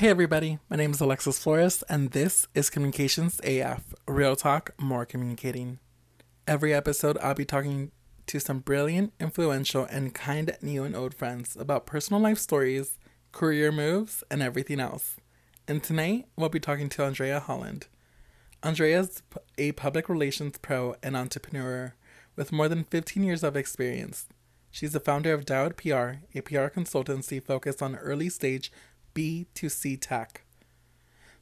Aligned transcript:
Hey 0.00 0.08
everybody, 0.08 0.58
my 0.70 0.76
name 0.78 0.92
is 0.92 1.00
Alexis 1.02 1.38
Flores, 1.38 1.84
and 1.86 2.12
this 2.12 2.46
is 2.54 2.70
Communications 2.70 3.38
AF 3.44 3.92
Real 4.08 4.34
Talk, 4.34 4.70
More 4.78 5.04
Communicating. 5.04 5.78
Every 6.46 6.72
episode, 6.72 7.18
I'll 7.18 7.34
be 7.34 7.44
talking 7.44 7.92
to 8.26 8.40
some 8.40 8.60
brilliant, 8.60 9.12
influential, 9.20 9.84
and 9.84 10.14
kind 10.14 10.56
new 10.62 10.84
and 10.84 10.96
old 10.96 11.12
friends 11.12 11.54
about 11.54 11.84
personal 11.84 12.22
life 12.22 12.38
stories, 12.38 12.98
career 13.32 13.70
moves, 13.70 14.24
and 14.30 14.42
everything 14.42 14.80
else. 14.80 15.16
And 15.68 15.82
tonight, 15.82 16.28
we'll 16.34 16.48
be 16.48 16.60
talking 16.60 16.88
to 16.88 17.04
Andrea 17.04 17.38
Holland. 17.38 17.88
Andrea 18.62 19.00
is 19.00 19.22
a 19.58 19.72
public 19.72 20.08
relations 20.08 20.56
pro 20.62 20.94
and 21.02 21.14
entrepreneur 21.14 21.92
with 22.36 22.52
more 22.52 22.70
than 22.70 22.84
15 22.84 23.22
years 23.22 23.44
of 23.44 23.54
experience. 23.54 24.28
She's 24.70 24.92
the 24.92 25.00
founder 25.00 25.34
of 25.34 25.44
Dialed 25.44 25.76
PR, 25.76 26.22
a 26.34 26.40
PR 26.40 26.68
consultancy 26.68 27.42
focused 27.42 27.82
on 27.82 27.96
early 27.96 28.30
stage 28.30 28.72
B2C 29.14 29.98
tech. 30.00 30.42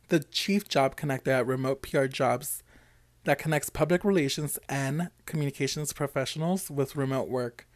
The 0.09 0.21
chief 0.21 0.69
job 0.69 0.97
connector 0.97 1.29
at 1.29 1.47
Remote 1.47 1.83
PR 1.83 2.07
Jobs 2.07 2.63
that 3.25 3.39
connects 3.39 3.69
public 3.69 4.05
relations 4.05 4.59
and 4.69 5.11
communications 5.27 5.93
professionals 5.93 6.71
with 6.71 6.97
remote 6.97 7.29
work, 7.29 7.69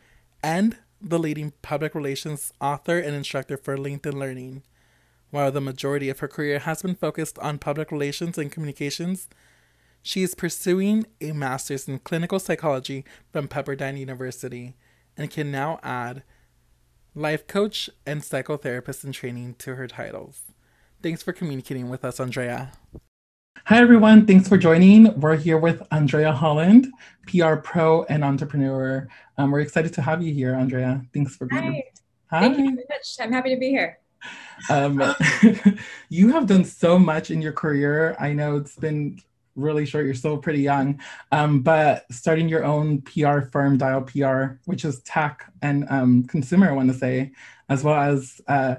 and 0.42 0.78
the 1.00 1.19
leading 1.19 1.52
public 1.62 1.95
relations 1.95 2.52
author 2.60 2.98
and 2.98 3.14
instructor 3.14 3.56
for 3.56 3.77
LinkedIn 3.77 4.14
Learning. 4.14 4.62
While 5.30 5.50
the 5.50 5.60
majority 5.60 6.09
of 6.09 6.20
her 6.20 6.28
career 6.28 6.61
has 6.61 6.83
been 6.83 6.95
focused 6.95 7.38
on 7.41 7.59
public 7.59 7.91
relations 7.91 8.38
and 8.38 8.52
communications, 8.52 9.28
she 10.02 10.22
is 10.22 10.34
pursuing 10.34 11.06
a 11.20 11.33
master's 11.33 11.88
in 11.88 11.98
clinical 12.00 12.38
psychology 12.38 13.05
from 13.33 13.48
Pepperdine 13.48 13.98
University 13.98 14.74
and 15.16 15.30
can 15.30 15.50
now 15.50 15.78
add 15.83 16.22
life 17.15 17.47
coach 17.47 17.91
and 18.07 18.23
psychotherapist 18.23 19.05
in 19.05 19.12
training 19.12 19.55
to 19.59 19.75
her 19.75 19.87
titles. 19.87 20.43
Thanks 21.03 21.23
for 21.23 21.33
communicating 21.33 21.91
with 21.91 22.05
us, 22.05 22.20
Andrea. 22.20 22.73
Hi, 23.66 23.79
everyone. 23.79 24.27
Thanks 24.27 24.48
for 24.48 24.56
joining. 24.56 25.20
We're 25.20 25.36
here 25.36 25.59
with 25.59 25.83
Andrea 25.92 26.33
Holland, 26.33 26.89
PR 27.27 27.56
pro 27.56 28.05
and 28.05 28.25
entrepreneur. 28.25 29.09
Um, 29.39 29.51
we're 29.51 29.61
excited 29.61 29.92
to 29.95 30.03
have 30.03 30.23
you 30.23 30.33
here, 30.33 30.55
Andrea. 30.55 31.03
Thanks 31.12 31.36
for 31.36 31.47
being 31.47 31.73
here. 31.75 31.83
Hi. 32.31 32.41
Thank 32.41 32.59
you 32.59 32.64
very 32.64 32.86
much. 32.89 33.17
I'm 33.20 33.33
happy 33.33 33.55
to 33.55 33.61
be 33.61 33.69
here. 33.69 33.98
Um, 34.70 35.03
you 36.08 36.33
have 36.33 36.47
done 36.47 36.64
so 36.64 36.98
much 36.98 37.31
in 37.31 37.42
your 37.42 37.53
career. 37.53 38.17
I 38.19 38.33
know 38.33 38.56
it's 38.56 38.77
been 38.77 39.20
really 39.55 39.86
short. 39.86 40.05
You're 40.05 40.14
still 40.14 40.39
pretty 40.39 40.61
young, 40.61 41.00
um, 41.31 41.61
but 41.61 42.05
starting 42.11 42.48
your 42.48 42.64
own 42.64 43.03
PR 43.03 43.41
firm, 43.41 43.78
Dialed 43.78 44.06
PR, 44.08 44.58
which 44.64 44.84
is 44.84 45.00
tech 45.03 45.50
and 45.62 45.86
um, 45.91 46.25
consumer, 46.25 46.69
I 46.69 46.72
want 46.72 46.91
to 46.92 46.98
say, 46.98 47.33
as 47.69 47.84
well 47.84 48.00
as 48.00 48.41
uh, 48.48 48.77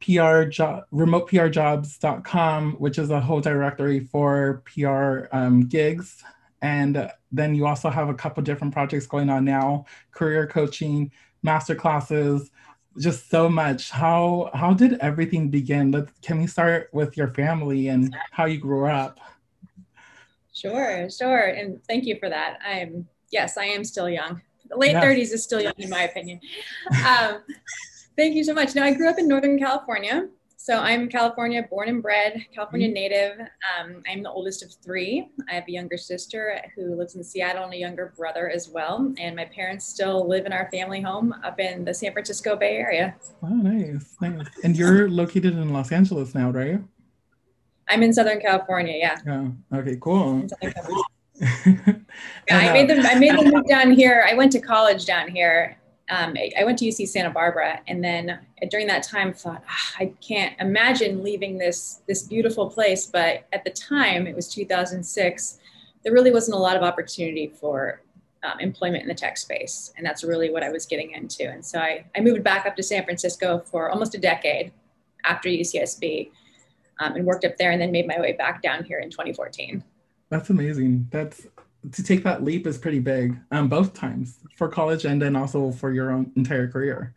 PR 0.00 0.44
job, 0.44 0.84
remoteprjobs.com, 0.92 2.72
which 2.74 2.98
is 2.98 3.10
a 3.10 3.20
whole 3.20 3.40
directory 3.40 4.00
for 4.00 4.62
PR 4.66 5.26
um, 5.32 5.68
gigs. 5.68 6.22
And 6.60 7.10
then 7.32 7.54
you 7.54 7.66
also 7.66 7.90
have 7.90 8.08
a 8.08 8.14
couple 8.14 8.42
different 8.42 8.72
projects 8.72 9.06
going 9.06 9.30
on 9.30 9.44
now, 9.44 9.86
career 10.12 10.46
coaching, 10.46 11.10
master 11.42 11.74
classes, 11.74 12.50
just 12.98 13.30
so 13.30 13.48
much. 13.48 13.90
How 13.90 14.50
how 14.54 14.74
did 14.74 14.94
everything 15.00 15.48
begin? 15.48 15.90
Let's, 15.90 16.12
can 16.20 16.40
we 16.40 16.46
start 16.46 16.88
with 16.92 17.16
your 17.16 17.28
family 17.28 17.88
and 17.88 18.14
how 18.30 18.44
you 18.44 18.58
grew 18.58 18.86
up? 18.86 19.18
Sure, 20.52 21.08
sure. 21.10 21.46
And 21.48 21.82
thank 21.86 22.04
you 22.04 22.18
for 22.18 22.28
that. 22.28 22.58
I'm, 22.64 23.06
yes, 23.30 23.56
I 23.56 23.64
am 23.64 23.84
still 23.84 24.08
young. 24.08 24.40
The 24.68 24.76
late 24.76 24.92
yes. 24.92 25.04
30s 25.04 25.34
is 25.34 25.42
still 25.42 25.60
young, 25.60 25.74
in 25.78 25.90
my 25.90 26.02
opinion. 26.02 26.40
Um, 27.06 27.42
thank 28.16 28.34
you 28.34 28.44
so 28.44 28.54
much. 28.54 28.74
Now, 28.74 28.84
I 28.84 28.94
grew 28.94 29.08
up 29.08 29.18
in 29.18 29.28
Northern 29.28 29.58
California. 29.58 30.28
So 30.62 30.78
I'm 30.78 31.08
California 31.08 31.66
born 31.68 31.88
and 31.88 32.00
bred, 32.00 32.46
California 32.54 32.86
mm-hmm. 32.86 32.94
native. 32.94 33.40
Um, 33.40 34.00
I'm 34.08 34.22
the 34.22 34.30
oldest 34.30 34.62
of 34.62 34.72
three. 34.72 35.28
I 35.50 35.54
have 35.54 35.64
a 35.66 35.72
younger 35.72 35.96
sister 35.96 36.56
who 36.76 36.94
lives 36.94 37.16
in 37.16 37.24
Seattle 37.24 37.64
and 37.64 37.74
a 37.74 37.76
younger 37.76 38.14
brother 38.16 38.48
as 38.48 38.68
well. 38.68 39.12
And 39.18 39.34
my 39.34 39.46
parents 39.46 39.84
still 39.84 40.28
live 40.28 40.46
in 40.46 40.52
our 40.52 40.70
family 40.70 41.00
home 41.00 41.34
up 41.42 41.58
in 41.58 41.84
the 41.84 41.92
San 41.92 42.12
Francisco 42.12 42.54
Bay 42.54 42.76
Area. 42.76 43.16
Oh, 43.42 43.48
nice, 43.48 44.14
nice. 44.20 44.46
And 44.62 44.76
you're 44.76 45.10
located 45.10 45.54
in 45.54 45.72
Los 45.72 45.90
Angeles 45.90 46.32
now, 46.32 46.50
right? 46.50 46.80
I'm 47.88 48.02
in 48.02 48.12
Southern 48.12 48.40
California. 48.40 48.96
Yeah. 48.96 49.18
Yeah. 49.26 49.78
Okay. 49.78 49.96
Cool. 50.00 50.46
yeah, 51.40 51.94
I 52.50 52.72
made 52.72 52.88
the 52.88 53.00
I 53.00 53.16
made 53.16 53.38
the 53.38 53.50
move 53.50 53.66
down 53.68 53.92
here. 53.92 54.24
I 54.28 54.34
went 54.34 54.52
to 54.52 54.60
college 54.60 55.06
down 55.06 55.28
here. 55.28 55.78
Um, 56.08 56.34
I, 56.36 56.50
I, 56.60 56.64
went 56.64 56.78
to 56.80 56.84
UC 56.84 57.08
Santa 57.08 57.30
Barbara, 57.30 57.80
and 57.86 58.04
then 58.04 58.38
during 58.70 58.86
that 58.88 59.02
time, 59.02 59.32
thought 59.32 59.62
oh, 59.66 59.96
I 59.98 60.12
can't 60.20 60.54
imagine 60.60 61.22
leaving 61.22 61.58
this 61.58 62.02
this 62.06 62.22
beautiful 62.24 62.68
place. 62.68 63.06
But 63.06 63.46
at 63.52 63.64
the 63.64 63.70
time, 63.70 64.26
it 64.26 64.36
was 64.36 64.48
2006. 64.48 65.58
There 66.04 66.12
really 66.12 66.30
wasn't 66.30 66.56
a 66.56 66.60
lot 66.60 66.76
of 66.76 66.82
opportunity 66.82 67.48
for 67.48 68.02
um, 68.42 68.60
employment 68.60 69.02
in 69.02 69.08
the 69.08 69.14
tech 69.14 69.36
space, 69.38 69.92
and 69.96 70.04
that's 70.04 70.22
really 70.22 70.50
what 70.50 70.62
I 70.62 70.70
was 70.70 70.86
getting 70.86 71.12
into. 71.12 71.48
And 71.48 71.64
so 71.64 71.78
I, 71.78 72.04
I 72.16 72.20
moved 72.20 72.44
back 72.44 72.66
up 72.66 72.76
to 72.76 72.82
San 72.82 73.04
Francisco 73.04 73.62
for 73.64 73.90
almost 73.90 74.14
a 74.14 74.18
decade 74.18 74.72
after 75.24 75.48
UCSB 75.48 76.30
um, 77.02 77.16
and 77.16 77.24
worked 77.24 77.44
up 77.44 77.56
there 77.56 77.72
and 77.72 77.80
then 77.80 77.90
made 77.90 78.06
my 78.06 78.20
way 78.20 78.32
back 78.32 78.62
down 78.62 78.84
here 78.84 79.00
in 79.00 79.10
2014. 79.10 79.82
That's 80.30 80.50
amazing. 80.50 81.08
That's 81.10 81.46
to 81.90 82.02
take 82.02 82.22
that 82.22 82.44
leap 82.44 82.66
is 82.66 82.78
pretty 82.78 83.00
big 83.00 83.36
um, 83.50 83.68
both 83.68 83.92
times 83.92 84.38
for 84.56 84.68
college 84.68 85.04
and 85.04 85.20
then 85.20 85.34
also 85.34 85.72
for 85.72 85.92
your 85.92 86.12
own 86.12 86.30
entire 86.36 86.68
career. 86.68 87.14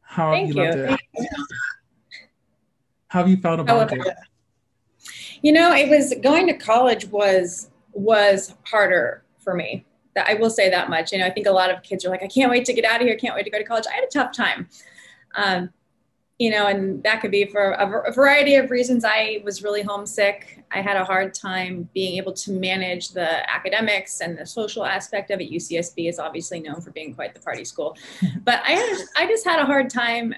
How 0.00 0.32
Thank 0.32 0.48
have 0.48 0.56
you, 0.56 0.62
you. 0.62 0.68
loved 0.68 1.00
it? 1.14 1.28
How 3.08 3.18
have 3.20 3.28
you 3.28 3.36
felt 3.36 3.60
about 3.60 3.92
it? 3.92 4.16
You 5.42 5.52
know, 5.52 5.72
it 5.72 5.88
was 5.88 6.14
going 6.22 6.46
to 6.46 6.54
college 6.54 7.06
was 7.06 7.70
was 7.92 8.54
harder 8.64 9.22
for 9.38 9.54
me. 9.54 9.84
That 10.14 10.28
I 10.28 10.34
will 10.34 10.50
say 10.50 10.70
that 10.70 10.88
much. 10.88 11.12
You 11.12 11.18
know, 11.18 11.26
I 11.26 11.30
think 11.30 11.46
a 11.46 11.52
lot 11.52 11.70
of 11.70 11.82
kids 11.82 12.04
are 12.04 12.08
like, 12.08 12.22
I 12.22 12.26
can't 12.26 12.50
wait 12.50 12.64
to 12.66 12.72
get 12.72 12.84
out 12.84 13.00
of 13.00 13.06
here. 13.06 13.16
Can't 13.16 13.34
wait 13.34 13.44
to 13.44 13.50
go 13.50 13.58
to 13.58 13.64
college. 13.64 13.84
I 13.90 13.94
had 13.94 14.04
a 14.04 14.08
tough 14.08 14.32
time. 14.32 14.68
Um, 15.34 15.70
you 16.40 16.48
know, 16.48 16.68
and 16.68 17.02
that 17.02 17.20
could 17.20 17.30
be 17.30 17.44
for 17.44 17.72
a, 17.72 18.12
variety 18.12 18.54
of 18.54 18.70
reasons. 18.70 19.04
I 19.04 19.42
was 19.44 19.62
really 19.62 19.82
homesick. 19.82 20.64
I 20.70 20.80
had 20.80 20.96
a 20.96 21.04
hard 21.04 21.34
time 21.34 21.86
being 21.92 22.16
able 22.16 22.32
to 22.32 22.52
manage 22.52 23.10
the 23.10 23.48
academics 23.52 24.22
and 24.22 24.38
the 24.38 24.46
social 24.46 24.86
aspect 24.86 25.30
of 25.30 25.42
it. 25.42 25.50
UCSB 25.50 26.08
is 26.08 26.18
obviously 26.18 26.60
known 26.60 26.80
for 26.80 26.92
being 26.92 27.14
quite 27.14 27.34
the 27.34 27.40
party 27.40 27.62
school, 27.62 27.94
but 28.42 28.62
I, 28.64 29.04
I 29.18 29.26
just 29.26 29.44
had 29.44 29.60
a 29.60 29.66
hard 29.66 29.90
time 29.90 30.34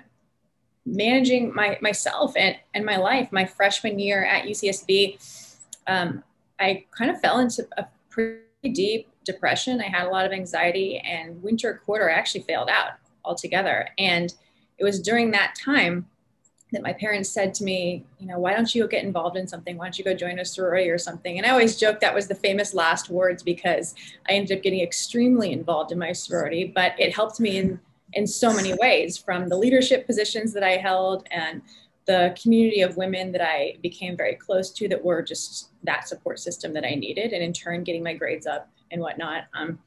managing 0.85 1.55
my 1.55 1.79
myself 1.81 2.37
and, 2.37 2.57
and 2.75 2.85
my 2.85 2.97
life. 2.97 3.29
My 3.31 3.45
freshman 3.45 4.01
year 4.01 4.25
at 4.25 4.47
UCSB, 4.47 5.69
um, 5.87 6.25
I 6.59 6.85
kind 6.91 7.13
of 7.13 7.21
fell 7.21 7.39
into 7.39 7.65
a 7.79 7.87
pretty 8.11 8.43
deep 8.73 9.09
depression. 9.25 9.81
I 9.81 9.87
had 9.87 10.09
a 10.09 10.11
lot 10.11 10.27
of 10.27 10.33
anxiety, 10.33 10.99
and 10.99 11.41
winter 11.45 11.81
quarter 11.87 12.11
I 12.11 12.15
actually 12.15 12.43
failed 12.43 12.69
out 12.69 12.95
altogether. 13.25 13.89
And 13.99 14.35
it 14.83 14.85
was 14.85 15.01
during 15.01 15.31
that 15.31 15.55
time 15.55 16.07
that 16.73 16.83
my 16.83 16.93
parents 16.93 17.31
said 17.31 17.55
to 17.55 17.63
me, 17.63 18.05
you 18.19 18.27
know, 18.27 18.41
why 18.41 18.53
don't 18.53 18.75
you 18.75 18.89
get 18.89 19.05
involved 19.05 19.37
in 19.37 19.47
something? 19.47 19.77
Why 19.77 19.85
don't 19.85 19.97
you 19.97 20.05
go 20.05 20.13
join 20.13 20.41
a 20.41 20.45
sorority 20.45 20.91
or 20.91 20.99
something? 20.99 21.39
And 21.39 21.47
I 21.47 21.51
always 21.51 21.79
joke 21.79 22.01
that 22.01 22.13
was 22.13 22.27
the 22.27 22.35
famous 22.35 22.75
last 22.75 23.09
words 23.09 23.45
because 23.45 23.95
I 24.29 24.33
ended 24.33 24.59
up 24.59 24.65
getting 24.65 24.81
extremely 24.81 25.53
involved 25.53 25.93
in 25.93 26.01
my 26.01 26.13
sorority, 26.13 26.65
but 26.75 26.99
it 26.99 27.15
helped 27.15 27.39
me 27.39 27.59
in 27.59 27.81
in 28.15 28.27
so 28.27 28.53
many 28.53 28.75
ways 28.75 29.17
from 29.17 29.49
the 29.49 29.57
leadership 29.57 30.05
positions 30.05 30.53
that 30.53 30.63
I 30.63 30.73
held 30.73 31.27
and 31.31 31.63
the 32.07 32.37
community 32.43 32.83
of 32.83 32.99
women 32.99 33.33
that 33.33 33.41
I 33.41 33.77
became 33.83 34.19
very 34.19 34.35
close 34.35 34.71
to 34.73 34.89
that 34.89 35.03
were 35.03 35.23
just 35.23 35.71
that 35.85 36.09
support 36.09 36.39
system 36.41 36.75
that 36.75 36.85
I 36.85 36.95
needed, 36.97 37.33
and 37.33 37.43
in 37.43 37.53
turn 37.53 37.85
getting 37.85 38.03
my 38.03 38.15
grades 38.15 38.47
up 38.47 38.69
and 38.91 39.01
whatnot. 39.01 39.45
Um, 39.55 39.79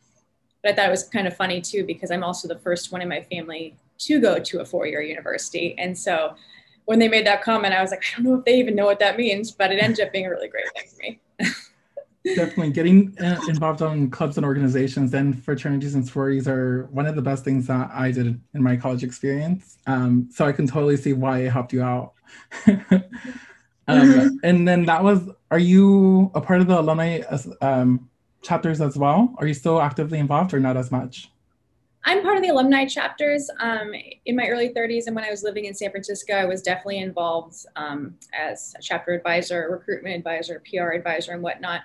but 0.63 0.71
I 0.71 0.75
thought 0.75 0.87
it 0.87 0.91
was 0.91 1.03
kind 1.03 1.27
of 1.27 1.35
funny 1.35 1.59
too 1.59 1.83
because 1.85 2.09
I'm 2.11 2.23
also 2.23 2.47
the 2.47 2.57
first 2.59 2.91
one 2.93 3.01
in 3.01 3.09
my 3.09 3.21
family 3.21 3.75
to 3.97 4.19
go 4.19 4.39
to 4.39 4.59
a 4.59 4.65
four 4.65 4.87
year 4.87 5.01
university. 5.01 5.75
And 5.77 5.97
so 5.97 6.35
when 6.85 6.99
they 6.99 7.07
made 7.07 7.25
that 7.25 7.41
comment, 7.41 7.73
I 7.73 7.81
was 7.81 7.91
like, 7.91 8.03
I 8.03 8.17
don't 8.17 8.25
know 8.25 8.39
if 8.39 8.45
they 8.45 8.57
even 8.59 8.75
know 8.75 8.85
what 8.85 8.99
that 8.99 9.17
means, 9.17 9.51
but 9.51 9.71
it 9.71 9.81
ended 9.81 10.05
up 10.05 10.13
being 10.13 10.25
a 10.25 10.29
really 10.29 10.47
great 10.47 10.65
thing 10.73 10.83
for 10.87 11.01
me. 11.01 11.53
Definitely 12.35 12.71
getting 12.71 13.15
uh, 13.19 13.39
involved 13.47 13.83
on 13.83 14.09
clubs 14.09 14.37
and 14.37 14.45
organizations 14.45 15.13
and 15.13 15.41
fraternities 15.43 15.93
and 15.93 16.07
sororities 16.07 16.47
are 16.47 16.87
one 16.91 17.05
of 17.05 17.15
the 17.15 17.21
best 17.21 17.43
things 17.43 17.67
that 17.67 17.91
I 17.91 18.11
did 18.11 18.39
in 18.53 18.63
my 18.63 18.75
college 18.77 19.03
experience. 19.03 19.77
Um, 19.85 20.27
so 20.31 20.45
I 20.45 20.51
can 20.51 20.65
totally 20.65 20.97
see 20.97 21.13
why 21.13 21.39
it 21.39 21.51
helped 21.51 21.71
you 21.71 21.83
out. 21.83 22.13
um. 23.87 24.39
And 24.43 24.67
then 24.67 24.85
that 24.85 25.03
was, 25.03 25.29
are 25.51 25.59
you 25.59 26.31
a 26.33 26.41
part 26.41 26.61
of 26.61 26.67
the 26.67 26.79
alumni 26.79 27.21
um, 27.61 28.09
chapters 28.41 28.81
as 28.81 28.97
well? 28.97 29.33
Are 29.37 29.45
you 29.45 29.53
still 29.53 29.79
actively 29.79 30.17
involved 30.17 30.51
or 30.53 30.59
not 30.59 30.77
as 30.77 30.91
much? 30.91 31.29
I'm 32.07 32.21
part 32.21 32.37
of 32.37 32.43
the 32.43 32.49
alumni 32.49 32.85
chapters. 32.85 33.49
Um, 33.59 33.91
in 34.25 34.35
my 34.35 34.47
early 34.47 34.69
30s 34.69 35.07
and 35.07 35.15
when 35.15 35.25
I 35.25 35.31
was 35.31 35.41
living 35.41 35.65
in 35.65 35.73
San 35.73 35.89
Francisco, 35.89 36.33
I 36.33 36.45
was 36.45 36.61
definitely 36.61 36.99
involved 36.99 37.65
um, 37.75 38.15
as 38.31 38.75
a 38.77 38.81
chapter 38.81 39.11
advisor, 39.11 39.67
recruitment 39.71 40.15
advisor, 40.15 40.61
PR 40.69 40.91
advisor, 40.91 41.33
and 41.33 41.41
whatnot. 41.41 41.81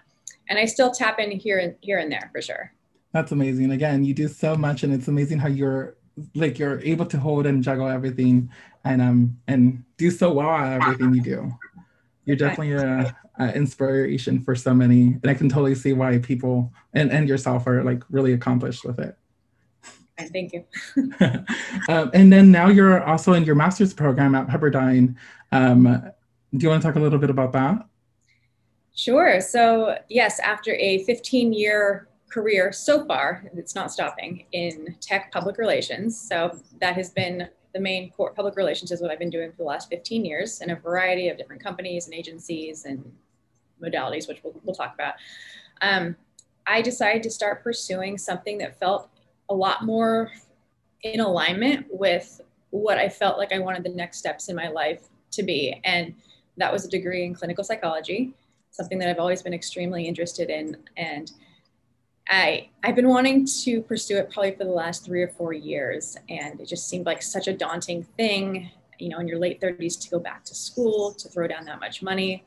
And 0.50 0.58
I 0.58 0.66
still 0.66 0.90
tap 0.90 1.18
in 1.20 1.30
here 1.30 1.58
and 1.58 1.74
here 1.80 1.98
and 1.98 2.12
there 2.12 2.28
for 2.32 2.42
sure. 2.42 2.72
That's 3.12 3.32
amazing. 3.32 3.70
Again, 3.72 4.04
you 4.04 4.12
do 4.12 4.28
so 4.28 4.56
much, 4.56 4.82
and 4.82 4.92
it's 4.92 5.08
amazing 5.08 5.38
how 5.38 5.48
you're 5.48 5.96
like 6.34 6.58
you're 6.58 6.80
able 6.80 7.06
to 7.06 7.18
hold 7.18 7.46
and 7.46 7.62
juggle 7.62 7.88
everything 7.88 8.50
and 8.84 9.00
um 9.00 9.38
and 9.46 9.82
do 9.96 10.10
so 10.10 10.32
well 10.32 10.50
at 10.50 10.82
everything 10.82 11.14
you 11.14 11.22
do. 11.22 11.52
You're 12.26 12.36
definitely 12.36 12.72
a, 12.72 13.16
a 13.38 13.54
inspiration 13.54 14.42
for 14.42 14.54
so 14.54 14.74
many, 14.74 15.18
and 15.22 15.26
I 15.26 15.34
can 15.34 15.48
totally 15.48 15.74
see 15.74 15.92
why 15.92 16.18
people 16.18 16.72
and 16.92 17.10
and 17.10 17.28
yourself 17.28 17.66
are 17.66 17.82
like 17.82 18.04
really 18.10 18.32
accomplished 18.32 18.84
with 18.84 19.00
it. 19.00 19.16
Thank 20.28 20.52
you. 20.52 20.64
um, 21.88 22.10
and 22.14 22.32
then 22.32 22.50
now 22.50 22.68
you're 22.68 23.02
also 23.04 23.32
in 23.32 23.44
your 23.44 23.54
master's 23.54 23.94
program 23.94 24.34
at 24.34 24.46
Pepperdine. 24.46 25.16
Um, 25.52 26.10
do 26.56 26.64
you 26.64 26.68
want 26.68 26.82
to 26.82 26.88
talk 26.88 26.96
a 26.96 27.00
little 27.00 27.18
bit 27.18 27.30
about 27.30 27.52
that? 27.52 27.86
Sure. 28.94 29.40
So, 29.40 29.96
yes, 30.08 30.40
after 30.40 30.74
a 30.74 31.04
15 31.04 31.52
year 31.52 32.08
career 32.28 32.72
so 32.72 33.04
far, 33.06 33.50
it's 33.56 33.74
not 33.74 33.92
stopping 33.92 34.44
in 34.52 34.96
tech 35.00 35.32
public 35.32 35.58
relations. 35.58 36.20
So, 36.20 36.58
that 36.80 36.96
has 36.96 37.10
been 37.10 37.48
the 37.72 37.80
main 37.80 38.10
core 38.10 38.32
public 38.32 38.56
relations 38.56 38.90
is 38.90 39.00
what 39.00 39.10
I've 39.10 39.18
been 39.18 39.30
doing 39.30 39.50
for 39.50 39.58
the 39.58 39.64
last 39.64 39.88
15 39.90 40.24
years 40.24 40.60
in 40.60 40.70
a 40.70 40.76
variety 40.76 41.28
of 41.28 41.38
different 41.38 41.62
companies 41.62 42.06
and 42.06 42.14
agencies 42.14 42.84
and 42.84 43.12
modalities, 43.82 44.28
which 44.28 44.42
we'll, 44.42 44.54
we'll 44.64 44.74
talk 44.74 44.94
about. 44.94 45.14
Um, 45.80 46.16
I 46.66 46.82
decided 46.82 47.22
to 47.24 47.30
start 47.30 47.62
pursuing 47.62 48.18
something 48.18 48.58
that 48.58 48.78
felt 48.78 49.09
a 49.50 49.54
lot 49.54 49.84
more 49.84 50.32
in 51.02 51.20
alignment 51.20 51.86
with 51.90 52.40
what 52.70 52.98
I 52.98 53.08
felt 53.08 53.36
like 53.36 53.52
I 53.52 53.58
wanted 53.58 53.82
the 53.82 53.90
next 53.90 54.18
steps 54.18 54.48
in 54.48 54.56
my 54.56 54.68
life 54.68 55.08
to 55.32 55.42
be. 55.42 55.80
And 55.84 56.14
that 56.56 56.72
was 56.72 56.84
a 56.84 56.88
degree 56.88 57.24
in 57.24 57.34
clinical 57.34 57.64
psychology, 57.64 58.32
something 58.70 58.98
that 58.98 59.08
I've 59.08 59.18
always 59.18 59.42
been 59.42 59.54
extremely 59.54 60.06
interested 60.06 60.50
in. 60.50 60.76
And 60.96 61.32
I, 62.28 62.68
I've 62.84 62.94
been 62.94 63.08
wanting 63.08 63.46
to 63.64 63.82
pursue 63.82 64.18
it 64.18 64.30
probably 64.30 64.52
for 64.52 64.64
the 64.64 64.70
last 64.70 65.04
three 65.04 65.22
or 65.22 65.28
four 65.28 65.52
years. 65.52 66.16
And 66.28 66.60
it 66.60 66.68
just 66.68 66.88
seemed 66.88 67.06
like 67.06 67.22
such 67.22 67.48
a 67.48 67.52
daunting 67.52 68.04
thing, 68.16 68.70
you 68.98 69.08
know, 69.08 69.18
in 69.18 69.26
your 69.26 69.38
late 69.38 69.60
30s 69.60 70.00
to 70.02 70.10
go 70.10 70.20
back 70.20 70.44
to 70.44 70.54
school, 70.54 71.12
to 71.14 71.28
throw 71.28 71.48
down 71.48 71.64
that 71.64 71.80
much 71.80 72.02
money. 72.02 72.44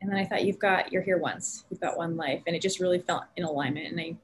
And 0.00 0.10
then 0.10 0.18
I 0.18 0.24
thought, 0.24 0.44
you've 0.44 0.58
got, 0.58 0.92
you're 0.92 1.02
here 1.02 1.18
once, 1.18 1.64
you've 1.70 1.80
got 1.80 1.96
one 1.96 2.16
life. 2.16 2.42
And 2.46 2.54
it 2.54 2.62
just 2.62 2.78
really 2.78 3.00
felt 3.00 3.24
in 3.36 3.44
alignment. 3.44 3.88
And 3.88 4.00
I 4.00 4.16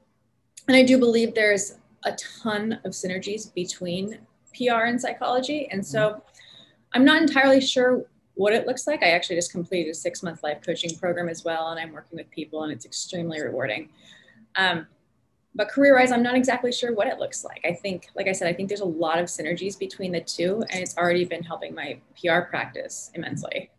and 0.67 0.77
I 0.77 0.83
do 0.83 0.97
believe 0.97 1.33
there's 1.33 1.75
a 2.05 2.13
ton 2.43 2.79
of 2.83 2.91
synergies 2.91 3.53
between 3.53 4.19
PR 4.55 4.85
and 4.85 4.99
psychology. 4.99 5.67
And 5.71 5.85
so 5.85 6.21
I'm 6.93 7.05
not 7.05 7.21
entirely 7.21 7.61
sure 7.61 8.05
what 8.35 8.53
it 8.53 8.65
looks 8.65 8.87
like. 8.87 9.03
I 9.03 9.11
actually 9.11 9.35
just 9.35 9.51
completed 9.51 9.91
a 9.91 9.93
six 9.93 10.23
month 10.23 10.43
life 10.43 10.59
coaching 10.65 10.95
program 10.97 11.29
as 11.29 11.43
well, 11.43 11.69
and 11.69 11.79
I'm 11.79 11.91
working 11.91 12.17
with 12.17 12.29
people, 12.31 12.63
and 12.63 12.71
it's 12.71 12.85
extremely 12.85 13.41
rewarding. 13.41 13.89
Um, 14.55 14.87
but 15.55 15.69
career 15.69 15.95
wise, 15.95 16.11
I'm 16.11 16.23
not 16.23 16.35
exactly 16.35 16.71
sure 16.71 16.95
what 16.95 17.07
it 17.07 17.19
looks 17.19 17.43
like. 17.43 17.61
I 17.63 17.73
think, 17.73 18.07
like 18.15 18.27
I 18.27 18.31
said, 18.31 18.47
I 18.47 18.53
think 18.53 18.69
there's 18.69 18.81
a 18.81 18.85
lot 18.85 19.19
of 19.19 19.27
synergies 19.27 19.77
between 19.77 20.11
the 20.11 20.21
two, 20.21 20.63
and 20.71 20.81
it's 20.81 20.97
already 20.97 21.25
been 21.25 21.43
helping 21.43 21.75
my 21.75 21.99
PR 22.19 22.41
practice 22.41 23.11
immensely. 23.13 23.69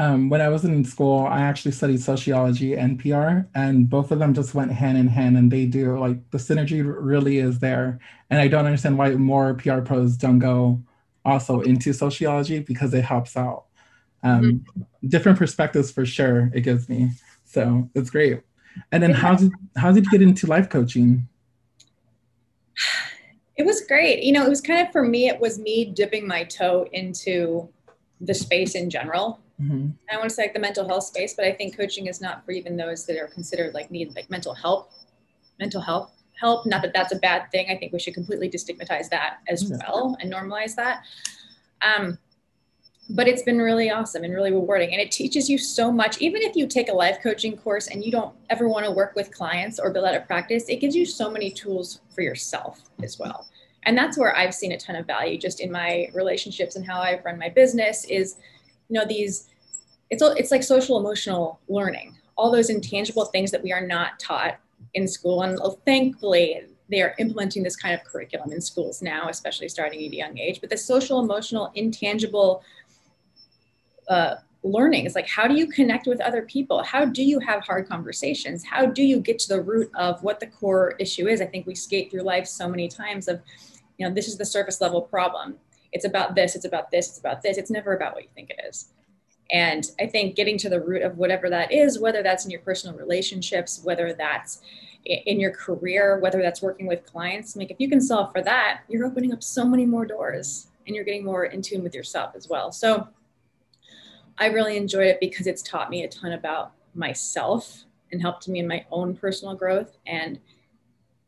Um, 0.00 0.28
when 0.28 0.40
I 0.40 0.48
was 0.48 0.64
in 0.64 0.84
school, 0.84 1.26
I 1.26 1.40
actually 1.40 1.72
studied 1.72 2.00
sociology 2.00 2.74
and 2.74 3.00
PR, 3.00 3.48
and 3.56 3.90
both 3.90 4.12
of 4.12 4.20
them 4.20 4.32
just 4.32 4.54
went 4.54 4.70
hand 4.70 4.96
in 4.96 5.08
hand. 5.08 5.36
And 5.36 5.50
they 5.50 5.66
do 5.66 5.98
like 5.98 6.30
the 6.30 6.38
synergy 6.38 6.84
really 6.84 7.38
is 7.38 7.58
there. 7.58 7.98
And 8.30 8.40
I 8.40 8.46
don't 8.46 8.64
understand 8.64 8.96
why 8.96 9.10
more 9.10 9.54
PR 9.54 9.80
pros 9.80 10.16
don't 10.16 10.38
go 10.38 10.80
also 11.24 11.60
into 11.62 11.92
sociology 11.92 12.60
because 12.60 12.94
it 12.94 13.04
helps 13.04 13.36
out. 13.36 13.64
Um, 14.22 14.42
mm-hmm. 14.42 15.08
Different 15.08 15.36
perspectives 15.36 15.90
for 15.90 16.06
sure. 16.06 16.50
It 16.54 16.60
gives 16.60 16.88
me 16.88 17.10
so 17.44 17.90
it's 17.94 18.10
great. 18.10 18.42
And 18.92 19.02
then 19.02 19.10
how 19.10 19.34
did 19.34 19.50
how 19.76 19.90
did 19.90 20.04
you 20.04 20.10
get 20.12 20.22
into 20.22 20.46
life 20.46 20.68
coaching? 20.68 21.26
It 23.56 23.66
was 23.66 23.80
great. 23.80 24.22
You 24.22 24.30
know, 24.30 24.46
it 24.46 24.48
was 24.48 24.60
kind 24.60 24.86
of 24.86 24.92
for 24.92 25.02
me. 25.02 25.28
It 25.28 25.40
was 25.40 25.58
me 25.58 25.86
dipping 25.86 26.28
my 26.28 26.44
toe 26.44 26.86
into 26.92 27.68
the 28.20 28.34
space 28.34 28.76
in 28.76 28.90
general 28.90 29.40
Mm-hmm. 29.60 29.88
I 30.10 30.16
want 30.16 30.28
to 30.28 30.34
say 30.34 30.42
like 30.42 30.54
the 30.54 30.60
mental 30.60 30.86
health 30.86 31.04
space, 31.04 31.34
but 31.34 31.44
I 31.44 31.52
think 31.52 31.76
coaching 31.76 32.06
is 32.06 32.20
not 32.20 32.44
for 32.44 32.52
even 32.52 32.76
those 32.76 33.04
that 33.06 33.18
are 33.18 33.26
considered 33.26 33.74
like 33.74 33.90
need 33.90 34.14
like 34.14 34.30
mental 34.30 34.54
health, 34.54 34.94
mental 35.58 35.80
health 35.80 36.12
help. 36.40 36.66
Not 36.66 36.82
that 36.82 36.92
that's 36.94 37.12
a 37.12 37.18
bad 37.18 37.50
thing. 37.50 37.66
I 37.70 37.76
think 37.76 37.92
we 37.92 37.98
should 37.98 38.14
completely 38.14 38.48
destigmatize 38.48 39.08
that 39.10 39.38
as 39.48 39.64
mm-hmm. 39.64 39.78
well 39.78 40.16
and 40.20 40.32
normalize 40.32 40.74
that. 40.76 41.02
Um, 41.82 42.18
but 43.10 43.26
it's 43.26 43.42
been 43.42 43.58
really 43.58 43.90
awesome 43.90 44.22
and 44.22 44.34
really 44.34 44.52
rewarding, 44.52 44.92
and 44.92 45.00
it 45.00 45.10
teaches 45.10 45.48
you 45.48 45.56
so 45.56 45.90
much. 45.90 46.18
Even 46.20 46.42
if 46.42 46.54
you 46.54 46.66
take 46.66 46.90
a 46.90 46.92
life 46.92 47.18
coaching 47.22 47.56
course 47.56 47.86
and 47.88 48.04
you 48.04 48.12
don't 48.12 48.34
ever 48.50 48.68
want 48.68 48.84
to 48.84 48.92
work 48.92 49.14
with 49.16 49.34
clients 49.34 49.78
or 49.78 49.90
build 49.90 50.04
out 50.04 50.14
a 50.14 50.20
practice, 50.20 50.68
it 50.68 50.76
gives 50.76 50.94
you 50.94 51.06
so 51.06 51.30
many 51.30 51.50
tools 51.50 52.00
for 52.14 52.20
yourself 52.20 52.82
as 53.02 53.18
well. 53.18 53.48
And 53.84 53.96
that's 53.96 54.18
where 54.18 54.36
I've 54.36 54.54
seen 54.54 54.72
a 54.72 54.76
ton 54.76 54.96
of 54.96 55.06
value 55.06 55.38
just 55.38 55.60
in 55.60 55.72
my 55.72 56.10
relationships 56.12 56.76
and 56.76 56.86
how 56.86 57.00
I've 57.00 57.24
run 57.24 57.38
my 57.38 57.48
business 57.48 58.04
is 58.04 58.36
you 58.88 58.98
know 58.98 59.06
these 59.06 59.48
it's 60.10 60.22
it's 60.22 60.50
like 60.50 60.62
social 60.62 60.98
emotional 60.98 61.60
learning. 61.68 62.16
All 62.36 62.50
those 62.50 62.70
intangible 62.70 63.26
things 63.26 63.50
that 63.50 63.62
we 63.62 63.72
are 63.72 63.86
not 63.86 64.18
taught 64.18 64.58
in 64.94 65.06
school 65.06 65.42
and 65.42 65.58
thankfully 65.84 66.62
they 66.90 67.02
are 67.02 67.14
implementing 67.18 67.62
this 67.62 67.76
kind 67.76 67.94
of 67.94 68.02
curriculum 68.04 68.52
in 68.52 68.60
schools 68.60 69.02
now 69.02 69.28
especially 69.28 69.68
starting 69.68 70.04
at 70.06 70.12
a 70.12 70.16
young 70.16 70.38
age. 70.38 70.60
But 70.60 70.70
the 70.70 70.76
social 70.76 71.20
emotional 71.20 71.70
intangible 71.74 72.62
uh, 74.08 74.36
learning 74.62 75.04
is 75.04 75.14
like 75.14 75.28
how 75.28 75.46
do 75.46 75.54
you 75.54 75.66
connect 75.66 76.06
with 76.06 76.20
other 76.20 76.42
people? 76.42 76.82
How 76.82 77.04
do 77.04 77.22
you 77.22 77.38
have 77.40 77.62
hard 77.62 77.88
conversations? 77.88 78.64
How 78.64 78.86
do 78.86 79.02
you 79.02 79.20
get 79.20 79.38
to 79.40 79.48
the 79.48 79.60
root 79.60 79.90
of 79.94 80.22
what 80.22 80.40
the 80.40 80.46
core 80.46 80.94
issue 80.98 81.26
is? 81.26 81.42
I 81.42 81.46
think 81.46 81.66
we 81.66 81.74
skate 81.74 82.10
through 82.10 82.22
life 82.22 82.46
so 82.46 82.68
many 82.68 82.88
times 82.88 83.28
of 83.28 83.42
you 83.98 84.08
know 84.08 84.14
this 84.14 84.28
is 84.28 84.38
the 84.38 84.46
surface 84.46 84.80
level 84.80 85.02
problem 85.02 85.58
it's 85.92 86.04
about 86.04 86.34
this, 86.34 86.54
it's 86.54 86.64
about 86.64 86.90
this, 86.90 87.08
it's 87.08 87.18
about 87.18 87.42
this. 87.42 87.56
It's 87.56 87.70
never 87.70 87.94
about 87.94 88.14
what 88.14 88.24
you 88.24 88.30
think 88.34 88.50
it 88.50 88.60
is. 88.68 88.90
And 89.50 89.90
I 89.98 90.06
think 90.06 90.36
getting 90.36 90.58
to 90.58 90.68
the 90.68 90.80
root 90.80 91.02
of 91.02 91.16
whatever 91.16 91.48
that 91.48 91.72
is, 91.72 91.98
whether 91.98 92.22
that's 92.22 92.44
in 92.44 92.50
your 92.50 92.60
personal 92.60 92.96
relationships, 92.96 93.80
whether 93.82 94.12
that's 94.12 94.60
in 95.04 95.40
your 95.40 95.52
career, 95.52 96.18
whether 96.18 96.42
that's 96.42 96.60
working 96.60 96.86
with 96.86 97.06
clients, 97.06 97.56
like 97.56 97.70
if 97.70 97.80
you 97.80 97.88
can 97.88 98.00
solve 98.00 98.30
for 98.32 98.42
that, 98.42 98.80
you're 98.88 99.06
opening 99.06 99.32
up 99.32 99.42
so 99.42 99.64
many 99.64 99.86
more 99.86 100.04
doors 100.04 100.66
and 100.86 100.94
you're 100.94 101.04
getting 101.04 101.24
more 101.24 101.46
in 101.46 101.62
tune 101.62 101.82
with 101.82 101.94
yourself 101.94 102.32
as 102.34 102.48
well. 102.48 102.72
So 102.72 103.08
I 104.36 104.46
really 104.46 104.76
enjoyed 104.76 105.06
it 105.06 105.20
because 105.20 105.46
it's 105.46 105.62
taught 105.62 105.88
me 105.88 106.04
a 106.04 106.08
ton 106.08 106.32
about 106.32 106.72
myself 106.94 107.84
and 108.12 108.20
helped 108.20 108.48
me 108.48 108.58
in 108.58 108.68
my 108.68 108.84
own 108.90 109.16
personal 109.16 109.54
growth 109.54 109.96
and 110.06 110.38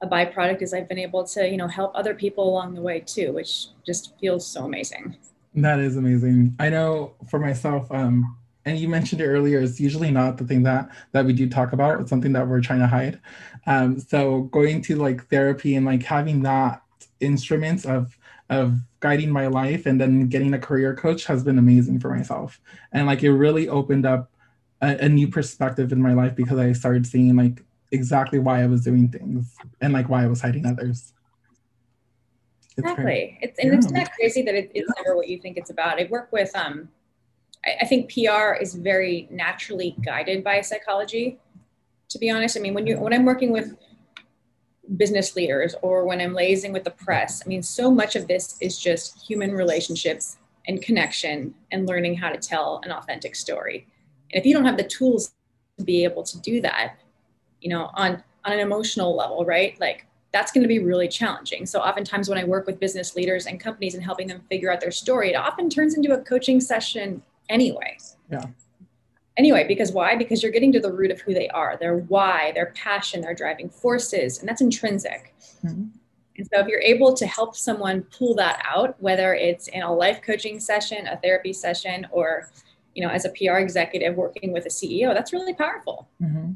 a 0.03 0.07
byproduct 0.07 0.63
is 0.63 0.73
I've 0.73 0.89
been 0.89 0.99
able 0.99 1.25
to, 1.25 1.49
you 1.49 1.57
know, 1.57 1.69
help 1.69 1.93
other 1.95 2.15
people 2.15 2.49
along 2.49 2.75
the 2.75 2.83
way 2.83 3.01
too, 3.01 3.33
which 3.33 3.69
just 3.87 4.15
feels 4.19 4.47
so 4.47 4.65
amazing. 4.65 5.17
That 5.55 5.79
is 5.81 5.97
amazing. 5.97 6.57
I 6.59 6.71
know 6.71 7.15
for 7.29 7.39
myself, 7.39 7.91
um, 7.93 8.37
and 8.65 8.79
you 8.79 8.89
mentioned 8.89 9.21
it 9.21 9.27
earlier, 9.27 9.61
it's 9.61 9.81
usually 9.81 10.11
not 10.11 10.37
the 10.37 10.45
thing 10.45 10.63
that 10.65 10.91
that 11.13 11.25
we 11.25 11.33
do 11.33 11.49
talk 11.49 11.73
about. 11.73 12.01
It's 12.01 12.11
something 12.11 12.33
that 12.35 12.47
we're 12.47 12.61
trying 12.61 12.81
to 12.81 12.87
hide. 12.87 13.21
Um, 13.67 13.99
so 13.99 14.43
going 14.43 14.83
to 14.83 14.97
like 14.97 15.27
therapy 15.29 15.75
and 15.77 15.87
like 15.87 16.03
having 16.03 16.43
that 16.43 16.83
instruments 17.21 17.85
of 17.85 18.17
of 18.49 18.81
guiding 19.01 19.31
my 19.31 19.47
life 19.47 19.87
and 19.87 20.01
then 20.01 20.29
getting 20.29 20.53
a 20.55 20.59
career 20.59 20.95
coach 20.95 21.25
has 21.25 21.43
been 21.43 21.59
amazing 21.59 22.01
for 22.01 22.15
myself. 22.15 22.61
And 22.93 23.07
like 23.07 23.23
it 23.23 23.33
really 23.33 23.69
opened 23.69 24.05
up 24.05 24.31
a, 24.83 25.05
a 25.05 25.09
new 25.09 25.29
perspective 25.29 25.93
in 25.93 26.03
my 26.03 26.13
life 26.13 26.35
because 26.35 26.59
I 26.59 26.73
started 26.73 27.07
seeing 27.07 27.37
like 27.37 27.65
exactly 27.93 28.39
why 28.39 28.63
I 28.63 28.67
was 28.67 28.83
doing 28.83 29.09
things 29.09 29.55
and 29.81 29.93
like 29.93 30.09
why 30.09 30.25
I 30.25 30.27
was 30.27 30.41
hiding 30.41 30.67
others. 30.67 31.13
It's 32.77 32.79
exactly. 32.79 33.39
It's 33.43 33.59
and 33.59 33.73
yeah. 33.73 33.79
it's 33.79 33.91
not 33.91 34.13
crazy 34.13 34.43
that 34.43 34.55
it, 34.55 34.71
it's 34.75 34.91
never 34.97 35.17
what 35.17 35.29
you 35.29 35.39
think 35.39 35.57
it's 35.57 35.71
about. 35.71 36.01
I 36.01 36.09
work 36.11 36.31
with 36.33 36.55
um 36.55 36.89
I, 37.65 37.77
I 37.83 37.87
think 37.87 38.13
PR 38.13 38.55
is 38.61 38.75
very 38.75 39.29
naturally 39.31 39.97
guided 40.05 40.45
by 40.45 40.61
psychology. 40.61 41.39
To 42.11 42.19
be 42.19 42.31
honest, 42.31 42.57
I 42.57 42.61
mean 42.61 42.75
when 42.75 42.87
you 42.87 42.99
when 42.99 43.13
I'm 43.13 43.25
working 43.25 43.53
with 43.53 43.77
business 44.97 45.37
leaders 45.37 45.75
or 45.83 46.05
when 46.05 46.21
I'm 46.21 46.35
liaising 46.35 46.73
with 46.73 46.85
the 46.85 46.91
press, 46.91 47.43
I 47.45 47.49
mean 47.49 47.63
so 47.63 47.91
much 47.91 48.17
of 48.17 48.29
this 48.29 48.57
is 48.61 48.79
just 48.79 49.23
human 49.29 49.53
relationships 49.53 50.39
and 50.67 50.81
connection 50.81 51.55
and 51.73 51.89
learning 51.89 52.17
how 52.17 52.31
to 52.31 52.39
tell 52.39 52.81
an 52.85 52.93
authentic 52.93 53.35
story. 53.35 53.87
And 54.33 54.41
if 54.41 54.47
you 54.47 54.55
don't 54.55 54.65
have 54.65 54.77
the 54.77 54.85
tools 54.85 55.33
to 55.79 55.85
be 55.85 56.05
able 56.05 56.23
to 56.23 56.39
do 56.41 56.61
that, 56.61 56.97
you 57.61 57.69
know 57.69 57.91
on 57.95 58.23
on 58.45 58.53
an 58.53 58.61
emotional 58.61 59.15
level 59.17 59.45
right? 59.45 59.79
Like 59.81 60.07
that's 60.33 60.53
going 60.53 60.63
to 60.63 60.69
be 60.69 60.79
really 60.79 61.09
challenging. 61.09 61.67
So 61.67 61.81
oftentimes 61.81 62.29
when 62.29 62.39
i 62.39 62.45
work 62.45 62.67
with 62.67 62.79
business 62.79 63.17
leaders 63.17 63.47
and 63.47 63.59
companies 63.59 63.95
and 63.95 64.03
helping 64.03 64.29
them 64.29 64.43
figure 64.49 64.73
out 64.73 64.81
their 64.81 64.91
story 64.91 65.31
it 65.31 65.35
often 65.35 65.69
turns 65.69 65.95
into 65.95 66.13
a 66.13 66.23
coaching 66.23 66.61
session 66.61 67.23
anyway. 67.49 67.97
Yeah. 68.31 68.45
Anyway 69.37 69.65
because 69.67 69.93
why? 69.93 70.17
Because 70.17 70.43
you're 70.43 70.53
getting 70.53 70.73
to 70.73 70.81
the 70.81 70.93
root 70.93 71.11
of 71.11 71.21
who 71.21 71.35
they 71.35 71.49
are 71.49 71.77
their 71.79 71.97
why 71.97 72.53
their 72.53 72.73
passion 72.75 73.21
their 73.21 73.35
driving 73.35 73.69
forces 73.69 74.39
and 74.39 74.49
that's 74.49 74.61
intrinsic. 74.61 75.35
Mm-hmm. 75.65 75.85
and 76.37 76.49
so 76.51 76.61
if 76.61 76.69
you're 76.69 76.81
able 76.81 77.13
to 77.15 77.27
help 77.27 77.55
someone 77.57 78.03
pull 78.17 78.35
that 78.37 78.63
out 78.65 79.01
whether 79.03 79.35
it's 79.35 79.69
in 79.69 79.83
a 79.83 79.93
life 79.93 80.23
coaching 80.23 80.59
session 80.59 81.07
a 81.07 81.17
therapy 81.19 81.53
session 81.53 82.07
or 82.13 82.49
you 82.95 83.05
know 83.05 83.13
as 83.13 83.27
a 83.27 83.31
pr 83.31 83.59
executive 83.59 84.15
working 84.17 84.51
with 84.53 84.65
a 84.65 84.71
ceo 84.71 85.13
that's 85.13 85.33
really 85.33 85.55
powerful. 85.55 86.09
Mm-hmm 86.23 86.53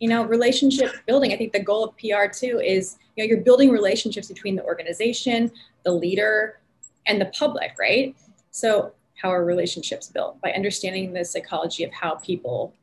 you 0.00 0.08
know 0.08 0.24
relationship 0.24 0.92
building 1.06 1.32
i 1.32 1.36
think 1.36 1.52
the 1.52 1.62
goal 1.62 1.84
of 1.84 1.96
pr 1.96 2.30
too 2.32 2.60
is 2.60 2.98
you 3.16 3.24
know 3.24 3.28
you're 3.28 3.42
building 3.42 3.70
relationships 3.70 4.28
between 4.28 4.54
the 4.54 4.64
organization 4.64 5.50
the 5.84 5.92
leader 5.92 6.58
and 7.06 7.20
the 7.20 7.26
public, 7.26 7.72
right? 7.78 8.14
So, 8.50 8.92
how 9.14 9.30
are 9.30 9.44
relationships 9.44 10.08
built? 10.08 10.40
By 10.42 10.52
understanding 10.52 11.12
the 11.12 11.24
psychology 11.24 11.84
of 11.84 11.92
how 11.92 12.16
people 12.16 12.74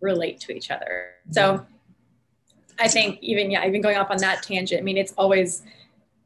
relate 0.00 0.38
to 0.40 0.52
each 0.52 0.70
other. 0.70 1.14
So, 1.30 1.66
I 2.78 2.88
think 2.88 3.18
even, 3.20 3.50
yeah, 3.50 3.66
even 3.66 3.80
going 3.80 3.96
off 3.96 4.10
on 4.10 4.18
that 4.18 4.42
tangent, 4.42 4.80
I 4.80 4.84
mean, 4.84 4.96
it's 4.96 5.12
always 5.18 5.62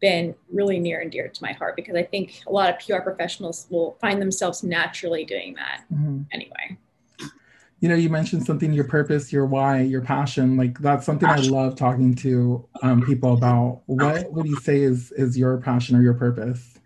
been 0.01 0.35
really 0.53 0.79
near 0.79 1.01
and 1.01 1.11
dear 1.11 1.29
to 1.29 1.43
my 1.43 1.53
heart 1.53 1.75
because 1.75 1.97
I 1.97 2.03
think 2.03 2.43
a 2.47 2.53
lot 2.53 2.69
of 2.69 2.79
PR 2.79 3.01
professionals 3.01 3.67
will 3.71 3.97
find 4.01 4.21
themselves 4.21 4.63
naturally 4.63 5.25
doing 5.25 5.55
that 5.55 5.85
mm-hmm. 5.91 6.21
anyway 6.33 6.77
you 7.81 7.89
know 7.89 7.95
you 7.95 8.09
mentioned 8.09 8.45
something 8.45 8.73
your 8.73 8.85
purpose 8.85 9.33
your 9.33 9.47
why 9.47 9.81
your 9.81 10.01
passion 10.01 10.57
like 10.57 10.79
that's 10.79 11.05
something 11.05 11.29
i 11.29 11.37
love 11.37 11.77
talking 11.77 12.15
to 12.15 12.67
um, 12.83 13.03
people 13.03 13.35
about. 13.35 13.83
What 13.87 14.33
would 14.33 14.47
you 14.47 14.57
say 14.57 14.81
is 14.81 15.13
is 15.13 15.37
your 15.37 15.59
passion 15.59 15.97
or 15.97 16.03
your 16.03 16.15
purpose? 16.15 16.79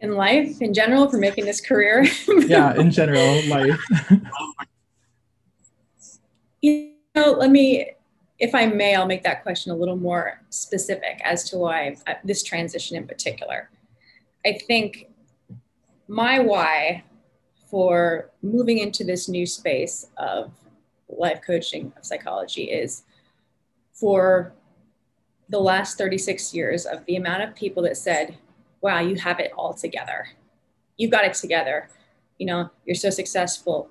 In 0.00 0.12
life 0.12 0.60
in 0.60 0.72
general 0.74 1.08
for 1.10 1.18
making 1.18 1.44
this 1.44 1.60
career. 1.60 2.06
Yeah 2.46 2.74
in 2.74 2.90
general 2.90 3.46
life. 3.48 3.80
You 6.60 6.92
know 7.14 7.32
let 7.32 7.50
me 7.50 7.90
if 8.38 8.54
i 8.54 8.66
may 8.66 8.94
i'll 8.94 9.06
make 9.06 9.22
that 9.22 9.42
question 9.42 9.72
a 9.72 9.74
little 9.74 9.96
more 9.96 10.42
specific 10.50 11.20
as 11.24 11.48
to 11.48 11.56
why 11.56 11.96
uh, 12.06 12.14
this 12.24 12.42
transition 12.42 12.96
in 12.96 13.06
particular. 13.06 13.70
I 14.44 14.58
think 14.66 15.08
my 16.08 16.38
why 16.38 17.02
for 17.70 18.30
moving 18.42 18.78
into 18.78 19.04
this 19.04 19.28
new 19.28 19.46
space 19.46 20.06
of 20.16 20.52
life 21.08 21.40
coaching 21.44 21.92
of 21.96 22.04
psychology 22.04 22.64
is 22.64 23.02
for 23.92 24.52
the 25.48 25.58
last 25.58 25.98
36 25.98 26.54
years 26.54 26.86
of 26.86 27.04
the 27.06 27.16
amount 27.16 27.42
of 27.42 27.54
people 27.54 27.82
that 27.82 27.96
said, 27.96 28.36
wow, 28.80 29.00
you 29.00 29.16
have 29.16 29.40
it 29.40 29.52
all 29.56 29.72
together. 29.72 30.28
You've 30.96 31.10
got 31.10 31.24
it 31.24 31.34
together. 31.34 31.88
You 32.38 32.46
know, 32.46 32.70
you're 32.84 32.94
so 32.94 33.10
successful. 33.10 33.90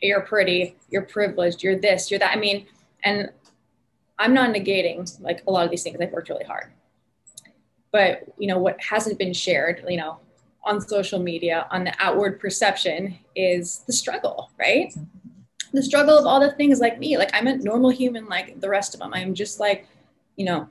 You're 0.00 0.20
pretty. 0.22 0.76
You're 0.90 1.02
privileged. 1.02 1.62
You're 1.62 1.78
this, 1.78 2.10
you're 2.10 2.20
that. 2.20 2.36
I 2.36 2.38
mean, 2.38 2.66
and 3.04 3.30
I'm 4.18 4.34
not 4.34 4.54
negating 4.54 5.20
like 5.20 5.42
a 5.46 5.50
lot 5.50 5.64
of 5.64 5.70
these 5.70 5.82
things. 5.82 5.98
I've 6.00 6.12
worked 6.12 6.28
really 6.28 6.44
hard. 6.44 6.72
But, 7.92 8.24
you 8.38 8.48
know, 8.48 8.58
what 8.58 8.80
hasn't 8.80 9.18
been 9.18 9.32
shared, 9.32 9.84
you 9.88 9.96
know, 9.96 10.18
on 10.64 10.80
social 10.80 11.18
media, 11.18 11.66
on 11.70 11.84
the 11.84 11.94
outward 11.98 12.40
perception, 12.40 13.18
is 13.36 13.80
the 13.86 13.92
struggle, 13.92 14.50
right? 14.58 14.94
The 15.72 15.82
struggle 15.82 16.18
of 16.18 16.26
all 16.26 16.40
the 16.40 16.52
things 16.52 16.80
like 16.80 16.98
me. 16.98 17.18
Like 17.18 17.30
I'm 17.32 17.46
a 17.46 17.56
normal 17.56 17.90
human 17.90 18.26
like 18.26 18.60
the 18.60 18.68
rest 18.68 18.94
of 18.94 19.00
them. 19.00 19.12
I'm 19.12 19.34
just 19.34 19.60
like, 19.60 19.86
you 20.36 20.44
know, 20.44 20.68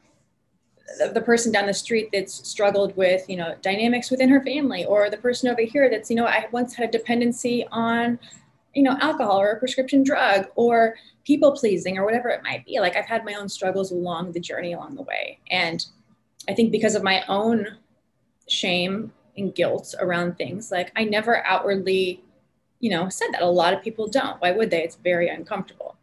the, 1.13 1.21
person 1.21 1.51
down 1.51 1.65
the 1.65 1.73
street 1.73 2.09
that's 2.11 2.47
struggled 2.47 2.95
with, 2.97 3.29
you 3.29 3.37
know, 3.37 3.55
dynamics 3.61 4.11
within 4.11 4.29
her 4.29 4.41
family, 4.41 4.85
or 4.85 5.09
the 5.09 5.17
person 5.17 5.49
over 5.49 5.61
here 5.61 5.89
that's, 5.89 6.09
you 6.09 6.15
know, 6.15 6.25
I 6.25 6.47
once 6.51 6.73
had 6.75 6.89
a 6.89 6.91
dependency 6.91 7.65
on, 7.71 8.19
you 8.73 8.83
know, 8.83 8.97
alcohol 8.99 9.39
or 9.39 9.51
a 9.51 9.59
prescription 9.59 10.03
drug 10.03 10.47
or 10.55 10.95
people 11.25 11.51
pleasing 11.53 11.97
or 11.97 12.05
whatever 12.05 12.29
it 12.29 12.43
might 12.43 12.65
be. 12.65 12.79
Like 12.79 12.95
I've 12.95 13.05
had 13.05 13.25
my 13.25 13.35
own 13.35 13.47
struggles 13.47 13.91
along 13.91 14.33
the 14.33 14.39
journey 14.39 14.73
along 14.73 14.95
the 14.95 15.03
way. 15.03 15.39
And 15.49 15.85
I 16.49 16.53
think 16.53 16.71
because 16.71 16.95
of 16.95 17.03
my 17.03 17.23
own 17.27 17.77
shame 18.47 19.13
and 19.37 19.53
guilt 19.53 19.95
around 19.99 20.37
things. 20.37 20.71
Like 20.71 20.91
I 20.95 21.03
never 21.03 21.45
outwardly, 21.45 22.23
you 22.79 22.89
know, 22.91 23.09
said 23.09 23.29
that. 23.31 23.41
A 23.41 23.47
lot 23.47 23.73
of 23.73 23.83
people 23.83 24.07
don't. 24.07 24.41
Why 24.41 24.51
would 24.51 24.69
they? 24.69 24.83
It's 24.83 24.95
very 24.95 25.29
uncomfortable. 25.29 25.97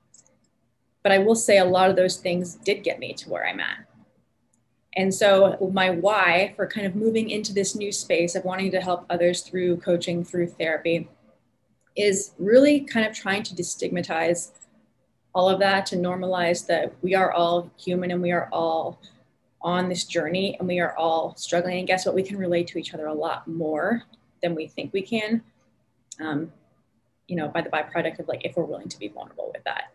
But 1.03 1.13
I 1.13 1.19
will 1.19 1.35
say 1.35 1.59
a 1.59 1.65
lot 1.65 1.91
of 1.91 1.97
those 1.97 2.17
things 2.17 2.57
did 2.57 2.85
get 2.85 2.99
me 2.99 3.13
to 3.15 3.31
where 3.31 3.47
I'm 3.47 3.61
at. 3.61 3.87
And 4.97 5.15
so 5.15 5.71
my 5.73 5.91
why 5.91 6.53
for 6.57 6.67
kind 6.67 6.87
of 6.87 6.97
moving 6.97 7.31
into 7.31 7.55
this 7.55 7.77
new 7.77 7.93
space 7.93 8.35
of 8.35 8.45
wanting 8.45 8.71
to 8.73 8.81
help 8.81 9.07
others 9.09 9.43
through 9.43 9.79
coaching, 9.79 10.25
through 10.25 10.49
therapy, 10.49 11.09
is 11.97 12.33
really 12.39 12.81
kind 12.81 13.07
of 13.07 13.15
trying 13.15 13.43
to 13.45 13.55
destigmatize 13.55 14.51
all 15.35 15.49
of 15.49 15.61
that 15.61 15.87
to 15.87 15.97
normalize 15.97 16.67
that 16.67 16.93
we 17.03 17.15
are 17.15 17.33
all 17.33 17.71
human 17.79 18.11
and 18.11 18.21
we 18.21 18.33
are 18.33 18.49
all 18.53 19.01
on 19.63 19.89
this 19.89 20.05
journey 20.05 20.57
and 20.59 20.67
we 20.67 20.81
are 20.81 20.97
all 20.97 21.35
struggling. 21.37 21.79
And 21.79 21.87
guess 21.87 22.07
what? 22.07 22.15
We 22.15 22.23
can 22.23 22.39
relate 22.39 22.67
to 22.69 22.79
each 22.79 22.95
other 22.95 23.07
a 23.07 23.15
lot 23.15 23.47
more 23.47 24.03
than 24.43 24.55
we 24.55 24.69
think 24.69 24.93
we 24.93 25.03
can. 25.03 25.43
Um, 26.21 26.53
you 27.29 27.37
know, 27.37 27.49
by 27.49 27.61
the 27.61 27.71
byproduct 27.71 28.19
of 28.19 28.29
like 28.29 28.45
if 28.45 28.57
we're 28.57 28.65
willing 28.65 28.89
to 28.89 28.99
be 28.99 29.09
vulnerable 29.09 29.51
with 29.55 29.63
that. 29.65 29.93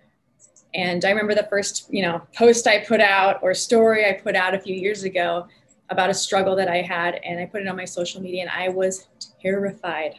And 0.74 1.04
I 1.04 1.10
remember 1.10 1.36
the 1.36 1.48
first, 1.50 1.92
you 1.92 2.02
know, 2.02 2.22
post 2.36 2.68
I 2.68 2.80
put 2.80 3.02
out 3.02 3.40
or 3.42 3.54
story 3.54 4.06
I 4.06 4.14
put 4.14 4.36
out 4.36 4.54
a 4.54 4.60
few 4.60 4.76
years 4.76 5.04
ago 5.04 5.48
about 5.90 6.10
a 6.10 6.14
struggle 6.14 6.56
that 6.56 6.68
I 6.68 6.82
had, 6.82 7.16
and 7.24 7.40
I 7.40 7.46
put 7.46 7.62
it 7.62 7.68
on 7.68 7.76
my 7.76 7.86
social 7.86 8.22
media, 8.22 8.42
and 8.42 8.50
I 8.50 8.70
was 8.70 9.08
terrified. 9.42 10.16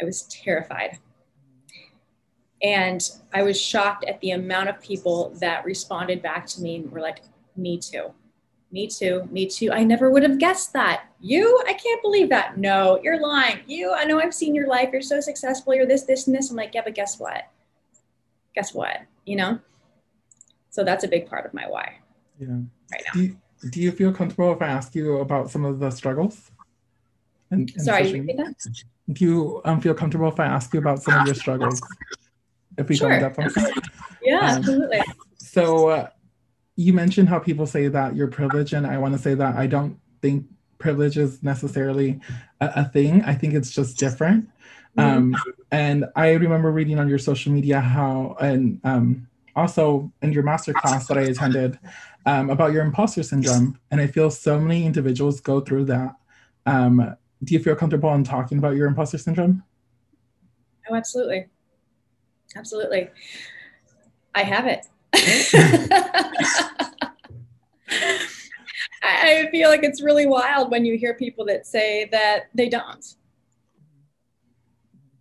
I 0.00 0.04
was 0.04 0.22
terrified. 0.22 0.98
And 2.62 3.08
I 3.32 3.42
was 3.42 3.60
shocked 3.60 4.04
at 4.04 4.20
the 4.20 4.32
amount 4.32 4.68
of 4.68 4.80
people 4.80 5.34
that 5.40 5.64
responded 5.64 6.20
back 6.20 6.46
to 6.48 6.62
me 6.62 6.76
and 6.76 6.90
were 6.90 7.00
like, 7.00 7.20
me 7.56 7.78
too 7.78 8.12
me 8.72 8.86
too. 8.86 9.28
Me 9.30 9.46
too. 9.46 9.70
I 9.70 9.84
never 9.84 10.10
would 10.10 10.22
have 10.22 10.38
guessed 10.38 10.72
that. 10.72 11.04
You? 11.20 11.62
I 11.68 11.74
can't 11.74 12.00
believe 12.02 12.30
that. 12.30 12.56
No, 12.56 12.98
you're 13.02 13.20
lying. 13.20 13.60
You? 13.66 13.92
I 13.92 14.04
know 14.04 14.18
I've 14.18 14.34
seen 14.34 14.54
your 14.54 14.66
life. 14.66 14.88
You're 14.92 15.02
so 15.02 15.20
successful. 15.20 15.74
You're 15.74 15.86
this, 15.86 16.04
this, 16.04 16.26
and 16.26 16.34
this. 16.34 16.50
I'm 16.50 16.56
like, 16.56 16.74
yeah, 16.74 16.80
but 16.82 16.94
guess 16.94 17.20
what? 17.20 17.48
Guess 18.54 18.72
what? 18.72 19.02
You 19.26 19.36
know? 19.36 19.58
So 20.70 20.84
that's 20.84 21.04
a 21.04 21.08
big 21.08 21.26
part 21.26 21.44
of 21.44 21.52
my 21.52 21.68
why. 21.68 21.98
Yeah. 22.38 22.48
Right 22.90 23.02
now. 23.06 23.12
Do 23.12 23.22
you, 23.22 23.36
do 23.70 23.80
you 23.80 23.92
feel 23.92 24.12
comfortable 24.12 24.52
if 24.52 24.62
I 24.62 24.68
ask 24.68 24.94
you 24.94 25.18
about 25.18 25.50
some 25.50 25.66
of 25.66 25.78
the 25.78 25.90
struggles? 25.90 26.50
And, 27.50 27.70
Sorry, 27.76 28.10
repeat 28.10 28.38
that? 28.38 28.54
Do 29.12 29.24
you 29.24 29.60
um, 29.66 29.82
feel 29.82 29.92
comfortable 29.92 30.28
if 30.28 30.40
I 30.40 30.46
ask 30.46 30.72
you 30.72 30.80
about 30.80 31.02
some 31.02 31.20
of 31.20 31.26
your 31.26 31.34
struggles? 31.34 31.82
If 32.78 32.88
we 32.88 32.96
sure. 32.96 33.20
go 33.20 33.28
with 33.28 33.36
that 33.54 33.82
Yeah, 34.22 34.38
um, 34.38 34.44
absolutely. 34.44 35.02
So, 35.36 35.88
uh, 35.88 36.08
you 36.76 36.92
mentioned 36.92 37.28
how 37.28 37.38
people 37.38 37.66
say 37.66 37.88
that 37.88 38.16
you're 38.16 38.28
privileged, 38.28 38.72
and 38.72 38.86
I 38.86 38.98
want 38.98 39.14
to 39.14 39.18
say 39.18 39.34
that 39.34 39.56
I 39.56 39.66
don't 39.66 39.98
think 40.20 40.46
privilege 40.78 41.16
is 41.16 41.42
necessarily 41.42 42.20
a, 42.60 42.72
a 42.76 42.84
thing. 42.84 43.22
I 43.22 43.34
think 43.34 43.54
it's 43.54 43.70
just 43.70 43.98
different. 43.98 44.48
Mm-hmm. 44.96 45.00
Um, 45.00 45.36
and 45.70 46.04
I 46.16 46.32
remember 46.32 46.70
reading 46.70 46.98
on 46.98 47.08
your 47.08 47.18
social 47.18 47.52
media 47.52 47.80
how, 47.80 48.36
and 48.40 48.80
um, 48.84 49.28
also 49.56 50.12
in 50.22 50.32
your 50.32 50.42
master 50.42 50.72
class 50.72 51.06
that 51.06 51.16
I 51.16 51.22
attended, 51.22 51.78
um, 52.26 52.50
about 52.50 52.72
your 52.72 52.84
imposter 52.84 53.22
syndrome. 53.22 53.78
And 53.90 54.00
I 54.00 54.06
feel 54.06 54.30
so 54.30 54.60
many 54.60 54.84
individuals 54.84 55.40
go 55.40 55.60
through 55.60 55.86
that. 55.86 56.14
Um, 56.66 57.16
do 57.42 57.54
you 57.54 57.60
feel 57.60 57.74
comfortable 57.74 58.12
in 58.14 58.24
talking 58.24 58.58
about 58.58 58.76
your 58.76 58.86
imposter 58.86 59.18
syndrome? 59.18 59.62
Oh, 60.90 60.94
absolutely. 60.94 61.46
Absolutely. 62.54 63.08
I 64.34 64.42
have 64.42 64.66
it. 64.66 64.86
I 69.02 69.48
feel 69.50 69.68
like 69.68 69.82
it's 69.82 70.02
really 70.02 70.26
wild 70.26 70.70
when 70.70 70.84
you 70.84 70.96
hear 70.96 71.14
people 71.14 71.44
that 71.46 71.66
say 71.66 72.08
that 72.12 72.44
they 72.54 72.68
don't. 72.68 73.04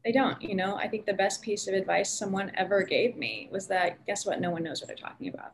They 0.03 0.11
don't, 0.11 0.41
you 0.41 0.55
know. 0.55 0.75
I 0.77 0.87
think 0.87 1.05
the 1.05 1.13
best 1.13 1.41
piece 1.41 1.67
of 1.67 1.73
advice 1.73 2.09
someone 2.09 2.51
ever 2.55 2.83
gave 2.83 3.15
me 3.17 3.49
was 3.51 3.67
that 3.67 4.03
guess 4.05 4.25
what? 4.25 4.41
No 4.41 4.49
one 4.49 4.63
knows 4.63 4.81
what 4.81 4.87
they're 4.87 4.95
talking 4.95 5.27
about. 5.27 5.53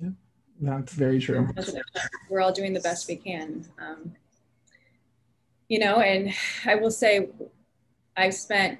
Yeah, 0.00 0.10
that's 0.60 0.92
very 0.94 1.20
true. 1.20 1.48
We're 2.28 2.40
all 2.40 2.52
doing 2.52 2.72
the 2.72 2.80
best 2.80 3.06
we 3.08 3.16
can. 3.16 3.66
Um, 3.78 4.14
you 5.68 5.78
know, 5.78 6.00
and 6.00 6.32
I 6.66 6.74
will 6.74 6.90
say, 6.90 7.28
I've 8.16 8.34
spent 8.34 8.78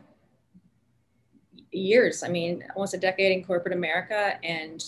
years. 1.72 2.22
I 2.22 2.28
mean, 2.28 2.64
almost 2.76 2.94
a 2.94 2.98
decade 2.98 3.32
in 3.32 3.44
corporate 3.44 3.74
America. 3.74 4.38
And 4.42 4.84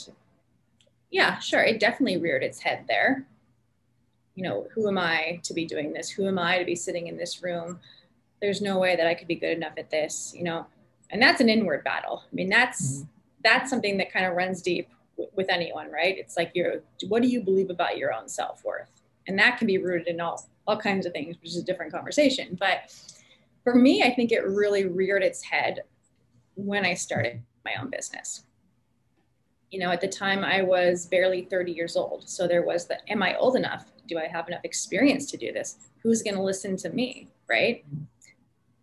yeah, 1.10 1.38
sure, 1.38 1.62
it 1.62 1.80
definitely 1.80 2.18
reared 2.18 2.42
its 2.42 2.60
head 2.60 2.84
there. 2.88 3.26
You 4.34 4.44
know, 4.44 4.66
who 4.74 4.88
am 4.88 4.98
I 4.98 5.40
to 5.44 5.54
be 5.54 5.64
doing 5.64 5.92
this? 5.92 6.10
Who 6.10 6.26
am 6.26 6.38
I 6.38 6.58
to 6.58 6.64
be 6.64 6.74
sitting 6.74 7.06
in 7.06 7.16
this 7.16 7.42
room? 7.42 7.78
There's 8.40 8.60
no 8.60 8.78
way 8.78 8.96
that 8.96 9.06
I 9.06 9.14
could 9.14 9.28
be 9.28 9.36
good 9.36 9.56
enough 9.56 9.74
at 9.78 9.90
this, 9.90 10.34
you 10.36 10.44
know. 10.44 10.66
And 11.10 11.22
that's 11.22 11.40
an 11.40 11.48
inward 11.48 11.84
battle. 11.84 12.24
I 12.30 12.34
mean, 12.34 12.48
that's 12.48 12.98
mm-hmm. 12.98 13.08
that's 13.44 13.70
something 13.70 13.96
that 13.98 14.12
kind 14.12 14.26
of 14.26 14.34
runs 14.34 14.60
deep 14.60 14.88
w- 15.16 15.30
with 15.36 15.48
anyone, 15.48 15.90
right? 15.90 16.18
It's 16.18 16.36
like 16.36 16.50
you're 16.54 16.82
what 17.08 17.22
do 17.22 17.28
you 17.28 17.42
believe 17.42 17.70
about 17.70 17.96
your 17.96 18.12
own 18.12 18.28
self-worth? 18.28 18.90
And 19.28 19.38
that 19.38 19.58
can 19.58 19.66
be 19.66 19.78
rooted 19.78 20.08
in 20.08 20.20
all 20.20 20.48
all 20.66 20.76
kinds 20.76 21.06
of 21.06 21.12
things, 21.12 21.36
which 21.40 21.50
is 21.50 21.58
a 21.58 21.62
different 21.62 21.92
conversation. 21.92 22.56
But 22.58 22.92
for 23.62 23.74
me, 23.74 24.02
I 24.02 24.14
think 24.14 24.32
it 24.32 24.44
really 24.46 24.86
reared 24.86 25.22
its 25.22 25.42
head 25.42 25.82
when 26.54 26.84
I 26.84 26.94
started 26.94 27.42
my 27.64 27.72
own 27.80 27.90
business. 27.90 28.44
You 29.70 29.80
know, 29.80 29.90
at 29.90 30.00
the 30.00 30.08
time 30.08 30.44
I 30.44 30.62
was 30.62 31.06
barely 31.06 31.42
30 31.42 31.72
years 31.72 31.96
old. 31.96 32.28
So 32.28 32.46
there 32.46 32.62
was 32.62 32.86
the, 32.86 32.98
am 33.10 33.22
I 33.22 33.36
old 33.36 33.56
enough? 33.56 33.86
Do 34.06 34.18
I 34.18 34.26
have 34.26 34.46
enough 34.48 34.64
experience 34.64 35.30
to 35.30 35.36
do 35.36 35.52
this? 35.52 35.78
Who's 36.02 36.22
going 36.22 36.36
to 36.36 36.42
listen 36.42 36.76
to 36.78 36.90
me? 36.90 37.28
Right. 37.48 37.84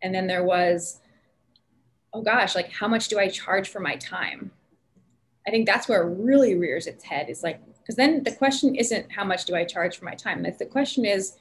And 0.02 0.14
then 0.14 0.28
there 0.28 0.44
was, 0.44 1.00
oh 2.14 2.22
gosh, 2.22 2.56
like 2.56 2.72
how 2.72 2.88
much 2.88 3.08
do 3.08 3.20
I 3.20 3.30
charge 3.30 3.70
for 3.70 3.80
my 3.80 3.96
time? 3.96 4.52
I 5.48 5.52
think 5.52 5.66
that's 5.66 5.88
where 5.88 6.02
it 6.02 6.16
really 6.20 6.56
rears 6.56 6.88
its 6.88 7.04
head 7.04 7.30
is 7.30 7.44
like, 7.44 7.62
because 7.80 7.96
then 7.96 8.24
the 8.24 8.32
question 8.32 8.76
isn't 8.76 9.12
how 9.12 9.24
much 9.24 9.46
do 9.46 9.56
I 9.56 9.64
charge 9.64 9.98
for 9.98 10.06
my 10.06 10.14
time? 10.14 10.44
The 10.44 10.66
question 10.66 11.06
is, 11.06 11.38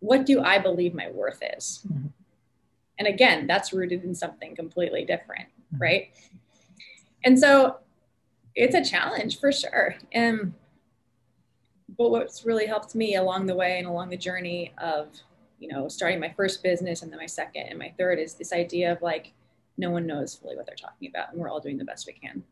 what 0.00 0.26
do 0.26 0.42
I 0.42 0.58
believe 0.58 0.94
my 0.94 1.10
worth 1.10 1.42
is? 1.56 1.84
Mm-hmm. 1.86 2.08
And 2.98 3.08
again, 3.08 3.46
that's 3.46 3.72
rooted 3.72 4.04
in 4.04 4.14
something 4.14 4.54
completely 4.54 5.04
different, 5.04 5.48
mm-hmm. 5.74 5.82
right? 5.82 6.10
And 7.24 7.38
so 7.38 7.76
it's 8.54 8.74
a 8.74 8.84
challenge 8.84 9.40
for 9.40 9.52
sure. 9.52 9.96
And 10.12 10.54
but 11.96 12.10
what's 12.10 12.44
really 12.44 12.66
helped 12.66 12.94
me 12.94 13.16
along 13.16 13.46
the 13.46 13.54
way 13.54 13.78
and 13.78 13.86
along 13.86 14.10
the 14.10 14.16
journey 14.16 14.72
of, 14.78 15.08
you 15.58 15.68
know, 15.68 15.88
starting 15.88 16.18
my 16.18 16.32
first 16.36 16.62
business 16.62 17.02
and 17.02 17.12
then 17.12 17.18
my 17.18 17.26
second 17.26 17.68
and 17.68 17.78
my 17.78 17.92
third 17.98 18.18
is 18.18 18.34
this 18.34 18.52
idea 18.52 18.92
of 18.92 19.00
like 19.02 19.32
no 19.76 19.90
one 19.90 20.06
knows 20.06 20.34
fully 20.34 20.56
what 20.56 20.66
they're 20.66 20.74
talking 20.74 21.08
about 21.08 21.32
and 21.32 21.40
we're 21.40 21.48
all 21.48 21.60
doing 21.60 21.78
the 21.78 21.84
best 21.84 22.06
we 22.06 22.12
can. 22.12 22.42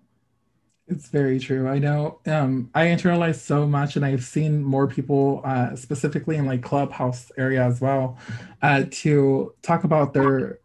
It's 0.89 1.09
very 1.09 1.39
true. 1.39 1.69
I 1.69 1.79
know 1.79 2.19
um, 2.27 2.69
I 2.75 2.87
internalize 2.87 3.37
so 3.37 3.67
much, 3.67 3.95
and 3.95 4.05
I've 4.05 4.25
seen 4.25 4.63
more 4.63 4.89
people, 4.89 5.41
uh, 5.45 5.77
specifically 5.77 6.37
in 6.37 6.45
like 6.45 6.63
clubhouse 6.63 7.31
area 7.39 7.65
as 7.65 7.81
well, 7.81 8.19
uh, 8.63 8.85
to 8.91 9.55
talk 9.63 9.85
about 9.85 10.13
their 10.13 10.59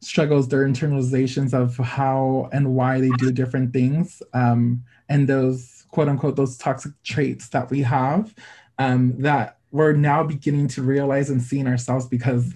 struggles, 0.00 0.48
their 0.48 0.66
internalizations 0.66 1.52
of 1.52 1.76
how 1.76 2.48
and 2.52 2.74
why 2.74 3.00
they 3.00 3.10
do 3.18 3.32
different 3.32 3.72
things, 3.72 4.22
um, 4.34 4.82
and 5.08 5.28
those 5.28 5.86
quote 5.90 6.08
unquote 6.08 6.36
those 6.36 6.56
toxic 6.58 6.92
traits 7.02 7.48
that 7.48 7.70
we 7.70 7.82
have 7.82 8.34
um, 8.78 9.14
that 9.18 9.58
we're 9.70 9.92
now 9.92 10.22
beginning 10.22 10.68
to 10.68 10.82
realize 10.82 11.30
and 11.30 11.42
see 11.42 11.58
in 11.58 11.66
ourselves 11.66 12.06
because, 12.06 12.54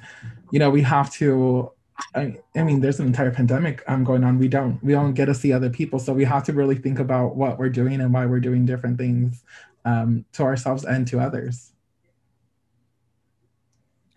you 0.50 0.58
know, 0.58 0.70
we 0.70 0.82
have 0.82 1.10
to 1.12 1.70
I, 2.14 2.36
I 2.56 2.62
mean, 2.62 2.80
there's 2.80 3.00
an 3.00 3.06
entire 3.06 3.30
pandemic 3.30 3.82
um, 3.86 4.02
going 4.02 4.24
on. 4.24 4.38
We 4.38 4.48
don't 4.48 4.82
we 4.82 4.92
don't 4.92 5.14
get 5.14 5.26
to 5.26 5.34
see 5.34 5.52
other 5.52 5.70
people, 5.70 5.98
so 5.98 6.12
we 6.12 6.24
have 6.24 6.44
to 6.44 6.52
really 6.52 6.74
think 6.74 6.98
about 6.98 7.36
what 7.36 7.58
we're 7.58 7.68
doing 7.68 8.00
and 8.00 8.12
why 8.12 8.26
we're 8.26 8.40
doing 8.40 8.66
different 8.66 8.98
things 8.98 9.44
um, 9.84 10.24
to 10.32 10.42
ourselves 10.42 10.84
and 10.84 11.06
to 11.08 11.20
others. 11.20 11.72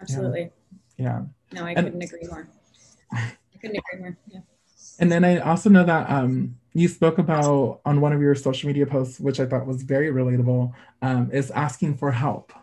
Absolutely. 0.01 0.51
Yeah. 0.97 1.21
yeah. 1.51 1.59
No, 1.59 1.65
I 1.65 1.71
and, 1.71 1.85
couldn't 1.85 2.01
agree 2.01 2.27
more. 2.27 2.47
I 3.15 3.57
couldn't 3.61 3.77
agree 3.77 3.99
more. 3.99 4.17
Yeah. 4.27 4.39
And 4.99 5.11
then 5.11 5.25
I 5.25 5.39
also 5.39 5.69
know 5.69 5.83
that 5.83 6.09
um, 6.09 6.55
you 6.73 6.87
spoke 6.87 7.17
about 7.17 7.81
on 7.85 8.01
one 8.01 8.13
of 8.13 8.21
your 8.21 8.35
social 8.35 8.67
media 8.67 8.85
posts, 8.85 9.19
which 9.19 9.39
I 9.39 9.45
thought 9.45 9.65
was 9.65 9.83
very 9.83 10.11
relatable, 10.11 10.73
um, 11.01 11.29
is 11.31 11.51
asking 11.51 11.97
for 11.97 12.11
help, 12.11 12.53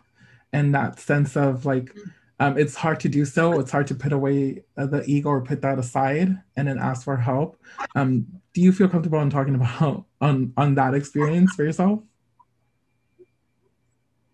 and 0.51 0.73
that 0.75 0.99
sense 0.99 1.35
of 1.35 1.65
like. 1.65 1.85
Mm-hmm 1.85 2.09
um, 2.43 2.57
it's 2.57 2.75
hard 2.75 2.99
to 3.01 3.09
do 3.09 3.23
so. 3.23 3.59
It's 3.59 3.71
hard 3.71 3.87
to 3.87 3.95
put 3.95 4.11
away 4.11 4.63
uh, 4.75 4.87
the 4.87 5.03
ego 5.05 5.29
or 5.29 5.41
put 5.41 5.61
that 5.61 5.79
aside 5.79 6.41
and 6.57 6.67
then 6.67 6.77
ask 6.77 7.05
for 7.05 7.15
help. 7.15 7.57
Um, 7.95 8.27
do 8.53 8.59
you 8.59 8.73
feel 8.73 8.89
comfortable 8.89 9.21
in 9.21 9.29
talking 9.29 9.55
about 9.55 10.05
on 10.21 10.53
on 10.57 10.75
that 10.75 10.93
experience 10.93 11.53
for 11.53 11.63
yourself? 11.63 12.01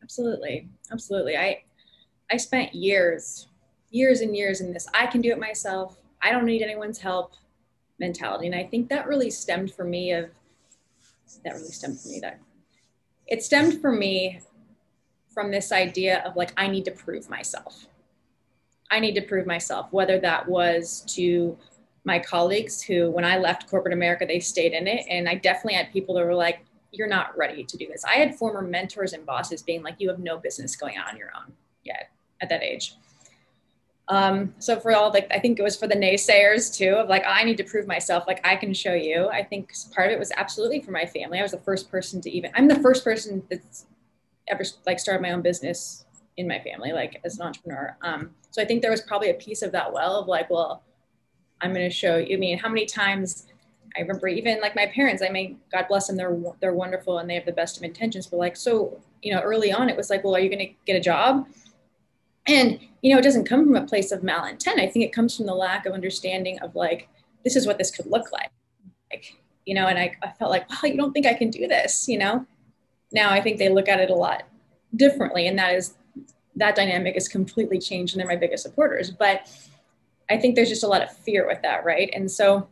Absolutely, 0.02 0.70
absolutely. 0.92 1.38
I 1.38 1.62
I 2.32 2.38
spent 2.38 2.74
years, 2.74 3.48
years 3.92 4.22
and 4.22 4.36
years 4.36 4.62
in 4.62 4.74
this. 4.74 4.88
I 4.94 5.06
can 5.06 5.22
do 5.22 5.30
it 5.30 5.40
myself. 5.40 5.98
I 6.22 6.32
don't 6.32 6.46
need 6.46 6.62
anyone's 6.62 7.00
help 7.00 7.34
mentality, 8.00 8.48
and 8.48 8.56
I 8.56 8.64
think 8.64 8.90
that 8.90 9.08
really 9.08 9.30
stemmed 9.30 9.74
for 9.74 9.84
me 9.84 10.12
of 10.12 10.30
that 11.44 11.54
really 11.54 11.72
stemmed 11.72 12.00
for 12.00 12.08
me 12.08 12.20
that 12.22 12.40
it 13.28 13.44
stemmed 13.44 13.80
for 13.82 13.92
me 13.92 14.42
from 15.32 15.52
this 15.52 15.72
idea 15.72 16.24
of 16.26 16.36
like 16.36 16.52
I 16.58 16.68
need 16.68 16.86
to 16.86 16.92
prove 16.92 17.30
myself 17.30 17.86
I 18.92 19.00
need 19.00 19.16
to 19.16 19.22
prove 19.22 19.46
myself, 19.46 19.88
whether 19.92 20.20
that 20.20 20.48
was 20.48 21.04
to 21.10 21.58
my 22.06 22.18
colleagues 22.20 22.82
who, 22.82 23.12
when 23.12 23.24
I 23.24 23.38
left 23.38 23.70
corporate 23.70 23.94
America, 23.94 24.26
they 24.26 24.40
stayed 24.40 24.74
in 24.74 24.88
it. 24.88 25.06
And 25.10 25.30
I 25.30 25.36
definitely 25.36 25.76
had 25.76 25.92
people 25.92 26.16
that 26.16 26.26
were 26.26 26.36
like, 26.36 26.66
you're 26.92 27.08
not 27.08 27.38
ready 27.38 27.64
to 27.64 27.78
do 27.78 27.86
this. 27.88 28.04
I 28.04 28.16
had 28.16 28.36
former 28.36 28.62
mentors 28.62 29.14
and 29.14 29.26
bosses 29.26 29.62
being 29.62 29.84
like, 29.84 29.96
you 30.00 30.10
have 30.10 30.20
no 30.20 30.38
business 30.38 30.76
going 30.76 30.98
on 30.98 31.18
your 31.18 31.30
own 31.38 31.54
yet 31.84 32.10
at 32.42 32.50
that 32.50 32.64
age. 32.64 32.96
Um, 34.10 34.56
so 34.58 34.80
for 34.80 34.92
all 34.96 35.12
like, 35.12 35.28
I 35.30 35.38
think 35.38 35.60
it 35.60 35.62
was 35.62 35.78
for 35.78 35.88
the 35.88 35.96
naysayers 35.96 36.76
too, 36.76 36.96
of 36.96 37.10
like, 37.10 37.24
I 37.28 37.44
need 37.44 37.58
to 37.58 37.64
prove 37.64 37.86
myself. 37.86 38.26
Like 38.28 38.42
I 38.44 38.56
can 38.56 38.74
show 38.74 38.96
you. 38.96 39.30
I 39.30 39.44
think 39.44 39.72
part 39.94 40.08
of 40.08 40.14
it 40.14 40.20
was 40.20 40.32
absolutely 40.36 40.82
for 40.82 40.90
my 40.90 41.06
family. 41.06 41.38
I 41.38 41.44
was 41.44 41.52
the 41.52 41.60
first 41.60 41.92
person 41.92 42.20
to 42.22 42.32
even, 42.32 42.52
I'm 42.56 42.68
the 42.68 42.80
first 42.80 43.04
person 43.04 43.44
that's 43.52 43.86
ever 44.48 44.64
like 44.88 45.00
started 45.00 45.22
my 45.22 45.32
own 45.32 45.44
business 45.44 46.06
in 46.38 46.48
my 46.48 46.60
family, 46.60 46.92
like 46.92 47.22
as 47.24 47.38
an 47.38 47.46
entrepreneur. 47.46 47.96
Um, 48.02 48.32
so 48.50 48.64
I 48.64 48.66
think 48.66 48.82
there 48.82 48.90
was 48.90 49.02
probably 49.02 49.30
a 49.30 49.36
piece 49.36 49.62
of 49.62 49.72
that 49.74 49.94
well 49.94 50.16
of 50.16 50.28
like, 50.28 50.50
well, 50.50 50.82
I'm 51.62 51.72
going 51.72 51.88
to 51.88 51.96
show 51.96 52.18
you. 52.18 52.36
I 52.36 52.40
mean, 52.40 52.58
how 52.58 52.70
many 52.70 52.88
times 52.88 53.46
I 53.96 54.02
remember 54.02 54.28
even 54.28 54.60
like 54.60 54.76
my 54.76 54.88
parents, 54.88 55.22
I 55.22 55.30
mean, 55.30 55.60
God 55.72 55.86
bless 55.88 56.08
them, 56.08 56.18
they're, 56.18 56.36
they're 56.62 56.74
wonderful 56.74 57.20
and 57.20 57.30
they 57.30 57.36
have 57.36 57.46
the 57.46 57.52
best 57.52 57.78
of 57.78 57.84
intentions, 57.84 58.26
but 58.26 58.38
like, 58.38 58.58
so, 58.58 59.00
you 59.22 59.32
know, 59.34 59.42
early 59.42 59.72
on 59.72 59.88
it 59.88 59.96
was 59.96 60.10
like, 60.10 60.24
well, 60.24 60.36
are 60.36 60.40
you 60.40 60.50
going 60.50 60.66
to 60.68 60.74
get 60.88 60.96
a 60.96 61.00
job? 61.00 61.48
And, 62.50 62.80
you 63.02 63.14
know, 63.14 63.20
it 63.20 63.24
doesn't 63.24 63.46
come 63.46 63.64
from 63.64 63.76
a 63.76 63.86
place 63.86 64.12
of 64.12 64.22
malintent. 64.22 64.80
I 64.80 64.88
think 64.88 65.06
it 65.06 65.14
comes 65.14 65.38
from 65.38 65.46
the 65.46 65.54
lack 65.54 65.86
of 65.86 65.94
understanding 65.94 66.60
of 66.60 66.76
like, 66.76 67.08
this 67.44 67.56
is 67.56 67.68
what 67.68 67.78
this 67.78 67.92
could 67.92 68.08
look 68.08 68.32
like. 68.32 68.50
Like, 69.12 69.36
you 69.66 69.76
know, 69.76 69.86
and 69.86 70.00
I, 70.00 70.18
I 70.24 70.32
felt 70.32 70.50
like, 70.50 70.68
wow, 70.70 70.90
you 70.90 70.98
don't 70.98 71.14
think 71.14 71.28
I 71.28 71.36
can 71.36 71.52
do 71.52 71.68
this, 71.68 72.08
you 72.08 72.18
know? 72.18 72.46
Now 73.12 73.30
I 73.30 73.40
think 73.40 73.60
they 73.60 73.70
look 73.70 73.88
at 73.88 74.00
it 74.00 74.10
a 74.10 74.16
lot 74.16 74.44
differently. 74.96 75.48
And 75.48 75.60
that 75.60 75.76
is 75.76 75.94
that 76.56 76.76
dynamic 76.76 77.16
is 77.16 77.28
completely 77.28 77.80
changed 77.80 78.14
and 78.14 78.20
they're 78.20 78.28
my 78.28 78.36
biggest 78.36 78.64
supporters. 78.64 79.12
But 79.12 79.48
I 80.30 80.38
think 80.38 80.56
there's 80.56 80.70
just 80.70 80.84
a 80.84 80.88
lot 80.88 81.04
of 81.04 81.16
fear 81.16 81.48
with 81.48 81.62
that, 81.62 81.86
right? 81.86 82.10
And 82.14 82.30
so 82.30 82.68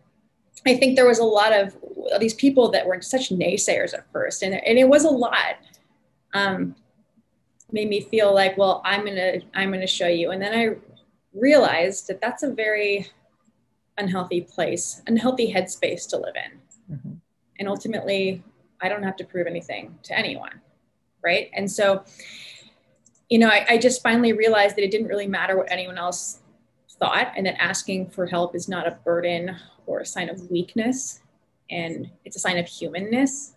I 0.66 0.76
think 0.76 0.96
there 0.96 1.08
was 1.08 1.20
a 1.20 1.24
lot 1.24 1.54
of 1.54 1.76
these 2.20 2.34
people 2.34 2.72
that 2.72 2.88
were 2.88 3.02
such 3.02 3.30
naysayers 3.30 3.94
at 3.94 4.12
first, 4.12 4.42
and, 4.44 4.56
and 4.56 4.78
it 4.78 4.90
was 4.90 5.06
a 5.06 5.10
lot. 5.10 5.58
Um, 6.34 6.76
made 7.72 7.90
me 7.90 8.02
feel 8.02 8.34
like, 8.34 8.58
well, 8.58 8.82
I'm 8.86 9.06
gonna 9.06 9.40
I'm 9.54 9.72
gonna 9.72 9.88
show 9.88 10.08
you, 10.08 10.32
and 10.32 10.42
then 10.42 10.54
I 10.54 10.76
realized 11.34 12.08
that 12.08 12.22
that's 12.22 12.44
a 12.44 12.52
very 12.52 13.08
unhealthy 13.98 14.42
place, 14.42 15.02
unhealthy 15.08 15.54
headspace 15.54 16.08
to 16.10 16.18
live 16.18 16.36
in, 16.36 16.96
mm-hmm. 16.96 17.14
and 17.60 17.68
ultimately, 17.68 18.44
I 18.82 18.90
don't 18.90 19.04
have 19.04 19.16
to 19.18 19.26
prove 19.26 19.48
anything 19.48 19.98
to 20.04 20.18
anyone, 20.18 20.62
right? 21.24 21.50
And 21.54 21.70
so 21.70 22.04
you 23.30 23.40
know, 23.40 23.50
I, 23.50 23.66
I 23.70 23.78
just 23.78 24.02
finally 24.02 24.34
realized 24.34 24.78
that 24.78 24.84
it 24.84 24.92
didn't 24.92 25.08
really 25.08 25.28
matter 25.28 25.58
what 25.58 25.72
anyone 25.72 25.98
else 25.98 26.40
thought 27.00 27.34
and 27.36 27.46
that 27.46 27.62
asking 27.62 28.10
for 28.10 28.26
help 28.26 28.56
is 28.56 28.68
not 28.68 28.88
a 28.88 28.92
burden 29.04 29.56
or 29.86 30.00
a 30.00 30.06
sign 30.06 30.30
of 30.30 30.50
weakness 30.50 31.22
and 31.70 32.10
it's 32.26 32.36
a 32.36 32.40
sign 32.40 32.58
of 32.58 32.68
humanness 32.68 33.54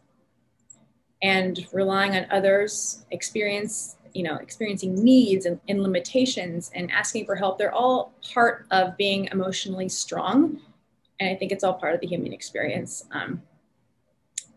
and 1.22 1.66
relying 1.72 2.16
on 2.16 2.26
others 2.30 3.04
experience 3.10 3.96
you 4.12 4.22
know 4.22 4.36
experiencing 4.36 4.94
needs 4.94 5.46
and, 5.46 5.60
and, 5.68 5.82
limitations 5.82 6.70
and 6.74 6.90
asking 6.90 7.24
for 7.26 7.34
help 7.34 7.58
they're 7.58 7.74
all 7.74 8.12
part 8.32 8.66
of 8.70 8.96
being 8.96 9.26
emotionally 9.32 9.88
strong 9.88 10.60
and 11.20 11.30
i 11.30 11.34
think 11.34 11.52
it's 11.52 11.64
all 11.64 11.74
part 11.74 11.94
of 11.94 12.00
the 12.00 12.06
human 12.06 12.32
experience 12.32 13.04
um, 13.12 13.42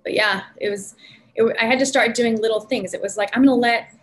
but 0.04 0.14
yeah 0.14 0.44
it 0.58 0.70
was 0.70 0.96
it, 1.36 1.56
i 1.60 1.66
had 1.66 1.80
to 1.80 1.86
start 1.86 2.16
doing 2.16 2.42
little 2.42 2.62
things 2.62 2.94
it 2.94 3.02
was 3.02 3.18
like 3.18 3.30
i'm 3.36 3.44
to 3.44 3.54
let 3.54 3.94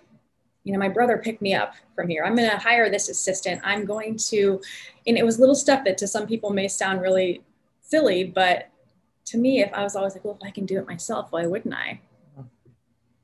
you 0.65 0.73
know, 0.73 0.79
my 0.79 0.89
brother 0.89 1.19
picked 1.19 1.41
me 1.41 1.55
up 1.55 1.75
from 1.95 2.09
here. 2.09 2.25
I'm 2.25 2.37
going 2.37 2.51
to 2.51 2.59
hire 2.59 2.91
this 2.91 3.09
assistant. 3.09 3.61
I'm 3.65 3.85
going 3.85 4.17
to, 4.29 4.61
and 5.07 5.17
it 5.17 5.25
was 5.25 5.39
little 5.39 5.55
stuff 5.55 5.85
that 5.85 5.97
to 5.99 6.07
some 6.07 6.27
people 6.27 6.51
may 6.51 6.69
sound 6.69 7.01
really 7.01 7.43
silly, 7.81 8.25
but 8.25 8.69
to 9.27 9.39
me, 9.39 9.63
if 9.63 9.73
I 9.73 9.83
was 9.83 9.97
always 9.97 10.15
like, 10.15 10.25
well, 10.25 10.39
if 10.41 10.47
I 10.47 10.51
can 10.51 10.67
do 10.67 10.79
it 10.79 10.87
myself, 10.87 11.29
why 11.31 11.47
wouldn't 11.47 11.75
I? 11.75 12.01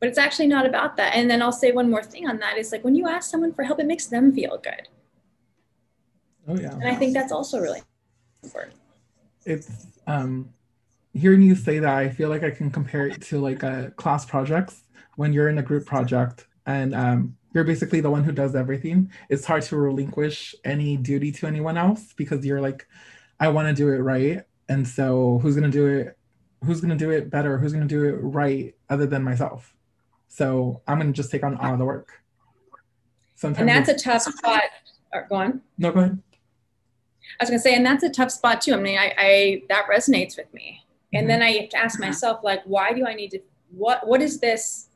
But 0.07 0.11
it's 0.11 0.19
actually 0.19 0.47
not 0.47 0.65
about 0.65 0.97
that. 0.99 1.17
And 1.17 1.29
then 1.29 1.43
I'll 1.43 1.51
say 1.51 1.73
one 1.73 1.91
more 1.91 2.01
thing 2.01 2.29
on 2.29 2.39
that 2.39 2.57
is 2.57 2.71
like 2.71 2.85
when 2.85 2.95
you 2.95 3.09
ask 3.09 3.29
someone 3.29 3.53
for 3.53 3.65
help, 3.65 3.81
it 3.81 3.87
makes 3.87 4.07
them 4.07 4.33
feel 4.33 4.57
good. 4.57 4.87
Oh 6.47 6.57
yeah. 6.57 6.75
And 6.75 6.85
I 6.85 6.95
think 6.95 7.13
that's 7.13 7.33
also 7.33 7.59
really 7.59 7.83
important. 8.45 8.75
It's 9.45 9.89
um 10.07 10.51
hearing 11.13 11.43
you 11.43 11.57
say 11.57 11.81
that, 11.81 11.93
I 11.93 12.09
feel 12.09 12.29
like 12.29 12.45
I 12.45 12.53
can 12.53 12.71
compare 12.71 13.09
it 13.09 13.21
to 13.23 13.41
like 13.41 13.65
a 13.65 13.93
class 13.97 14.25
projects 14.25 14.85
when 15.17 15.33
you're 15.33 15.49
in 15.49 15.59
a 15.59 15.63
group 15.63 15.87
project 15.87 16.47
and 16.67 16.95
um, 16.95 17.37
you're 17.53 17.65
basically 17.65 18.01
the 18.01 18.11
one 18.11 18.23
who 18.23 18.31
does 18.31 18.55
everything. 18.55 19.11
It's 19.29 19.45
hard 19.45 19.63
to 19.63 19.77
relinquish 19.77 20.55
any 20.65 20.97
duty 20.97 21.33
to 21.33 21.49
anyone 21.49 21.77
else 21.77 22.13
because 22.13 22.47
you're 22.47 22.61
like, 22.61 22.87
I 23.41 23.49
want 23.49 23.67
to 23.67 23.75
do 23.75 23.89
it 23.89 23.99
right, 23.99 24.45
and 24.69 24.87
so 24.87 25.41
who's 25.43 25.57
gonna 25.57 25.69
do 25.69 25.89
it? 25.89 26.17
Who's 26.63 26.81
gonna 26.81 26.95
do 26.97 27.11
it 27.11 27.29
better? 27.29 27.59
Who's 27.59 27.73
gonna 27.73 27.87
do 27.87 28.05
it 28.05 28.13
right 28.13 28.73
other 28.89 29.07
than 29.07 29.25
myself? 29.25 29.76
So 30.37 30.83
I'm 30.87 30.99
gonna 30.99 31.13
just 31.13 31.31
take 31.31 31.45
on 31.45 31.57
all 31.57 31.79
the 31.79 31.85
work. 31.87 32.21
Sometimes 33.37 33.61
and 33.61 33.69
that's 33.69 33.89
a 33.89 34.05
tough 34.05 34.21
spot. 34.21 34.65
Or, 35.15 35.23
uh, 35.23 35.27
go 35.29 35.35
on. 35.37 35.63
No, 35.79 35.91
go 35.93 36.01
ahead. 36.01 36.23
I 37.41 37.43
was 37.43 37.49
gonna 37.49 37.59
say, 37.59 37.75
and 37.75 37.87
that's 37.87 38.05
a 38.05 38.11
tough 38.11 38.31
spot 38.31 38.61
too. 38.61 38.75
I 38.75 38.77
mean, 38.77 38.99
I, 38.99 39.15
I 39.17 39.63
that 39.71 39.87
resonates 39.91 40.37
with 40.37 40.53
me. 40.53 40.85
And 41.15 41.23
mm-hmm. 41.23 41.29
then 41.29 41.43
I 41.43 41.53
have 41.53 41.71
to 41.71 41.79
ask 41.79 41.99
myself, 41.99 42.41
like, 42.45 42.61
why 42.65 42.93
do 42.93 43.07
I 43.07 43.15
need 43.15 43.31
to? 43.31 43.41
What 43.71 44.07
What 44.07 44.21
is 44.21 44.39
this? 44.39 44.89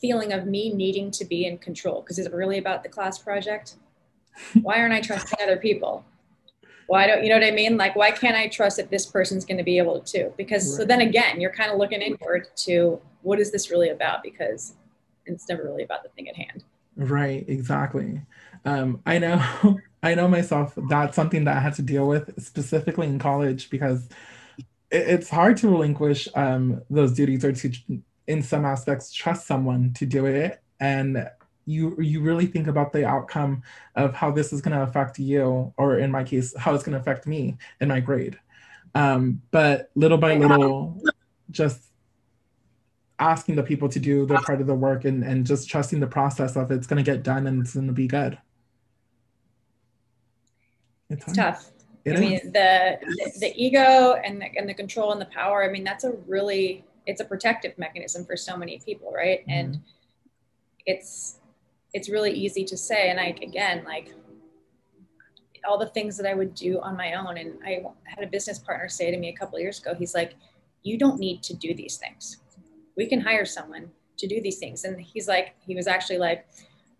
feeling 0.00 0.32
of 0.32 0.46
me 0.46 0.72
needing 0.72 1.10
to 1.10 1.24
be 1.24 1.44
in 1.44 1.58
control 1.58 2.00
because 2.00 2.18
is 2.18 2.26
it 2.26 2.32
really 2.32 2.58
about 2.58 2.82
the 2.82 2.88
class 2.88 3.18
project 3.18 3.74
why 4.62 4.80
aren't 4.80 4.94
i 4.94 5.00
trusting 5.00 5.38
other 5.42 5.58
people 5.58 6.04
why 6.86 7.06
don't 7.06 7.22
you 7.22 7.28
know 7.28 7.36
what 7.36 7.44
i 7.44 7.50
mean 7.50 7.76
like 7.76 7.94
why 7.96 8.10
can't 8.10 8.36
i 8.36 8.48
trust 8.48 8.78
that 8.78 8.90
this 8.90 9.04
person's 9.04 9.44
going 9.44 9.58
to 9.58 9.62
be 9.62 9.76
able 9.76 10.00
to 10.00 10.32
because 10.38 10.70
right. 10.70 10.78
so 10.78 10.84
then 10.86 11.02
again 11.02 11.38
you're 11.40 11.52
kind 11.52 11.70
of 11.70 11.78
looking 11.78 12.00
inward 12.00 12.48
to 12.56 12.98
what 13.22 13.40
is 13.40 13.52
this 13.52 13.70
really 13.70 13.90
about? 13.90 14.22
Because 14.22 14.74
it's 15.26 15.48
never 15.48 15.64
really 15.64 15.82
about 15.82 16.02
the 16.02 16.08
thing 16.10 16.28
at 16.28 16.36
hand. 16.36 16.64
Right, 16.96 17.44
exactly. 17.48 18.20
Um, 18.64 19.00
I 19.06 19.18
know, 19.18 19.78
I 20.02 20.14
know 20.14 20.28
myself. 20.28 20.76
That's 20.88 21.16
something 21.16 21.44
that 21.44 21.56
I 21.56 21.60
had 21.60 21.74
to 21.74 21.82
deal 21.82 22.06
with 22.06 22.42
specifically 22.42 23.06
in 23.06 23.18
college 23.18 23.70
because 23.70 24.08
it, 24.58 24.66
it's 24.90 25.30
hard 25.30 25.56
to 25.58 25.68
relinquish 25.68 26.28
um, 26.34 26.82
those 26.90 27.12
duties 27.12 27.44
or 27.44 27.52
to, 27.52 27.72
in 28.26 28.42
some 28.42 28.64
aspects, 28.64 29.12
trust 29.12 29.46
someone 29.46 29.92
to 29.94 30.06
do 30.06 30.26
it. 30.26 30.60
And 30.78 31.28
you 31.66 31.94
you 32.00 32.20
really 32.20 32.46
think 32.46 32.66
about 32.66 32.92
the 32.92 33.06
outcome 33.06 33.62
of 33.94 34.14
how 34.14 34.30
this 34.30 34.52
is 34.52 34.60
going 34.60 34.76
to 34.76 34.82
affect 34.82 35.18
you, 35.18 35.72
or 35.76 35.98
in 35.98 36.10
my 36.10 36.24
case, 36.24 36.56
how 36.56 36.74
it's 36.74 36.82
going 36.82 36.94
to 36.94 37.00
affect 37.00 37.26
me 37.26 37.56
in 37.80 37.88
my 37.88 38.00
grade. 38.00 38.38
Um, 38.94 39.42
but 39.50 39.90
little 39.94 40.18
by 40.18 40.36
little, 40.36 41.00
just 41.50 41.89
asking 43.20 43.54
the 43.54 43.62
people 43.62 43.88
to 43.88 44.00
do 44.00 44.26
their 44.26 44.38
part 44.38 44.60
of 44.60 44.66
the 44.66 44.74
work 44.74 45.04
and, 45.04 45.22
and 45.22 45.46
just 45.46 45.68
trusting 45.68 46.00
the 46.00 46.06
process 46.06 46.56
of 46.56 46.70
it's 46.70 46.86
going 46.86 47.02
to 47.02 47.08
get 47.08 47.22
done 47.22 47.46
and 47.46 47.60
it's 47.62 47.74
going 47.74 47.86
to 47.86 47.92
be 47.92 48.06
good. 48.08 48.38
It's, 51.10 51.24
it's 51.26 51.36
tough. 51.36 51.70
It 52.04 52.12
I 52.12 52.14
is. 52.14 52.20
mean, 52.20 52.40
the, 52.52 52.98
the, 53.02 53.32
the 53.40 53.52
ego 53.56 54.14
and 54.14 54.40
the, 54.40 54.46
and 54.56 54.68
the 54.68 54.74
control 54.74 55.12
and 55.12 55.20
the 55.20 55.26
power. 55.26 55.62
I 55.62 55.70
mean, 55.70 55.84
that's 55.84 56.04
a 56.04 56.12
really 56.26 56.84
it's 57.06 57.20
a 57.20 57.24
protective 57.24 57.76
mechanism 57.78 58.24
for 58.24 58.36
so 58.36 58.56
many 58.56 58.78
people, 58.78 59.12
right? 59.12 59.40
Mm-hmm. 59.40 59.50
And 59.50 59.80
it's 60.86 61.36
it's 61.92 62.08
really 62.08 62.32
easy 62.32 62.64
to 62.64 62.76
say. 62.76 63.10
And 63.10 63.20
I 63.20 63.34
again, 63.42 63.84
like 63.84 64.14
all 65.68 65.78
the 65.78 65.86
things 65.88 66.16
that 66.16 66.26
I 66.26 66.34
would 66.34 66.54
do 66.54 66.80
on 66.80 66.96
my 66.96 67.14
own. 67.14 67.36
And 67.36 67.58
I 67.64 67.82
had 68.04 68.24
a 68.24 68.28
business 68.28 68.58
partner 68.58 68.88
say 68.88 69.10
to 69.10 69.16
me 69.18 69.28
a 69.28 69.34
couple 69.34 69.58
years 69.60 69.78
ago, 69.80 69.94
he's 69.94 70.14
like, 70.14 70.34
"You 70.82 70.96
don't 70.96 71.18
need 71.18 71.42
to 71.44 71.54
do 71.54 71.74
these 71.74 71.96
things." 71.98 72.38
We 72.96 73.06
can 73.06 73.20
hire 73.20 73.44
someone 73.44 73.90
to 74.18 74.26
do 74.26 74.40
these 74.40 74.58
things. 74.58 74.84
And 74.84 75.00
he's 75.00 75.28
like, 75.28 75.54
he 75.66 75.74
was 75.74 75.86
actually 75.86 76.18
like, 76.18 76.46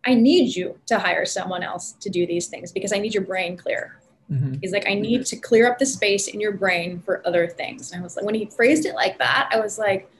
I 0.06 0.14
need 0.14 0.56
you 0.56 0.78
to 0.86 0.98
hire 0.98 1.26
someone 1.26 1.62
else 1.62 1.92
to 2.00 2.08
do 2.08 2.26
these 2.26 2.46
things 2.48 2.72
because 2.72 2.92
I 2.92 2.98
need 2.98 3.14
your 3.14 3.24
brain 3.24 3.56
clear. 3.56 4.00
Mm-hmm. 4.30 4.54
He's 4.62 4.72
like, 4.72 4.88
I 4.88 4.94
need 4.94 5.26
to 5.26 5.36
clear 5.36 5.70
up 5.70 5.78
the 5.78 5.86
space 5.86 6.28
in 6.28 6.40
your 6.40 6.52
brain 6.52 7.00
for 7.00 7.26
other 7.26 7.46
things. 7.48 7.92
And 7.92 8.00
I 8.00 8.04
was 8.04 8.16
like, 8.16 8.24
when 8.24 8.34
he 8.34 8.46
phrased 8.46 8.86
it 8.86 8.94
like 8.94 9.18
that, 9.18 9.50
I 9.52 9.60
was 9.60 9.78
like, 9.78 10.10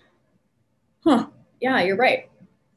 huh, 1.05 1.27
yeah, 1.61 1.83
you're 1.83 1.97
right. 1.97 2.29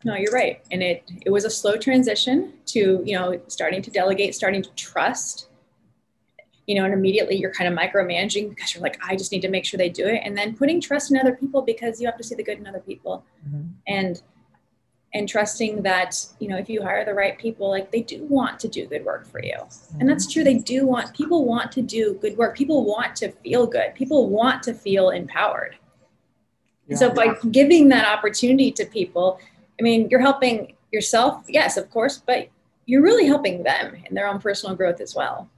No, 0.05 0.15
you're 0.15 0.31
right. 0.31 0.61
And 0.71 0.83
it 0.83 1.03
it 1.25 1.29
was 1.29 1.45
a 1.45 1.49
slow 1.49 1.77
transition 1.77 2.53
to, 2.67 3.01
you 3.05 3.17
know, 3.17 3.39
starting 3.47 3.81
to 3.81 3.91
delegate, 3.91 4.35
starting 4.35 4.61
to 4.61 4.69
trust, 4.75 5.47
you 6.67 6.75
know, 6.75 6.85
and 6.85 6.93
immediately 6.93 7.35
you're 7.35 7.51
kind 7.51 7.71
of 7.71 7.77
micromanaging 7.77 8.49
because 8.49 8.73
you're 8.73 8.83
like, 8.83 8.97
I 9.05 9.15
just 9.15 9.31
need 9.31 9.41
to 9.41 9.49
make 9.49 9.65
sure 9.65 9.77
they 9.77 9.89
do 9.89 10.07
it. 10.07 10.21
And 10.23 10.37
then 10.37 10.55
putting 10.55 10.79
trust 10.79 11.11
in 11.11 11.17
other 11.17 11.35
people 11.35 11.61
because 11.61 11.99
you 11.99 12.07
have 12.07 12.17
to 12.17 12.23
see 12.23 12.35
the 12.35 12.43
good 12.43 12.57
in 12.57 12.67
other 12.67 12.79
people. 12.79 13.25
Mm-hmm. 13.47 13.67
And 13.87 14.21
and 15.15 15.29
trusting 15.29 15.83
that, 15.83 16.25
you 16.39 16.47
know, 16.47 16.57
if 16.57 16.67
you 16.67 16.81
hire 16.81 17.05
the 17.05 17.13
right 17.13 17.37
people, 17.37 17.69
like 17.69 17.91
they 17.91 18.01
do 18.01 18.23
want 18.23 18.59
to 18.61 18.67
do 18.67 18.87
good 18.87 19.05
work 19.05 19.27
for 19.27 19.43
you. 19.43 19.53
Mm-hmm. 19.53 20.01
And 20.01 20.09
that's 20.09 20.31
true. 20.31 20.43
They 20.43 20.57
do 20.57 20.87
want 20.87 21.13
people 21.13 21.45
want 21.45 21.71
to 21.73 21.83
do 21.83 22.15
good 22.15 22.35
work. 22.35 22.57
People 22.57 22.83
want 22.83 23.15
to 23.17 23.31
feel 23.31 23.67
good. 23.67 23.93
People 23.93 24.29
want 24.29 24.63
to 24.63 24.73
feel 24.73 25.11
empowered. 25.11 25.75
Yeah. 26.87 26.97
So 26.97 27.11
by 27.11 27.35
giving 27.51 27.89
that 27.89 28.07
opportunity 28.07 28.71
to 28.71 28.85
people, 28.85 29.39
I 29.79 29.83
mean, 29.83 30.09
you're 30.09 30.19
helping 30.19 30.73
yourself, 30.91 31.45
yes, 31.47 31.77
of 31.77 31.89
course, 31.91 32.21
but 32.25 32.49
you're 32.85 33.01
really 33.01 33.25
helping 33.25 33.63
them 33.63 33.95
in 34.05 34.15
their 34.15 34.27
own 34.27 34.39
personal 34.39 34.75
growth 34.75 34.99
as 34.99 35.15
well. 35.15 35.49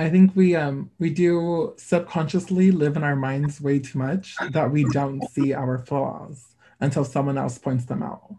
I 0.00 0.08
think 0.08 0.34
we 0.34 0.56
um 0.56 0.90
we 0.98 1.10
do 1.10 1.74
subconsciously 1.76 2.70
live 2.70 2.96
in 2.96 3.04
our 3.04 3.16
minds 3.16 3.60
way 3.60 3.78
too 3.78 3.98
much 3.98 4.34
that 4.52 4.70
we 4.70 4.84
don't 4.92 5.22
see 5.30 5.52
our 5.52 5.76
flaws 5.78 6.54
until 6.80 7.04
someone 7.04 7.36
else 7.36 7.58
points 7.58 7.84
them 7.84 8.02
out. 8.02 8.34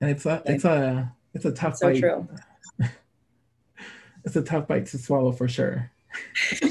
And 0.00 0.10
it's 0.12 0.24
a 0.24 0.40
it's 0.46 0.64
a 0.64 1.12
it's 1.34 1.44
a 1.44 1.50
tough 1.50 1.78
so 1.78 1.88
bite. 1.88 1.98
True. 1.98 2.28
it's 4.24 4.36
a 4.36 4.42
tough 4.42 4.68
bite 4.68 4.86
to 4.86 4.98
swallow 4.98 5.32
for 5.32 5.48
sure. 5.48 5.90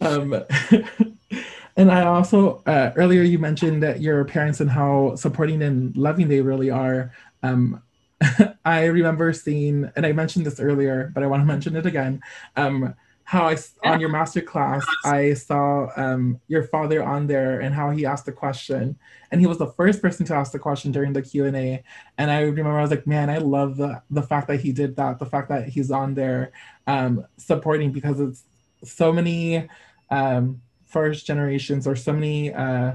um 0.00 0.32
and 1.76 1.90
I 1.90 2.06
also 2.06 2.62
uh, 2.64 2.92
earlier 2.96 3.20
you 3.22 3.38
mentioned 3.38 3.82
that 3.82 4.00
your 4.00 4.24
parents 4.24 4.60
and 4.62 4.70
how 4.70 5.14
supporting 5.16 5.60
and 5.60 5.94
loving 5.94 6.28
they 6.28 6.40
really 6.40 6.70
are. 6.70 7.12
Um, 7.42 7.82
I 8.64 8.86
remember 8.86 9.32
seeing, 9.32 9.90
and 9.96 10.06
I 10.06 10.12
mentioned 10.12 10.46
this 10.46 10.60
earlier, 10.60 11.10
but 11.14 11.22
I 11.22 11.26
want 11.26 11.42
to 11.42 11.46
mention 11.46 11.76
it 11.76 11.86
again. 11.86 12.20
Um, 12.56 12.94
how 13.24 13.48
I 13.48 13.56
on 13.82 13.98
your 13.98 14.08
master 14.08 14.40
class, 14.40 14.86
I 15.04 15.34
saw 15.34 15.88
um, 15.96 16.40
your 16.46 16.62
father 16.62 17.02
on 17.02 17.26
there 17.26 17.58
and 17.58 17.74
how 17.74 17.90
he 17.90 18.06
asked 18.06 18.24
the 18.24 18.32
question, 18.32 18.96
and 19.32 19.40
he 19.40 19.48
was 19.48 19.58
the 19.58 19.72
first 19.72 20.00
person 20.00 20.24
to 20.26 20.34
ask 20.34 20.52
the 20.52 20.60
question 20.60 20.92
during 20.92 21.12
the 21.12 21.22
Q 21.22 21.44
and 21.46 21.56
A. 21.56 21.82
And 22.18 22.30
I 22.30 22.42
remember 22.42 22.78
I 22.78 22.82
was 22.82 22.90
like, 22.90 23.06
man, 23.06 23.28
I 23.28 23.38
love 23.38 23.78
the 23.78 24.00
the 24.10 24.22
fact 24.22 24.46
that 24.46 24.60
he 24.60 24.70
did 24.70 24.94
that, 24.96 25.18
the 25.18 25.26
fact 25.26 25.48
that 25.48 25.68
he's 25.68 25.90
on 25.90 26.14
there 26.14 26.52
um, 26.86 27.26
supporting 27.36 27.90
because 27.90 28.20
it's 28.20 28.44
so 28.84 29.12
many 29.12 29.68
um, 30.10 30.62
first 30.84 31.26
generations 31.26 31.88
or 31.88 31.96
so 31.96 32.12
many 32.12 32.54
uh, 32.54 32.92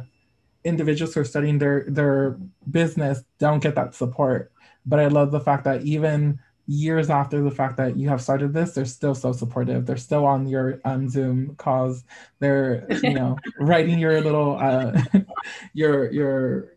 individuals 0.63 1.13
who 1.13 1.19
are 1.19 1.25
studying 1.25 1.57
their 1.57 1.83
their 1.89 2.37
business 2.69 3.23
don't 3.37 3.61
get 3.61 3.75
that 3.75 3.93
support 3.95 4.51
but 4.85 4.99
I 4.99 5.07
love 5.07 5.31
the 5.31 5.39
fact 5.39 5.63
that 5.65 5.83
even 5.83 6.39
years 6.67 7.09
after 7.09 7.41
the 7.41 7.51
fact 7.51 7.77
that 7.77 7.97
you 7.97 8.07
have 8.09 8.21
started 8.21 8.53
this, 8.53 8.73
they're 8.73 8.85
still 8.85 9.15
so 9.15 9.31
supportive. 9.31 9.85
They're 9.85 9.97
still 9.97 10.25
on 10.25 10.47
your 10.47 10.79
um, 10.85 11.09
Zoom 11.09 11.55
calls. 11.55 12.03
They're 12.39 12.87
you 13.03 13.13
know 13.19 13.37
writing 13.59 13.99
your 13.99 14.19
little 14.21 14.57
uh, 14.57 15.01
your 15.73 16.11
your 16.11 16.73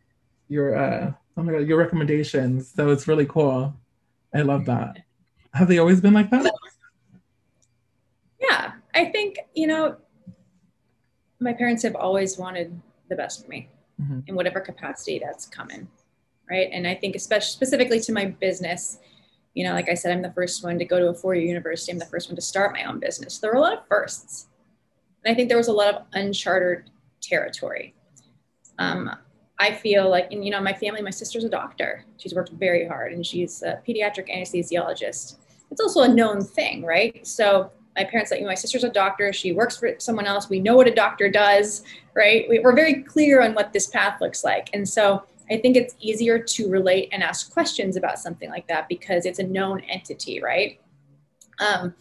your 0.48 0.76
uh, 0.76 1.12
oh 1.36 1.42
my 1.42 1.52
god 1.52 1.68
your 1.68 1.78
recommendations. 1.78 2.72
So 2.74 2.90
it's 2.90 3.08
really 3.08 3.26
cool. 3.26 3.74
I 4.34 4.42
love 4.42 4.64
that. 4.66 4.98
Have 5.52 5.68
they 5.68 5.78
always 5.78 6.00
been 6.00 6.14
like 6.14 6.30
that? 6.30 6.52
Yeah, 8.40 8.72
I 8.94 9.06
think 9.06 9.38
you 9.54 9.66
know 9.66 9.96
my 11.40 11.52
parents 11.52 11.82
have 11.82 11.94
always 11.94 12.38
wanted 12.38 12.80
the 13.08 13.16
best 13.16 13.44
for 13.44 13.50
me 13.50 13.68
mm-hmm. 14.00 14.20
in 14.26 14.34
whatever 14.34 14.60
capacity 14.60 15.20
that's 15.22 15.46
come 15.46 15.70
in 15.70 15.86
right? 16.50 16.68
And 16.72 16.86
I 16.86 16.94
think 16.94 17.16
especially 17.16 17.50
specifically 17.50 18.00
to 18.00 18.12
my 18.12 18.26
business, 18.26 18.98
you 19.54 19.64
know, 19.64 19.72
like 19.72 19.88
I 19.88 19.94
said, 19.94 20.12
I'm 20.12 20.22
the 20.22 20.32
first 20.32 20.64
one 20.64 20.78
to 20.78 20.84
go 20.84 20.98
to 20.98 21.08
a 21.08 21.14
four-year 21.14 21.46
university. 21.46 21.92
I'm 21.92 21.98
the 21.98 22.06
first 22.06 22.28
one 22.28 22.36
to 22.36 22.42
start 22.42 22.72
my 22.72 22.84
own 22.84 22.98
business. 22.98 23.38
There 23.38 23.50
were 23.50 23.56
a 23.56 23.60
lot 23.60 23.72
of 23.72 23.86
firsts, 23.86 24.48
and 25.24 25.32
I 25.32 25.34
think 25.34 25.48
there 25.48 25.58
was 25.58 25.68
a 25.68 25.72
lot 25.72 25.94
of 25.94 26.02
uncharted 26.12 26.90
territory. 27.22 27.94
Um, 28.78 29.10
I 29.60 29.72
feel 29.72 30.10
like, 30.10 30.32
and 30.32 30.44
you 30.44 30.50
know, 30.50 30.60
my 30.60 30.72
family, 30.72 31.00
my 31.02 31.10
sister's 31.10 31.44
a 31.44 31.48
doctor. 31.48 32.04
She's 32.16 32.34
worked 32.34 32.50
very 32.50 32.86
hard, 32.86 33.12
and 33.12 33.24
she's 33.24 33.62
a 33.62 33.80
pediatric 33.86 34.28
anesthesiologist. 34.28 35.36
It's 35.70 35.80
also 35.80 36.02
a 36.02 36.08
known 36.08 36.42
thing, 36.42 36.84
right? 36.84 37.24
So 37.26 37.70
my 37.96 38.02
parents 38.02 38.32
like, 38.32 38.40
you 38.40 38.46
know, 38.46 38.50
my 38.50 38.56
sister's 38.56 38.82
a 38.82 38.90
doctor. 38.90 39.32
She 39.32 39.52
works 39.52 39.76
for 39.76 39.94
someone 39.98 40.26
else. 40.26 40.50
We 40.50 40.58
know 40.58 40.74
what 40.74 40.88
a 40.88 40.94
doctor 40.94 41.30
does, 41.30 41.84
right? 42.14 42.48
We, 42.48 42.58
we're 42.58 42.74
very 42.74 43.04
clear 43.04 43.40
on 43.40 43.54
what 43.54 43.72
this 43.72 43.86
path 43.86 44.20
looks 44.20 44.42
like, 44.42 44.70
and 44.74 44.88
so 44.88 45.22
I 45.50 45.58
think 45.58 45.76
it's 45.76 45.94
easier 46.00 46.38
to 46.38 46.70
relate 46.70 47.08
and 47.12 47.22
ask 47.22 47.52
questions 47.52 47.96
about 47.96 48.18
something 48.18 48.50
like 48.50 48.66
that 48.68 48.88
because 48.88 49.26
it's 49.26 49.38
a 49.38 49.42
known 49.42 49.80
entity, 49.80 50.42
right? 50.42 50.80
Um, 51.60 51.94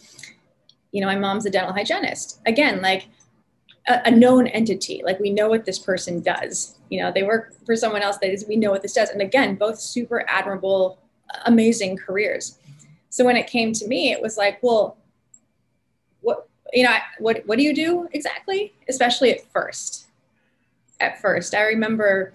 you 0.92 1.02
know, 1.02 1.08
my 1.08 1.18
mom's 1.18 1.46
a 1.46 1.50
dental 1.50 1.74
hygienist. 1.74 2.40
Again, 2.46 2.82
like 2.82 3.08
a, 3.88 4.02
a, 4.06 4.12
known 4.12 4.48
entity, 4.48 5.02
like 5.04 5.20
we 5.20 5.30
know 5.30 5.50
what 5.50 5.66
this 5.66 5.80
person 5.80 6.22
does. 6.22 6.78
You 6.90 7.02
know, 7.02 7.12
they 7.12 7.24
work 7.24 7.54
for 7.66 7.76
someone 7.76 8.02
else 8.02 8.18
that 8.20 8.32
is, 8.32 8.46
we 8.48 8.56
know 8.56 8.72
what 8.72 8.82
this 8.82 8.94
does. 8.94 9.10
And 9.10 9.22
again, 9.22 9.56
both 9.56 9.80
super 9.80 10.26
admirable, 10.30 11.00
amazing 11.46 11.98
careers. 11.98 12.60
So 13.10 13.26
when 13.26 13.36
it 13.36 13.48
came 13.48 13.74
to 13.74 13.88
me, 13.88 14.12
it 14.12 14.22
was 14.22 14.38
like, 14.38 14.60
well, 14.62 14.98
what, 16.22 16.48
you 16.72 16.84
know, 16.84 16.96
what, 17.20 17.44
what 17.46 17.58
do 17.58 17.64
you 17.64 17.76
do 17.76 18.08
exactly? 18.14 18.74
Especially 18.88 19.32
at 19.32 19.46
first. 19.52 20.08
At 21.00 21.20
first, 21.22 21.54
I 21.54 21.64
remember 21.64 22.34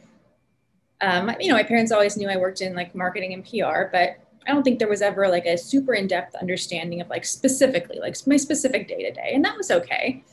um, 1.00 1.30
you 1.40 1.48
know, 1.48 1.54
my 1.54 1.62
parents 1.62 1.92
always 1.92 2.16
knew 2.16 2.28
I 2.28 2.36
worked 2.36 2.60
in 2.60 2.74
like 2.74 2.94
marketing 2.94 3.32
and 3.32 3.44
PR, 3.44 3.84
but 3.92 4.18
I 4.46 4.52
don't 4.52 4.62
think 4.62 4.78
there 4.78 4.88
was 4.88 5.02
ever 5.02 5.28
like 5.28 5.46
a 5.46 5.56
super 5.56 5.94
in-depth 5.94 6.34
understanding 6.34 7.00
of 7.00 7.08
like 7.08 7.24
specifically 7.24 7.98
like 7.98 8.16
my 8.26 8.36
specific 8.36 8.88
day 8.88 9.02
to 9.02 9.12
day, 9.12 9.32
and 9.34 9.44
that 9.44 9.56
was 9.56 9.70
okay. 9.70 10.24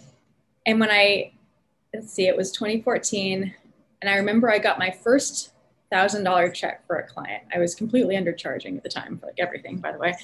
And 0.65 0.79
when 0.79 0.89
I 0.89 1.33
let's 1.93 2.11
see, 2.11 2.27
it 2.27 2.35
was 2.35 2.51
2014, 2.51 3.53
and 4.01 4.09
I 4.09 4.15
remember 4.15 4.49
I 4.49 4.57
got 4.57 4.79
my 4.79 4.89
first 4.89 5.51
thousand 5.91 6.23
dollar 6.23 6.49
check 6.49 6.85
for 6.87 6.97
a 6.97 7.07
client. 7.07 7.43
I 7.53 7.59
was 7.59 7.75
completely 7.75 8.15
undercharging 8.15 8.75
at 8.77 8.83
the 8.83 8.89
time 8.89 9.19
for 9.19 9.27
like 9.27 9.39
everything, 9.39 9.77
by 9.77 9.91
the 9.91 9.99
way. 9.99 10.15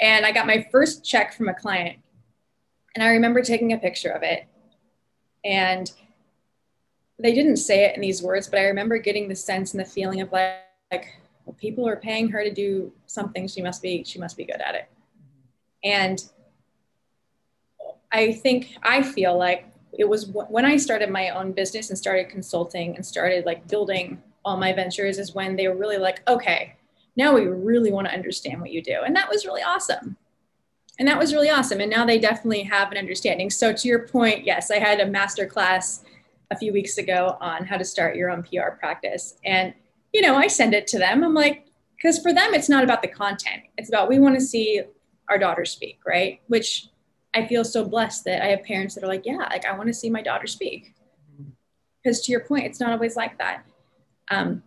And 0.00 0.26
I 0.26 0.32
got 0.32 0.46
my 0.46 0.66
first 0.70 1.04
check 1.04 1.32
from 1.32 1.48
a 1.48 1.54
client, 1.54 1.98
and 2.94 3.02
I 3.02 3.10
remember 3.10 3.40
taking 3.40 3.72
a 3.72 3.78
picture 3.78 4.10
of 4.10 4.22
it, 4.22 4.46
and 5.44 5.90
they 7.18 7.32
didn't 7.32 7.56
say 7.56 7.84
it 7.84 7.94
in 7.94 8.00
these 8.00 8.22
words, 8.22 8.48
but 8.48 8.58
I 8.58 8.64
remember 8.64 8.98
getting 8.98 9.28
the 9.28 9.36
sense 9.36 9.72
and 9.72 9.80
the 9.80 9.88
feeling 9.88 10.20
of 10.20 10.30
like, 10.32 10.56
like 10.92 11.06
well, 11.44 11.54
people 11.54 11.88
are 11.88 11.96
paying 11.96 12.28
her 12.28 12.44
to 12.44 12.52
do 12.52 12.92
something. 13.06 13.48
She 13.48 13.62
must 13.62 13.82
be, 13.82 14.04
she 14.04 14.18
must 14.18 14.36
be 14.36 14.44
good 14.44 14.60
at 14.60 14.74
it. 14.74 14.88
And 15.82 16.22
I 18.12 18.32
think, 18.32 18.76
I 18.82 19.02
feel 19.02 19.36
like 19.36 19.66
it 19.98 20.08
was 20.08 20.26
when 20.26 20.64
I 20.64 20.76
started 20.76 21.10
my 21.10 21.30
own 21.30 21.52
business 21.52 21.90
and 21.90 21.98
started 21.98 22.28
consulting 22.28 22.96
and 22.96 23.04
started 23.04 23.46
like 23.46 23.66
building 23.68 24.22
all 24.44 24.56
my 24.56 24.72
ventures 24.72 25.18
is 25.18 25.34
when 25.34 25.56
they 25.56 25.68
were 25.68 25.76
really 25.76 25.98
like, 25.98 26.26
okay, 26.28 26.76
now 27.16 27.34
we 27.34 27.46
really 27.46 27.90
want 27.90 28.06
to 28.06 28.14
understand 28.14 28.60
what 28.60 28.70
you 28.70 28.82
do. 28.82 29.00
And 29.04 29.16
that 29.16 29.28
was 29.28 29.46
really 29.46 29.62
awesome. 29.62 30.16
And 30.98 31.08
that 31.08 31.18
was 31.18 31.34
really 31.34 31.50
awesome. 31.50 31.80
And 31.80 31.90
now 31.90 32.04
they 32.04 32.18
definitely 32.18 32.62
have 32.62 32.90
an 32.92 32.98
understanding. 32.98 33.50
So 33.50 33.72
to 33.72 33.88
your 33.88 34.06
point, 34.06 34.44
yes, 34.44 34.70
I 34.70 34.78
had 34.78 35.00
a 35.00 35.06
master 35.06 35.46
class 35.46 36.04
a 36.50 36.56
few 36.56 36.72
weeks 36.72 36.98
ago 36.98 37.36
on 37.40 37.64
how 37.64 37.76
to 37.76 37.84
start 37.84 38.16
your 38.16 38.30
own 38.30 38.42
PR 38.42 38.70
practice. 38.78 39.34
And, 39.44 39.74
you 40.12 40.20
know, 40.22 40.36
I 40.36 40.46
send 40.46 40.74
it 40.74 40.86
to 40.88 40.98
them. 40.98 41.24
I'm 41.24 41.34
like, 41.34 41.66
because 41.96 42.18
for 42.20 42.32
them, 42.32 42.54
it's 42.54 42.68
not 42.68 42.84
about 42.84 43.02
the 43.02 43.08
content. 43.08 43.62
It's 43.76 43.88
about 43.88 44.08
we 44.08 44.18
want 44.18 44.34
to 44.36 44.40
see 44.40 44.82
our 45.28 45.38
daughter 45.38 45.64
speak, 45.64 46.00
right? 46.06 46.40
Which 46.48 46.88
I 47.34 47.46
feel 47.46 47.64
so 47.64 47.84
blessed 47.84 48.24
that 48.24 48.42
I 48.42 48.46
have 48.46 48.62
parents 48.62 48.94
that 48.94 49.04
are 49.04 49.08
like, 49.08 49.26
yeah, 49.26 49.36
like 49.36 49.64
I 49.64 49.76
want 49.76 49.88
to 49.88 49.94
see 49.94 50.10
my 50.10 50.22
daughter 50.22 50.46
speak. 50.46 50.94
Because 52.02 52.22
to 52.22 52.32
your 52.32 52.40
point, 52.40 52.66
it's 52.66 52.80
not 52.80 52.92
always 52.92 53.16
like 53.16 53.38
that. 53.38 53.64
Um, 54.30 54.62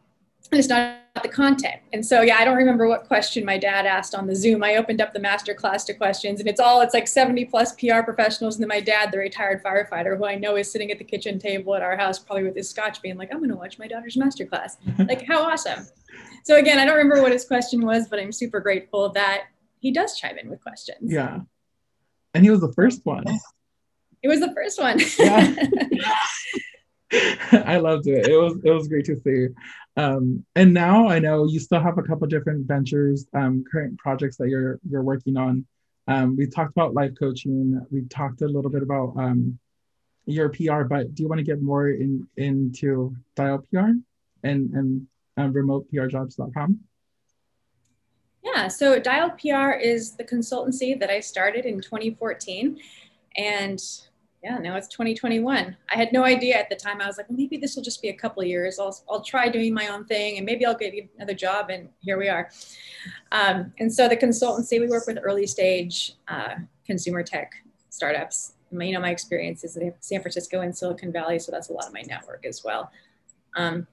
and 0.51 0.59
it's 0.59 0.67
not 0.67 0.97
the 1.21 1.29
content. 1.29 1.81
And 1.93 2.05
so, 2.05 2.21
yeah, 2.21 2.37
I 2.37 2.45
don't 2.45 2.57
remember 2.57 2.87
what 2.87 3.05
question 3.05 3.45
my 3.45 3.57
dad 3.57 3.85
asked 3.85 4.15
on 4.15 4.25
the 4.25 4.35
Zoom. 4.35 4.63
I 4.63 4.75
opened 4.75 5.01
up 5.01 5.13
the 5.13 5.19
master 5.19 5.53
class 5.53 5.83
to 5.85 5.93
questions, 5.93 6.39
and 6.39 6.49
it's 6.49 6.59
all 6.59 6.81
it's 6.81 6.93
like 6.93 7.07
70 7.07 7.45
plus 7.45 7.73
PR 7.73 8.01
professionals, 8.01 8.55
and 8.55 8.63
then 8.63 8.69
my 8.69 8.79
dad, 8.79 9.11
the 9.11 9.17
retired 9.17 9.63
firefighter, 9.63 10.17
who 10.17 10.25
I 10.25 10.35
know 10.35 10.55
is 10.55 10.71
sitting 10.71 10.91
at 10.91 10.97
the 10.97 11.03
kitchen 11.03 11.37
table 11.37 11.75
at 11.75 11.81
our 11.81 11.97
house, 11.97 12.17
probably 12.19 12.43
with 12.43 12.55
his 12.55 12.69
scotch, 12.69 13.01
being 13.01 13.17
like, 13.17 13.29
"I'm 13.31 13.39
going 13.39 13.49
to 13.49 13.55
watch 13.55 13.77
my 13.77 13.87
daughter's 13.87 14.17
master 14.17 14.45
class." 14.45 14.77
like, 14.99 15.25
how 15.25 15.43
awesome! 15.43 15.85
So 16.43 16.57
again, 16.57 16.79
I 16.79 16.85
don't 16.85 16.97
remember 16.97 17.21
what 17.21 17.31
his 17.31 17.45
question 17.45 17.85
was, 17.85 18.07
but 18.07 18.19
I'm 18.19 18.31
super 18.31 18.59
grateful 18.59 19.09
that 19.09 19.43
he 19.79 19.91
does 19.91 20.17
chime 20.17 20.37
in 20.37 20.49
with 20.49 20.61
questions. 20.61 21.11
Yeah. 21.11 21.39
And 22.33 22.43
he 22.43 22.49
was 22.49 22.61
the 22.61 22.73
first 22.73 23.05
one. 23.05 23.23
It 24.21 24.27
was 24.27 24.39
the 24.39 24.53
first 24.53 24.79
one. 24.79 24.99
yeah. 25.17 25.67
I 27.51 27.77
loved 27.77 28.07
it. 28.07 28.27
It 28.27 28.37
was 28.37 28.55
it 28.63 28.71
was 28.71 28.87
great 28.87 29.05
to 29.05 29.19
see. 29.19 29.47
Um, 29.97 30.45
and 30.55 30.73
now 30.73 31.07
I 31.07 31.19
know 31.19 31.45
you 31.45 31.59
still 31.59 31.81
have 31.81 31.97
a 31.97 32.03
couple 32.03 32.27
different 32.27 32.67
ventures, 32.67 33.25
um, 33.33 33.63
current 33.69 33.97
projects 33.97 34.37
that 34.37 34.49
you're 34.49 34.79
you're 34.89 35.03
working 35.03 35.37
on. 35.37 35.65
Um, 36.07 36.35
we 36.37 36.47
talked 36.47 36.71
about 36.71 36.93
life 36.93 37.11
coaching. 37.19 37.85
We 37.91 38.03
talked 38.03 38.41
a 38.41 38.47
little 38.47 38.71
bit 38.71 38.81
about 38.81 39.13
um, 39.17 39.59
your 40.25 40.49
PR, 40.49 40.83
but 40.83 41.13
do 41.13 41.23
you 41.23 41.29
want 41.29 41.39
to 41.39 41.43
get 41.43 41.61
more 41.61 41.89
in 41.89 42.27
into 42.37 43.15
Dialed 43.35 43.69
PR 43.69 43.91
and 44.43 44.71
and 44.73 45.07
um, 45.37 45.53
remoteprjobs.com? 45.53 46.79
Yeah, 48.43 48.67
so 48.67 48.99
Dialed 48.99 49.37
PR 49.37 49.71
is 49.71 50.15
the 50.15 50.23
consultancy 50.23 50.99
that 50.99 51.09
I 51.09 51.19
started 51.19 51.65
in 51.65 51.81
2014. 51.81 52.79
And 53.37 53.81
yeah, 54.43 54.57
now 54.57 54.77
it's 54.77 54.87
2021. 54.87 55.75
I 55.89 55.95
had 55.95 56.13
no 56.13 56.23
idea 56.23 56.55
at 56.55 56.69
the 56.69 56.75
time. 56.75 57.01
I 57.01 57.07
was 57.07 57.17
like, 57.17 57.29
well, 57.29 57.37
maybe 57.37 57.57
this 57.57 57.75
will 57.75 57.83
just 57.83 58.01
be 58.01 58.07
a 58.07 58.13
couple 58.13 58.41
years. 58.43 58.79
I'll, 58.79 58.97
I'll 59.09 59.21
try 59.21 59.49
doing 59.49 59.73
my 59.73 59.87
own 59.87 60.05
thing 60.05 60.37
and 60.37 60.45
maybe 60.45 60.65
I'll 60.65 60.77
get 60.77 60.93
another 61.17 61.33
job. 61.33 61.69
And 61.69 61.89
here 61.99 62.17
we 62.17 62.29
are. 62.29 62.49
Um, 63.33 63.73
and 63.79 63.93
so 63.93 64.07
the 64.07 64.15
consultancy, 64.15 64.79
we 64.79 64.87
work 64.87 65.07
with 65.07 65.19
early 65.21 65.45
stage 65.45 66.13
uh, 66.29 66.55
consumer 66.85 67.21
tech 67.21 67.51
startups. 67.89 68.53
You 68.71 68.93
know, 68.93 69.01
my 69.01 69.09
experience 69.09 69.63
is 69.63 69.75
in 69.75 69.93
San 69.99 70.21
Francisco 70.21 70.61
and 70.61 70.75
Silicon 70.75 71.11
Valley, 71.11 71.39
so 71.39 71.51
that's 71.51 71.69
a 71.69 71.73
lot 71.73 71.87
of 71.87 71.93
my 71.93 72.03
network 72.03 72.45
as 72.45 72.63
well. 72.63 72.91
Um, 73.55 73.87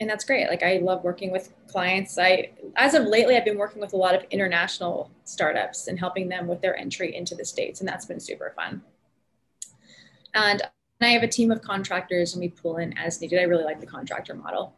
and 0.00 0.10
that's 0.10 0.24
great. 0.24 0.48
Like 0.48 0.62
I 0.62 0.78
love 0.78 1.04
working 1.04 1.30
with 1.30 1.52
clients. 1.68 2.18
I, 2.18 2.50
as 2.76 2.94
of 2.94 3.04
lately, 3.04 3.36
I've 3.36 3.44
been 3.44 3.58
working 3.58 3.80
with 3.80 3.92
a 3.92 3.96
lot 3.96 4.14
of 4.14 4.24
international 4.30 5.10
startups 5.24 5.88
and 5.88 5.98
helping 5.98 6.28
them 6.28 6.46
with 6.46 6.60
their 6.60 6.76
entry 6.76 7.14
into 7.14 7.34
the 7.34 7.44
States. 7.44 7.80
And 7.80 7.88
that's 7.88 8.06
been 8.06 8.18
super 8.18 8.52
fun. 8.56 8.82
And 10.34 10.62
I 11.00 11.08
have 11.08 11.22
a 11.22 11.28
team 11.28 11.50
of 11.50 11.62
contractors 11.62 12.34
and 12.34 12.40
we 12.40 12.48
pull 12.48 12.76
in 12.76 12.96
as 12.98 13.20
needed. 13.20 13.40
I 13.40 13.44
really 13.44 13.64
like 13.64 13.80
the 13.80 13.86
contractor 13.86 14.34
model. 14.34 14.74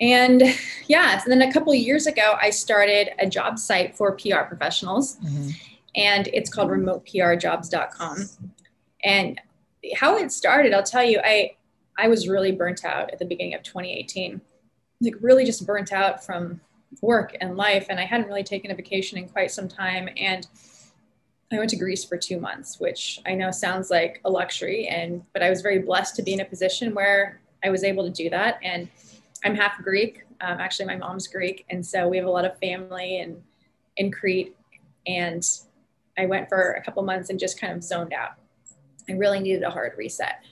And 0.00 0.42
yeah, 0.86 1.18
so 1.18 1.30
then 1.30 1.42
a 1.42 1.52
couple 1.52 1.74
years 1.74 2.06
ago, 2.06 2.36
I 2.40 2.50
started 2.50 3.10
a 3.18 3.28
job 3.28 3.58
site 3.58 3.96
for 3.96 4.12
PR 4.12 4.42
professionals 4.42 5.16
mm-hmm. 5.16 5.50
and 5.96 6.28
it's 6.28 6.50
called 6.50 6.70
remoteprjobs.com. 6.70 8.28
And 9.04 9.40
how 9.96 10.16
it 10.16 10.32
started, 10.32 10.74
I'll 10.74 10.82
tell 10.82 11.04
you, 11.04 11.20
I, 11.24 11.52
I 11.96 12.08
was 12.08 12.28
really 12.28 12.52
burnt 12.52 12.84
out 12.84 13.10
at 13.12 13.18
the 13.18 13.24
beginning 13.24 13.54
of 13.54 13.62
2018, 13.62 14.40
like 15.00 15.14
really 15.20 15.44
just 15.44 15.66
burnt 15.66 15.92
out 15.92 16.24
from 16.24 16.60
work 17.00 17.36
and 17.40 17.56
life. 17.56 17.86
And 17.88 17.98
I 17.98 18.04
hadn't 18.04 18.26
really 18.26 18.44
taken 18.44 18.70
a 18.70 18.74
vacation 18.74 19.18
in 19.18 19.28
quite 19.28 19.50
some 19.50 19.68
time. 19.68 20.08
And 20.16 20.46
I 21.52 21.58
went 21.58 21.70
to 21.70 21.76
Greece 21.76 22.04
for 22.04 22.18
two 22.18 22.38
months, 22.38 22.78
which 22.78 23.20
I 23.26 23.34
know 23.34 23.50
sounds 23.50 23.90
like 23.90 24.20
a 24.24 24.30
luxury. 24.30 24.86
And, 24.88 25.22
but 25.32 25.42
I 25.42 25.48
was 25.48 25.62
very 25.62 25.78
blessed 25.78 26.14
to 26.16 26.22
be 26.22 26.34
in 26.34 26.40
a 26.40 26.44
position 26.44 26.94
where 26.94 27.40
I 27.64 27.70
was 27.70 27.84
able 27.84 28.04
to 28.04 28.10
do 28.10 28.28
that. 28.30 28.58
And 28.62 28.88
I'm 29.44 29.54
half 29.54 29.78
Greek. 29.82 30.24
Um, 30.40 30.60
actually, 30.60 30.86
my 30.86 30.96
mom's 30.96 31.26
Greek. 31.26 31.64
And 31.70 31.84
so 31.84 32.06
we 32.06 32.16
have 32.18 32.26
a 32.26 32.30
lot 32.30 32.44
of 32.44 32.58
family 32.58 33.18
in, 33.20 33.42
in 33.96 34.12
Crete. 34.12 34.54
And 35.06 35.42
I 36.18 36.26
went 36.26 36.48
for 36.48 36.72
a 36.72 36.82
couple 36.82 37.02
months 37.02 37.30
and 37.30 37.38
just 37.38 37.58
kind 37.58 37.72
of 37.72 37.82
zoned 37.82 38.12
out. 38.12 38.32
I 39.08 39.12
really 39.12 39.40
needed 39.40 39.62
a 39.62 39.70
hard 39.70 39.92
reset. 39.96 40.42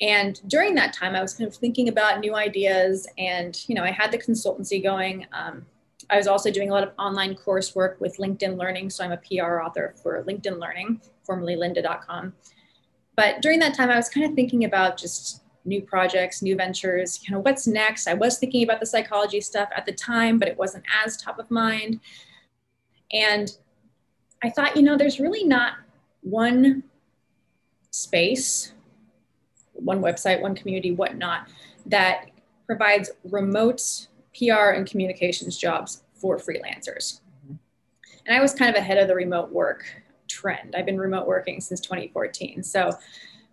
And 0.00 0.40
during 0.48 0.74
that 0.74 0.92
time, 0.92 1.14
I 1.14 1.22
was 1.22 1.34
kind 1.34 1.48
of 1.48 1.56
thinking 1.56 1.88
about 1.88 2.20
new 2.20 2.34
ideas, 2.34 3.06
and 3.16 3.58
you 3.66 3.74
know, 3.74 3.82
I 3.82 3.90
had 3.90 4.12
the 4.12 4.18
consultancy 4.18 4.82
going. 4.82 5.26
Um, 5.32 5.64
I 6.08 6.16
was 6.16 6.26
also 6.26 6.50
doing 6.50 6.70
a 6.70 6.72
lot 6.72 6.82
of 6.82 6.92
online 6.98 7.34
coursework 7.34 8.00
with 8.00 8.16
LinkedIn 8.18 8.56
Learning, 8.58 8.90
so 8.90 9.04
I'm 9.04 9.12
a 9.12 9.16
PR 9.16 9.60
author 9.60 9.94
for 10.02 10.22
LinkedIn 10.24 10.60
Learning, 10.60 11.00
formerly 11.24 11.56
Lynda.com. 11.56 12.32
But 13.16 13.42
during 13.42 13.58
that 13.60 13.74
time, 13.74 13.90
I 13.90 13.96
was 13.96 14.08
kind 14.08 14.26
of 14.26 14.34
thinking 14.34 14.64
about 14.64 14.96
just 14.96 15.42
new 15.64 15.82
projects, 15.82 16.42
new 16.42 16.54
ventures, 16.54 17.18
kind 17.26 17.38
of 17.38 17.44
what's 17.44 17.66
next. 17.66 18.06
I 18.06 18.14
was 18.14 18.38
thinking 18.38 18.62
about 18.62 18.78
the 18.78 18.86
psychology 18.86 19.40
stuff 19.40 19.68
at 19.74 19.84
the 19.84 19.92
time, 19.92 20.38
but 20.38 20.48
it 20.48 20.56
wasn't 20.56 20.84
as 21.04 21.16
top 21.16 21.38
of 21.38 21.50
mind. 21.50 22.00
And 23.12 23.56
I 24.44 24.50
thought, 24.50 24.76
you 24.76 24.82
know, 24.82 24.96
there's 24.96 25.18
really 25.18 25.44
not 25.44 25.74
one 26.22 26.84
space 27.90 28.74
one 29.76 30.00
website, 30.00 30.40
one 30.40 30.54
community, 30.54 30.92
whatnot, 30.92 31.48
that 31.86 32.26
provides 32.66 33.10
remote 33.30 34.08
PR 34.36 34.70
and 34.70 34.88
communications 34.88 35.56
jobs 35.56 36.02
for 36.14 36.38
freelancers. 36.38 37.20
Mm-hmm. 37.44 37.54
And 38.26 38.36
I 38.36 38.40
was 38.40 38.54
kind 38.54 38.70
of 38.70 38.76
ahead 38.76 38.98
of 38.98 39.08
the 39.08 39.14
remote 39.14 39.50
work 39.50 39.84
trend. 40.28 40.74
I've 40.76 40.86
been 40.86 40.98
remote 40.98 41.26
working 41.26 41.60
since 41.60 41.80
2014. 41.80 42.62
So 42.62 42.92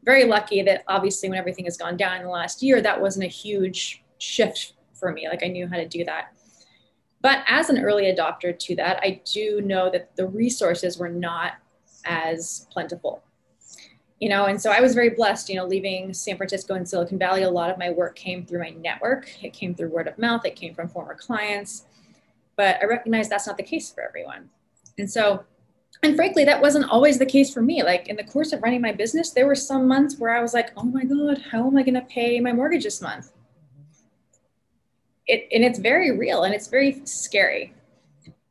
very 0.03 0.25
lucky 0.25 0.61
that 0.63 0.83
obviously 0.87 1.29
when 1.29 1.37
everything 1.37 1.65
has 1.65 1.77
gone 1.77 1.97
down 1.97 2.17
in 2.17 2.23
the 2.23 2.29
last 2.29 2.61
year, 2.61 2.81
that 2.81 2.99
wasn't 2.99 3.25
a 3.25 3.29
huge 3.29 4.03
shift 4.17 4.73
for 4.93 5.11
me. 5.11 5.27
Like 5.29 5.43
I 5.43 5.47
knew 5.47 5.67
how 5.67 5.77
to 5.77 5.87
do 5.87 6.03
that. 6.05 6.33
But 7.21 7.43
as 7.47 7.69
an 7.69 7.79
early 7.79 8.13
adopter 8.13 8.57
to 8.57 8.75
that, 8.75 8.99
I 9.01 9.21
do 9.31 9.61
know 9.61 9.89
that 9.89 10.15
the 10.17 10.27
resources 10.27 10.97
were 10.97 11.09
not 11.09 11.53
as 12.05 12.67
plentiful 12.71 13.23
you 14.19 14.29
know 14.29 14.45
and 14.45 14.61
so 14.61 14.71
i 14.71 14.79
was 14.79 14.93
very 14.93 15.09
blessed 15.09 15.49
you 15.49 15.55
know 15.55 15.65
leaving 15.65 16.13
san 16.13 16.37
francisco 16.37 16.75
and 16.75 16.87
silicon 16.87 17.17
valley 17.17 17.43
a 17.43 17.49
lot 17.49 17.69
of 17.69 17.77
my 17.77 17.89
work 17.89 18.15
came 18.15 18.45
through 18.45 18.59
my 18.59 18.69
network. 18.69 19.29
It 19.43 19.53
came 19.53 19.75
through 19.75 19.89
word 19.89 20.07
of 20.07 20.17
mouth. 20.17 20.45
It 20.45 20.55
came 20.55 20.73
from 20.73 20.89
former 20.89 21.15
clients. 21.15 21.85
But 22.55 22.77
i 22.81 22.85
recognize 22.85 23.29
that's 23.29 23.47
not 23.47 23.57
the 23.57 23.63
case 23.63 23.91
for 23.91 24.03
everyone. 24.03 24.49
And 24.97 25.09
so 25.09 25.43
and 26.01 26.15
frankly 26.15 26.45
that 26.45 26.61
wasn't 26.61 26.89
always 26.89 27.17
the 27.19 27.25
case 27.25 27.53
for 27.53 27.61
me. 27.61 27.83
Like 27.83 28.07
in 28.07 28.15
the 28.15 28.23
course 28.23 28.53
of 28.53 28.61
running 28.61 28.81
my 28.81 28.91
business 28.91 29.31
there 29.31 29.47
were 29.47 29.55
some 29.55 29.87
months 29.87 30.17
where 30.17 30.35
i 30.35 30.41
was 30.41 30.53
like 30.53 30.71
oh 30.77 30.83
my 30.83 31.03
god 31.03 31.43
how 31.51 31.67
am 31.67 31.77
i 31.77 31.83
going 31.83 31.93
to 31.95 32.01
pay 32.01 32.39
my 32.39 32.53
mortgage 32.53 32.83
this 32.83 33.01
month? 33.01 33.31
It, 35.25 35.47
and 35.53 35.63
it's 35.63 35.79
very 35.79 36.17
real 36.17 36.43
and 36.43 36.53
it's 36.53 36.67
very 36.67 37.01
scary 37.05 37.73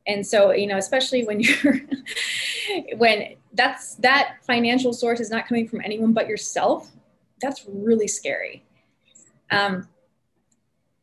and 0.07 0.27
so 0.27 0.53
you 0.53 0.67
know 0.67 0.77
especially 0.77 1.25
when 1.25 1.41
you're 1.41 1.81
when 2.97 3.35
that's 3.55 3.97
that 3.97 4.37
financial 4.43 4.93
source 4.93 5.21
is 5.21 5.31
not 5.31 5.47
coming 5.47 5.69
from 5.69 5.81
anyone 5.83 6.13
but 6.13 6.27
yourself 6.27 6.91
that's 7.43 7.67
really 7.69 8.09
scary. 8.09 8.65
Um, 9.51 9.89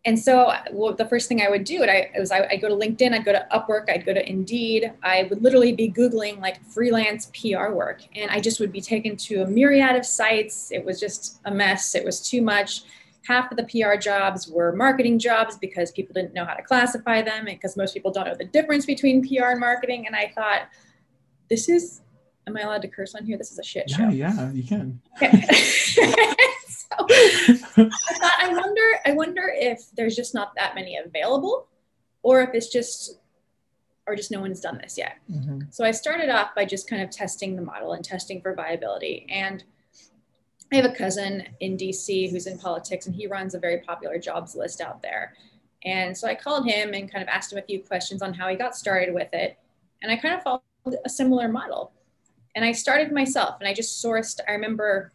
and 0.05 0.17
so 0.17 0.53
well, 0.71 0.93
the 0.93 1.05
first 1.05 1.27
thing 1.27 1.41
i 1.41 1.49
would 1.49 1.65
do 1.65 1.83
I, 1.83 2.09
was 2.17 2.31
I, 2.31 2.39
would 2.39 2.61
go 2.61 2.69
to 2.69 2.73
linkedin 2.73 3.13
i'd 3.13 3.25
go 3.25 3.33
to 3.33 3.45
upwork 3.51 3.89
i'd 3.89 4.05
go 4.05 4.13
to 4.13 4.27
indeed 4.27 4.93
i 5.03 5.23
would 5.23 5.43
literally 5.43 5.73
be 5.73 5.91
googling 5.91 6.39
like 6.39 6.63
freelance 6.63 7.29
pr 7.37 7.73
work. 7.73 8.03
And 8.15 8.31
i 8.31 8.39
just 8.39 8.61
would 8.61 8.71
be 8.71 8.79
taken 8.79 9.17
to 9.17 9.43
a 9.43 9.45
myriad 9.45 9.97
of 9.97 10.05
sites. 10.05 10.71
It 10.71 10.85
was 10.85 11.01
just 11.01 11.41
a 11.43 11.51
mess. 11.51 11.95
It 11.95 12.05
was 12.05 12.21
too 12.27 12.41
much 12.41 12.83
half 13.29 13.51
of 13.51 13.57
the 13.57 13.63
PR 13.65 13.95
jobs 13.95 14.47
were 14.47 14.75
marketing 14.75 15.19
jobs 15.19 15.55
because 15.55 15.91
people 15.91 16.11
didn't 16.15 16.33
know 16.33 16.43
how 16.43 16.55
to 16.55 16.63
classify 16.63 17.21
them 17.21 17.45
and 17.45 17.59
because 17.59 17.77
most 17.77 17.93
people 17.93 18.09
don't 18.11 18.25
know 18.25 18.33
the 18.33 18.45
difference 18.45 18.87
between 18.87 19.21
PR 19.21 19.49
and 19.49 19.59
marketing. 19.59 20.07
And 20.07 20.15
I 20.15 20.31
thought, 20.33 20.63
this 21.47 21.69
is, 21.69 22.01
am 22.47 22.57
I 22.57 22.61
allowed 22.61 22.81
to 22.81 22.87
curse 22.87 23.13
on 23.13 23.23
here? 23.25 23.37
This 23.37 23.51
is 23.51 23.59
a 23.59 23.63
shit 23.63 23.87
show. 23.87 24.09
Yeah, 24.09 24.33
yeah, 24.33 24.51
you 24.51 24.63
can. 24.63 24.99
so 25.19 25.27
I 27.05 27.59
thought, 27.75 28.39
I 28.41 28.49
wonder, 28.51 28.81
I 29.05 29.11
wonder 29.11 29.53
if 29.53 29.91
there's 29.95 30.15
just 30.15 30.33
not 30.33 30.55
that 30.55 30.73
many 30.73 30.97
available 30.97 31.67
or 32.23 32.41
if 32.41 32.49
it's 32.55 32.69
just, 32.69 33.19
or 34.07 34.15
just 34.15 34.31
no 34.31 34.41
one's 34.41 34.59
done 34.59 34.79
this 34.81 34.97
yet. 34.97 35.17
Mm-hmm. 35.31 35.59
So 35.69 35.85
I 35.85 35.91
started 35.91 36.29
off 36.29 36.55
by 36.55 36.65
just 36.65 36.89
kind 36.89 37.03
of 37.03 37.11
testing 37.11 37.55
the 37.55 37.61
model 37.61 37.93
and 37.93 38.03
testing 38.03 38.41
for 38.41 38.55
viability. 38.55 39.27
And 39.29 39.63
I 40.71 40.75
have 40.75 40.85
a 40.85 40.93
cousin 40.93 41.47
in 41.61 41.77
DC 41.77 42.29
who's 42.29 42.45
in 42.45 42.59
politics 42.59 43.07
and 43.07 43.15
he 43.15 43.25
runs 43.25 43.55
a 43.55 43.59
very 43.59 43.79
popular 43.79 44.19
jobs 44.19 44.55
list 44.55 44.81
out 44.81 45.01
there. 45.01 45.33
And 45.83 46.15
so 46.15 46.27
I 46.27 46.35
called 46.35 46.65
him 46.65 46.93
and 46.93 47.11
kind 47.11 47.23
of 47.23 47.29
asked 47.29 47.51
him 47.51 47.57
a 47.57 47.63
few 47.63 47.81
questions 47.81 48.21
on 48.21 48.33
how 48.33 48.47
he 48.49 48.55
got 48.55 48.75
started 48.75 49.13
with 49.13 49.33
it. 49.33 49.57
And 50.03 50.11
I 50.11 50.15
kind 50.15 50.35
of 50.35 50.43
followed 50.43 50.61
a 51.05 51.09
similar 51.09 51.47
model. 51.47 51.91
And 52.55 52.63
I 52.63 52.71
started 52.71 53.11
myself 53.11 53.57
and 53.59 53.67
I 53.67 53.73
just 53.73 54.03
sourced, 54.03 54.39
I 54.47 54.51
remember 54.51 55.11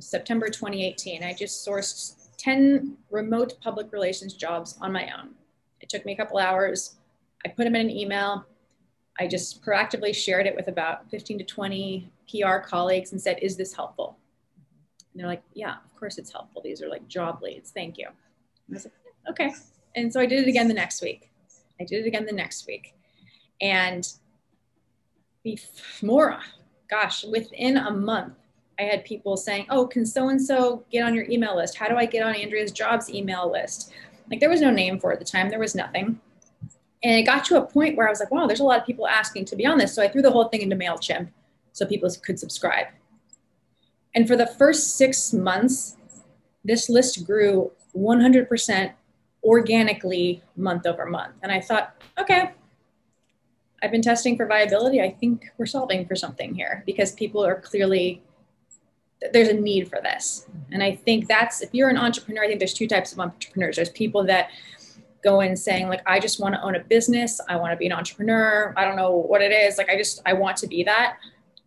September 0.00 0.48
2018, 0.48 1.22
I 1.22 1.34
just 1.34 1.66
sourced 1.66 2.36
10 2.38 2.96
remote 3.10 3.60
public 3.60 3.92
relations 3.92 4.34
jobs 4.34 4.76
on 4.80 4.92
my 4.92 5.10
own. 5.16 5.30
It 5.80 5.88
took 5.88 6.04
me 6.04 6.12
a 6.12 6.16
couple 6.16 6.38
hours. 6.38 6.96
I 7.44 7.48
put 7.50 7.64
them 7.64 7.76
in 7.76 7.82
an 7.82 7.90
email. 7.90 8.44
I 9.20 9.28
just 9.28 9.62
proactively 9.62 10.14
shared 10.14 10.46
it 10.46 10.56
with 10.56 10.66
about 10.66 11.08
15 11.10 11.38
to 11.38 11.44
20 11.44 12.10
PR 12.28 12.56
colleagues 12.56 13.12
and 13.12 13.20
said, 13.20 13.38
Is 13.40 13.56
this 13.56 13.74
helpful? 13.74 14.16
And 15.14 15.20
they're 15.20 15.28
like, 15.28 15.42
Yeah, 15.54 15.76
of 15.84 15.98
course 15.98 16.18
it's 16.18 16.32
helpful. 16.32 16.60
These 16.62 16.82
are 16.82 16.88
like 16.88 17.06
job 17.08 17.42
leads. 17.42 17.70
Thank 17.70 17.96
you. 17.98 18.06
And 18.06 18.14
I 18.70 18.74
was 18.74 18.84
like, 18.84 18.94
Okay. 19.30 19.54
And 19.96 20.12
so 20.12 20.20
I 20.20 20.26
did 20.26 20.40
it 20.40 20.48
again 20.48 20.68
the 20.68 20.74
next 20.74 21.00
week. 21.02 21.30
I 21.80 21.84
did 21.84 22.04
it 22.04 22.08
again 22.08 22.26
the 22.26 22.32
next 22.32 22.66
week. 22.66 22.94
And 23.60 24.06
more, 26.02 26.38
gosh, 26.90 27.24
within 27.24 27.76
a 27.76 27.90
month, 27.90 28.34
I 28.78 28.82
had 28.82 29.04
people 29.04 29.36
saying, 29.36 29.66
Oh, 29.70 29.86
can 29.86 30.04
so 30.04 30.28
and 30.28 30.42
so 30.42 30.84
get 30.90 31.04
on 31.04 31.14
your 31.14 31.28
email 31.30 31.56
list? 31.56 31.76
How 31.76 31.88
do 31.88 31.96
I 31.96 32.06
get 32.06 32.24
on 32.24 32.34
Andrea's 32.34 32.72
jobs 32.72 33.08
email 33.08 33.50
list? 33.50 33.92
Like 34.30 34.40
there 34.40 34.50
was 34.50 34.60
no 34.60 34.70
name 34.70 34.98
for 34.98 35.12
it 35.12 35.14
at 35.14 35.20
the 35.20 35.30
time, 35.30 35.48
there 35.48 35.58
was 35.60 35.74
nothing. 35.74 36.20
And 37.04 37.18
it 37.18 37.24
got 37.24 37.44
to 37.46 37.58
a 37.58 37.62
point 37.62 37.96
where 37.96 38.06
I 38.06 38.10
was 38.10 38.18
like, 38.18 38.30
wow, 38.30 38.46
there's 38.46 38.60
a 38.60 38.64
lot 38.64 38.80
of 38.80 38.86
people 38.86 39.06
asking 39.06 39.44
to 39.46 39.56
be 39.56 39.66
on 39.66 39.76
this. 39.76 39.94
So 39.94 40.02
I 40.02 40.08
threw 40.08 40.22
the 40.22 40.30
whole 40.30 40.48
thing 40.48 40.62
into 40.62 40.74
MailChimp 40.74 41.28
so 41.72 41.84
people 41.84 42.08
could 42.24 42.38
subscribe. 42.38 42.86
And 44.14 44.28
for 44.28 44.36
the 44.36 44.46
first 44.46 44.96
six 44.96 45.32
months, 45.32 45.96
this 46.64 46.88
list 46.88 47.26
grew 47.26 47.72
100% 47.96 48.92
organically 49.42 50.42
month 50.56 50.86
over 50.86 51.04
month. 51.04 51.34
And 51.42 51.52
I 51.52 51.60
thought, 51.60 51.94
okay, 52.18 52.52
I've 53.82 53.90
been 53.90 54.02
testing 54.02 54.36
for 54.36 54.46
viability. 54.46 55.00
I 55.02 55.10
think 55.10 55.44
we're 55.58 55.66
solving 55.66 56.06
for 56.06 56.16
something 56.16 56.54
here 56.54 56.82
because 56.86 57.12
people 57.12 57.44
are 57.44 57.60
clearly, 57.60 58.22
there's 59.32 59.48
a 59.48 59.54
need 59.54 59.90
for 59.90 60.00
this. 60.02 60.46
And 60.72 60.82
I 60.82 60.94
think 60.96 61.28
that's, 61.28 61.60
if 61.60 61.70
you're 61.72 61.90
an 61.90 61.98
entrepreneur, 61.98 62.44
I 62.44 62.46
think 62.46 62.60
there's 62.60 62.72
two 62.72 62.88
types 62.88 63.12
of 63.12 63.20
entrepreneurs. 63.20 63.76
There's 63.76 63.90
people 63.90 64.24
that 64.24 64.48
go 65.22 65.40
in 65.40 65.56
saying, 65.56 65.88
like, 65.88 66.02
I 66.06 66.18
just 66.18 66.40
want 66.40 66.54
to 66.54 66.62
own 66.62 66.76
a 66.76 66.80
business. 66.80 67.40
I 67.48 67.56
want 67.56 67.72
to 67.72 67.76
be 67.76 67.86
an 67.86 67.92
entrepreneur. 67.92 68.72
I 68.76 68.84
don't 68.84 68.96
know 68.96 69.16
what 69.16 69.42
it 69.42 69.52
is. 69.52 69.76
Like, 69.76 69.90
I 69.90 69.96
just, 69.96 70.22
I 70.24 70.32
want 70.32 70.56
to 70.58 70.66
be 70.66 70.84
that. 70.84 71.18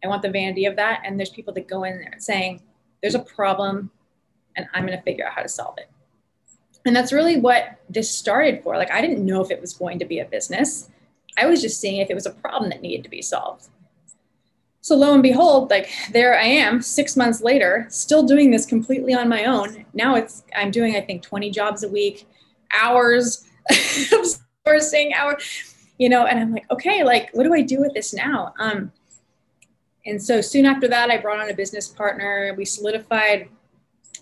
I 0.07 0.09
want 0.09 0.21
the 0.21 0.29
vanity 0.29 0.65
of 0.65 0.77
that. 0.77 1.01
And 1.03 1.19
there's 1.19 1.29
people 1.29 1.53
that 1.53 1.67
go 1.67 1.83
in 1.83 1.99
there 1.99 2.13
saying, 2.17 2.61
there's 3.01 3.15
a 3.15 3.19
problem 3.19 3.91
and 4.55 4.67
I'm 4.73 4.85
going 4.85 4.97
to 4.97 5.03
figure 5.03 5.27
out 5.27 5.33
how 5.33 5.43
to 5.43 5.49
solve 5.49 5.77
it. 5.77 5.89
And 6.85 6.95
that's 6.95 7.11
really 7.11 7.37
what 7.37 7.79
this 7.89 8.09
started 8.09 8.63
for. 8.63 8.77
Like, 8.77 8.91
I 8.91 9.01
didn't 9.01 9.25
know 9.25 9.41
if 9.41 9.51
it 9.51 9.59
was 9.59 9.73
going 9.73 9.99
to 9.99 10.05
be 10.05 10.19
a 10.19 10.25
business. 10.25 10.89
I 11.37 11.45
was 11.45 11.61
just 11.61 11.81
seeing 11.81 11.99
if 11.99 12.09
it 12.09 12.15
was 12.15 12.25
a 12.25 12.31
problem 12.31 12.69
that 12.69 12.81
needed 12.81 13.03
to 13.03 13.09
be 13.09 13.21
solved. 13.21 13.67
So 14.79 14.95
lo 14.95 15.13
and 15.13 15.21
behold, 15.21 15.69
like 15.69 15.89
there 16.13 16.39
I 16.39 16.45
am, 16.45 16.81
six 16.81 17.17
months 17.17 17.41
later, 17.41 17.85
still 17.89 18.23
doing 18.23 18.51
this 18.51 18.65
completely 18.65 19.13
on 19.13 19.27
my 19.27 19.43
own. 19.43 19.85
Now 19.93 20.15
it's 20.15 20.43
I'm 20.55 20.71
doing 20.71 20.95
I 20.95 21.01
think 21.01 21.23
20 21.23 21.51
jobs 21.51 21.83
a 21.83 21.89
week, 21.89 22.25
hours 22.71 23.43
of 23.69 24.25
sourcing, 24.65 25.13
hour, 25.13 25.37
you 25.97 26.07
know, 26.07 26.25
and 26.25 26.39
I'm 26.39 26.53
like, 26.53 26.71
okay, 26.71 27.03
like 27.03 27.29
what 27.33 27.43
do 27.43 27.53
I 27.53 27.63
do 27.63 27.81
with 27.81 27.93
this 27.93 28.13
now? 28.13 28.53
Um, 28.59 28.93
and 30.07 30.21
so 30.21 30.41
soon 30.41 30.65
after 30.65 30.87
that, 30.87 31.11
I 31.11 31.17
brought 31.17 31.39
on 31.39 31.49
a 31.49 31.53
business 31.53 31.87
partner. 31.87 32.53
We 32.57 32.65
solidified 32.65 33.49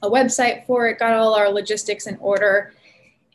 a 0.01 0.09
website 0.09 0.65
for 0.65 0.87
it, 0.87 0.99
got 0.99 1.13
all 1.13 1.33
our 1.35 1.49
logistics 1.49 2.07
in 2.07 2.17
order, 2.17 2.73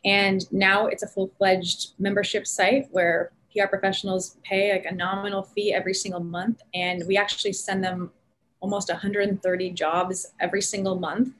and 0.05 0.51
now 0.51 0.87
it's 0.87 1.03
a 1.03 1.07
full-fledged 1.07 1.93
membership 1.97 2.45
site 2.45 2.87
where 2.91 3.31
PR 3.53 3.67
professionals 3.67 4.37
pay 4.43 4.71
like 4.71 4.85
a 4.85 4.93
nominal 4.93 5.43
fee 5.43 5.73
every 5.73 5.93
single 5.93 6.21
month, 6.21 6.61
and 6.73 7.03
we 7.07 7.17
actually 7.17 7.53
send 7.53 7.83
them 7.83 8.11
almost 8.59 8.89
130 8.89 9.71
jobs 9.71 10.33
every 10.39 10.61
single 10.61 10.95
month. 10.95 11.33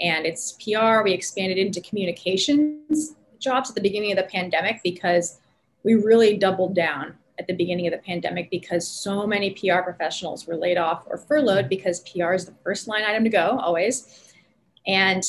And 0.00 0.26
it's 0.26 0.52
PR. 0.52 1.02
We 1.02 1.12
expanded 1.12 1.58
into 1.58 1.80
communications 1.80 3.14
jobs 3.38 3.70
at 3.70 3.74
the 3.74 3.80
beginning 3.80 4.12
of 4.12 4.16
the 4.16 4.24
pandemic 4.24 4.80
because 4.82 5.40
we 5.82 5.94
really 5.94 6.36
doubled 6.36 6.74
down 6.74 7.14
at 7.40 7.46
the 7.46 7.54
beginning 7.54 7.86
of 7.86 7.92
the 7.92 7.98
pandemic 7.98 8.50
because 8.50 8.86
so 8.86 9.26
many 9.26 9.50
PR 9.52 9.80
professionals 9.80 10.46
were 10.46 10.56
laid 10.56 10.76
off 10.76 11.04
or 11.08 11.16
furloughed 11.16 11.70
because 11.70 12.00
PR 12.00 12.34
is 12.34 12.44
the 12.44 12.54
first 12.62 12.86
line 12.86 13.02
item 13.02 13.24
to 13.24 13.30
go 13.30 13.58
always. 13.58 14.34
And 14.86 15.24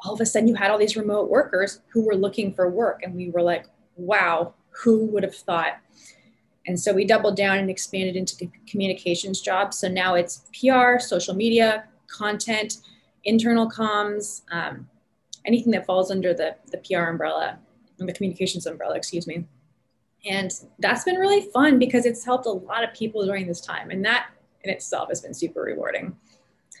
all 0.00 0.14
of 0.14 0.20
a 0.20 0.26
sudden, 0.26 0.48
you 0.48 0.54
had 0.54 0.70
all 0.70 0.78
these 0.78 0.96
remote 0.96 1.28
workers 1.28 1.80
who 1.88 2.04
were 2.04 2.16
looking 2.16 2.54
for 2.54 2.68
work, 2.70 3.02
and 3.02 3.14
we 3.14 3.30
were 3.30 3.42
like, 3.42 3.66
wow, 3.96 4.54
who 4.70 5.06
would 5.06 5.22
have 5.22 5.34
thought? 5.34 5.74
And 6.66 6.78
so 6.80 6.92
we 6.92 7.04
doubled 7.04 7.36
down 7.36 7.58
and 7.58 7.68
expanded 7.68 8.16
into 8.16 8.50
communications 8.66 9.40
jobs. 9.40 9.78
So 9.78 9.88
now 9.88 10.14
it's 10.14 10.42
PR, 10.58 10.98
social 10.98 11.34
media, 11.34 11.84
content, 12.08 12.78
internal 13.24 13.70
comms, 13.70 14.42
um, 14.50 14.88
anything 15.44 15.72
that 15.72 15.86
falls 15.86 16.10
under 16.10 16.32
the, 16.32 16.56
the 16.70 16.78
PR 16.78 17.10
umbrella, 17.10 17.58
the 17.98 18.12
communications 18.12 18.66
umbrella, 18.66 18.96
excuse 18.96 19.26
me. 19.26 19.44
And 20.24 20.52
that's 20.78 21.04
been 21.04 21.16
really 21.16 21.48
fun 21.50 21.78
because 21.78 22.06
it's 22.06 22.24
helped 22.24 22.46
a 22.46 22.50
lot 22.50 22.84
of 22.84 22.94
people 22.94 23.24
during 23.24 23.46
this 23.46 23.60
time. 23.60 23.90
And 23.90 24.04
that 24.04 24.26
in 24.62 24.70
itself 24.70 25.08
has 25.08 25.20
been 25.20 25.34
super 25.34 25.62
rewarding. 25.62 26.16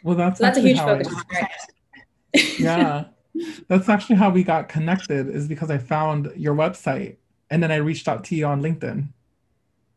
Well, 0.04 0.16
that's, 0.16 0.38
so 0.38 0.44
that's 0.44 0.58
a 0.58 0.60
huge 0.60 0.78
focus. 0.78 1.12
yeah. 2.58 3.04
That's 3.68 3.88
actually 3.88 4.16
how 4.16 4.30
we 4.30 4.44
got 4.44 4.68
connected 4.68 5.28
is 5.28 5.48
because 5.48 5.70
I 5.70 5.78
found 5.78 6.32
your 6.36 6.54
website 6.54 7.16
and 7.50 7.62
then 7.62 7.72
I 7.72 7.76
reached 7.76 8.08
out 8.08 8.24
to 8.24 8.36
you 8.36 8.46
on 8.46 8.62
LinkedIn. 8.62 9.08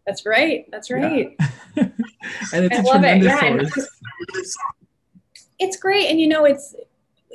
That's 0.05 0.25
right. 0.25 0.65
That's 0.71 0.91
right. 0.91 1.35
Yeah. 1.39 1.83
and 2.53 2.65
it's 2.65 2.77
I 2.77 2.79
a 2.79 2.83
tremendous 2.83 3.33
it. 3.33 3.43
yeah, 3.43 3.63
source. 3.63 4.57
It's 5.59 5.77
great. 5.77 6.09
And 6.09 6.19
you 6.19 6.27
know, 6.27 6.45
it's 6.45 6.75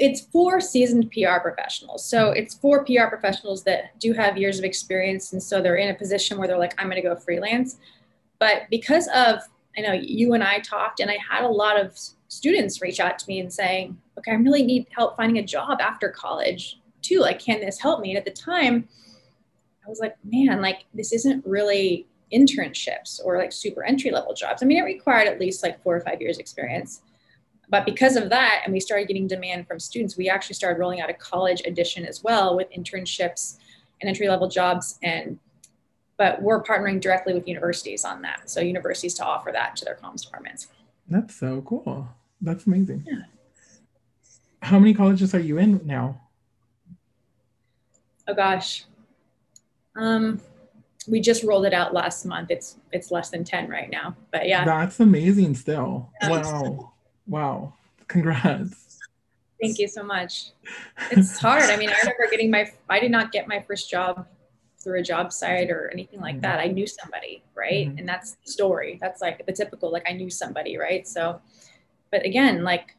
it's 0.01 0.23
for 0.23 0.61
seasoned 0.61 1.13
PR 1.13 1.41
professionals. 1.41 2.05
So 2.05 2.31
it's 2.31 2.55
for 2.55 2.85
PR 2.85 3.07
professionals 3.09 3.63
that 3.65 3.99
do 4.01 4.15
have 4.15 4.39
years 4.39 4.59
of 4.59 4.65
experience. 4.65 5.35
And 5.35 5.43
so 5.43 5.61
they're 5.61 5.77
in 5.77 5.91
a 5.91 5.95
position 5.95 6.39
where 6.39 6.49
they're 6.49 6.59
like, 6.59 6.75
I'm 6.79 6.87
going 6.87 7.01
to 7.01 7.07
go 7.07 7.15
freelance. 7.15 7.77
But 8.39 8.63
because 8.71 9.09
of, 9.09 9.41
I 9.77 9.83
know 9.83 9.93
you 9.93 10.33
and 10.33 10.43
I 10.43 10.61
talked, 10.61 11.01
and 11.01 11.11
I 11.11 11.19
had 11.31 11.45
a 11.45 11.49
lot 11.49 11.79
of 11.79 11.99
students 12.29 12.81
reach 12.81 12.99
out 12.99 13.19
to 13.19 13.29
me 13.29 13.41
and 13.41 13.53
saying, 13.53 13.99
okay, 14.17 14.33
I 14.33 14.37
really 14.37 14.63
need 14.63 14.87
help 14.91 15.19
finding 15.19 15.37
a 15.37 15.47
job 15.47 15.83
after 15.83 16.09
college 16.09 16.81
too. 17.03 17.21
Like, 17.21 17.39
can 17.39 17.61
this 17.61 17.79
help 17.79 18.01
me? 18.01 18.11
And 18.11 18.19
at 18.19 18.25
the 18.25 18.31
time, 18.31 18.89
I 19.85 19.89
was 19.89 20.01
like, 20.01 20.17
man, 20.25 20.63
like, 20.63 20.87
this 20.95 21.13
isn't 21.13 21.45
really 21.47 22.07
internships 22.33 23.21
or 23.23 23.37
like 23.37 23.53
super 23.53 23.85
entry 23.85 24.11
level 24.11 24.33
jobs. 24.33 24.63
I 24.63 24.67
mean, 24.67 24.79
it 24.79 24.85
required 24.85 25.29
at 25.29 25.41
least 25.41 25.63
like 25.63 25.83
four 25.83 25.95
or 25.95 26.01
five 26.01 26.23
years 26.23 26.39
experience. 26.39 27.03
But 27.71 27.87
because 27.87 28.17
of 28.17 28.29
that, 28.31 28.63
and 28.65 28.73
we 28.73 28.81
started 28.81 29.07
getting 29.07 29.29
demand 29.29 29.69
from 29.69 29.79
students, 29.79 30.17
we 30.17 30.29
actually 30.29 30.55
started 30.55 30.79
rolling 30.81 31.01
out 31.01 31.09
a 31.09 31.15
college 31.15 31.63
edition 31.65 32.05
as 32.05 32.23
well 32.23 32.57
with 32.57 32.69
internships 32.73 33.59
and 34.01 34.09
entry 34.09 34.29
level 34.29 34.49
jobs. 34.49 34.99
And 35.03 35.39
but 36.19 36.43
we're 36.43 36.63
partnering 36.63 37.01
directly 37.01 37.33
with 37.33 37.49
universities 37.49 38.05
on 38.05 38.21
that. 38.23 38.51
So 38.51 38.61
universities 38.61 39.15
to 39.15 39.25
offer 39.25 39.53
that 39.53 39.77
to 39.77 39.87
their 39.87 39.95
comms 39.95 40.23
departments. 40.23 40.67
That's 41.09 41.35
so 41.35 41.63
cool. 41.63 42.09
That's 42.43 42.67
amazing. 42.67 43.07
Yeah. 43.07 43.23
How 44.61 44.79
many 44.79 44.93
colleges 44.93 45.35
are 45.35 45.41
you 45.41 45.57
in 45.57 45.81
now? 45.87 46.21
Oh 48.29 48.35
gosh. 48.35 48.85
Um, 49.97 50.41
we 51.09 51.21
just 51.21 51.43
rolled 51.43 51.65
it 51.65 51.73
out 51.73 51.95
last 51.95 52.27
month. 52.27 52.51
It's 52.51 52.77
it's 52.93 53.11
less 53.11 53.31
than 53.31 53.45
10 53.45 53.69
right 53.69 53.91
now. 53.91 54.17
But 54.33 54.49
yeah. 54.49 54.65
That's 54.65 54.99
amazing 55.01 55.55
still. 55.55 56.11
Wow. 56.23 56.93
Wow. 57.31 57.75
Congrats. 58.09 58.99
Thank 59.63 59.79
you 59.79 59.87
so 59.87 60.03
much. 60.03 60.51
It's 61.13 61.39
hard. 61.39 61.63
I 61.71 61.77
mean, 61.77 61.89
I 61.89 61.97
remember 62.01 62.27
getting 62.29 62.51
my, 62.51 62.71
I 62.89 62.99
did 62.99 63.13
not 63.13 63.31
get 63.31 63.47
my 63.47 63.61
first 63.61 63.89
job 63.89 64.27
through 64.83 64.99
a 64.99 65.03
job 65.03 65.33
site 65.33 65.71
or 65.71 65.91
anything 65.93 66.21
like 66.21 66.41
that. 66.41 66.59
I 66.59 66.67
knew 66.67 66.87
somebody, 66.87 67.45
right? 67.55 67.89
Mm-hmm. 67.89 67.99
And 67.99 68.09
that's 68.09 68.33
the 68.33 68.51
story. 68.51 68.99
That's 69.01 69.21
like 69.21 69.47
the 69.47 69.53
typical, 69.53 69.93
like 69.93 70.09
I 70.09 70.13
knew 70.13 70.29
somebody, 70.29 70.77
right? 70.77 71.07
So, 71.07 71.41
but 72.11 72.25
again, 72.27 72.65
like 72.65 72.97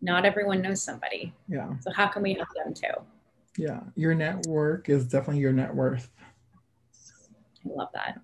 not 0.00 0.24
everyone 0.24 0.62
knows 0.62 0.80
somebody. 0.80 1.34
Yeah. 1.48 1.76
So 1.80 1.92
how 1.92 2.06
can 2.06 2.22
we 2.22 2.34
help 2.34 2.48
them 2.54 2.72
too? 2.72 3.02
Yeah. 3.58 3.80
Your 3.96 4.14
network 4.14 4.88
is 4.88 5.06
definitely 5.06 5.42
your 5.42 5.52
net 5.52 5.74
worth. 5.74 6.08
I 7.66 7.68
love 7.68 7.88
that 7.92 8.18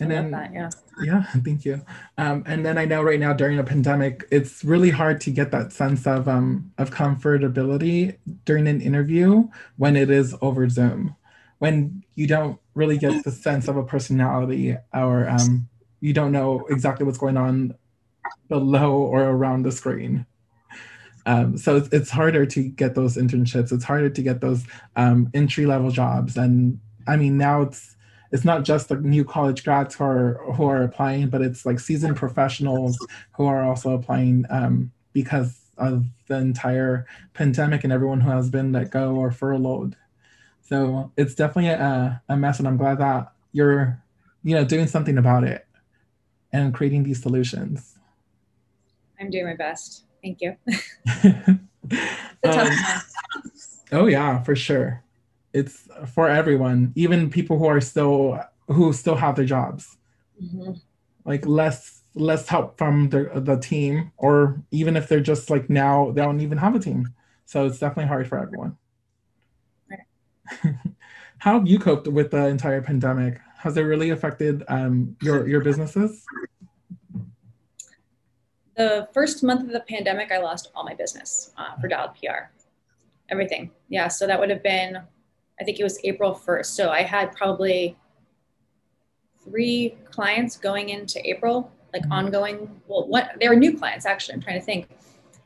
and 0.00 0.10
then 0.10 0.30
that, 0.30 0.52
yeah 0.52 0.70
yeah 1.02 1.22
thank 1.44 1.64
you 1.64 1.80
um, 2.18 2.42
and 2.46 2.64
then 2.64 2.78
i 2.78 2.84
know 2.84 3.02
right 3.02 3.20
now 3.20 3.32
during 3.32 3.58
a 3.58 3.64
pandemic 3.64 4.24
it's 4.30 4.64
really 4.64 4.90
hard 4.90 5.20
to 5.20 5.30
get 5.30 5.50
that 5.50 5.72
sense 5.72 6.06
of 6.06 6.28
um, 6.28 6.72
of 6.78 6.90
comfortability 6.90 8.16
during 8.44 8.68
an 8.68 8.80
interview 8.80 9.46
when 9.76 9.96
it 9.96 10.10
is 10.10 10.34
over 10.40 10.68
zoom 10.68 11.14
when 11.58 12.04
you 12.14 12.26
don't 12.26 12.60
really 12.74 12.98
get 12.98 13.24
the 13.24 13.32
sense 13.32 13.66
of 13.66 13.76
a 13.76 13.82
personality 13.82 14.76
or 14.94 15.28
um, 15.28 15.68
you 16.00 16.12
don't 16.12 16.30
know 16.32 16.64
exactly 16.70 17.04
what's 17.04 17.18
going 17.18 17.36
on 17.36 17.74
below 18.48 18.92
or 18.92 19.22
around 19.22 19.64
the 19.64 19.72
screen 19.72 20.26
Um, 21.26 21.58
so 21.58 21.76
it's, 21.76 21.88
it's 21.92 22.10
harder 22.10 22.46
to 22.46 22.62
get 22.70 22.94
those 22.94 23.16
internships. 23.16 23.70
It's 23.70 23.84
harder 23.84 24.08
to 24.08 24.22
get 24.22 24.40
those 24.40 24.64
um, 24.96 25.28
entry 25.34 25.66
level 25.66 25.90
jobs. 25.90 26.38
And 26.38 26.80
I 27.06 27.16
mean, 27.16 27.36
now 27.36 27.62
it's 27.62 27.97
it's 28.30 28.44
not 28.44 28.64
just 28.64 28.88
the 28.88 28.96
new 28.96 29.24
college 29.24 29.64
grads 29.64 29.94
who 29.94 30.04
are 30.04 30.34
who 30.54 30.64
are 30.64 30.82
applying, 30.82 31.28
but 31.28 31.40
it's 31.40 31.64
like 31.64 31.80
seasoned 31.80 32.16
professionals 32.16 32.98
who 33.32 33.46
are 33.46 33.64
also 33.64 33.92
applying 33.92 34.44
um, 34.50 34.92
because 35.12 35.58
of 35.78 36.04
the 36.26 36.36
entire 36.36 37.06
pandemic 37.34 37.84
and 37.84 37.92
everyone 37.92 38.20
who 38.20 38.30
has 38.30 38.50
been 38.50 38.72
let 38.72 38.90
go 38.90 39.14
or 39.14 39.30
furloughed. 39.30 39.96
So 40.62 41.10
it's 41.16 41.34
definitely 41.34 41.70
a, 41.70 42.20
a 42.28 42.36
mess, 42.36 42.58
and 42.58 42.68
I'm 42.68 42.76
glad 42.76 42.98
that 42.98 43.32
you're, 43.52 44.02
you 44.42 44.54
know, 44.54 44.64
doing 44.64 44.86
something 44.86 45.16
about 45.16 45.44
it 45.44 45.66
and 46.52 46.74
creating 46.74 47.04
these 47.04 47.22
solutions. 47.22 47.96
I'm 49.18 49.30
doing 49.30 49.46
my 49.46 49.56
best. 49.56 50.04
Thank 50.22 50.40
you. 50.42 50.56
um, 52.44 52.68
oh 53.92 54.06
yeah, 54.06 54.42
for 54.42 54.54
sure. 54.54 55.02
It's 55.52 55.88
for 56.14 56.28
everyone, 56.28 56.92
even 56.94 57.30
people 57.30 57.58
who 57.58 57.66
are 57.66 57.80
still 57.80 58.40
who 58.66 58.92
still 58.92 59.16
have 59.16 59.36
their 59.36 59.44
jobs. 59.44 59.96
Mm-hmm. 60.42 60.72
Like 61.24 61.46
less 61.46 62.02
less 62.14 62.48
help 62.48 62.78
from 62.78 63.08
the 63.10 63.30
the 63.34 63.56
team, 63.56 64.12
or 64.16 64.62
even 64.70 64.96
if 64.96 65.08
they're 65.08 65.20
just 65.20 65.50
like 65.50 65.70
now 65.70 66.10
they 66.10 66.22
don't 66.22 66.40
even 66.40 66.58
have 66.58 66.74
a 66.74 66.80
team. 66.80 67.14
So 67.44 67.66
it's 67.66 67.78
definitely 67.78 68.08
hard 68.08 68.28
for 68.28 68.38
everyone. 68.38 68.76
How 71.38 71.58
have 71.58 71.68
you 71.68 71.78
coped 71.78 72.08
with 72.08 72.30
the 72.30 72.46
entire 72.46 72.82
pandemic? 72.82 73.40
Has 73.58 73.76
it 73.76 73.82
really 73.82 74.10
affected 74.10 74.64
um, 74.68 75.16
your 75.22 75.48
your 75.48 75.60
businesses? 75.60 76.24
The 78.76 79.08
first 79.12 79.42
month 79.42 79.62
of 79.62 79.72
the 79.72 79.80
pandemic, 79.80 80.30
I 80.30 80.38
lost 80.38 80.70
all 80.74 80.84
my 80.84 80.94
business 80.94 81.52
uh, 81.56 81.74
for 81.80 81.88
Dialed 81.88 82.14
PR, 82.14 82.50
everything. 83.28 83.72
Yeah, 83.88 84.06
so 84.06 84.24
that 84.28 84.38
would 84.38 84.50
have 84.50 84.62
been, 84.62 84.98
I 85.60 85.64
think 85.64 85.80
it 85.80 85.84
was 85.84 85.98
April 86.04 86.34
first. 86.34 86.74
So 86.74 86.90
I 86.90 87.02
had 87.02 87.34
probably 87.34 87.96
three 89.44 89.96
clients 90.10 90.56
going 90.56 90.90
into 90.90 91.26
April, 91.28 91.72
like 91.92 92.02
mm-hmm. 92.02 92.12
ongoing. 92.12 92.80
Well, 92.86 93.08
what 93.08 93.32
they 93.40 93.48
were 93.48 93.56
new 93.56 93.76
clients 93.76 94.06
actually. 94.06 94.34
I'm 94.34 94.42
trying 94.42 94.60
to 94.60 94.64
think, 94.64 94.88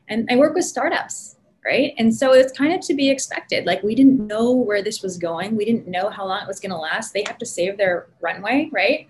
and 0.07 0.27
I 0.29 0.35
work 0.35 0.53
with 0.53 0.65
startups 0.65 1.37
right? 1.65 1.93
And 1.97 2.13
so 2.13 2.33
it's 2.33 2.51
kind 2.57 2.73
of 2.73 2.81
to 2.81 2.93
be 2.93 3.09
expected. 3.09 3.65
Like 3.65 3.83
we 3.83 3.95
didn't 3.95 4.27
know 4.27 4.51
where 4.51 4.81
this 4.81 5.01
was 5.01 5.17
going. 5.17 5.55
We 5.55 5.65
didn't 5.65 5.87
know 5.87 6.09
how 6.09 6.27
long 6.27 6.41
it 6.41 6.47
was 6.47 6.59
going 6.59 6.71
to 6.71 6.77
last. 6.77 7.13
They 7.13 7.23
have 7.27 7.37
to 7.37 7.45
save 7.45 7.77
their 7.77 8.07
runway, 8.21 8.69
right? 8.71 9.07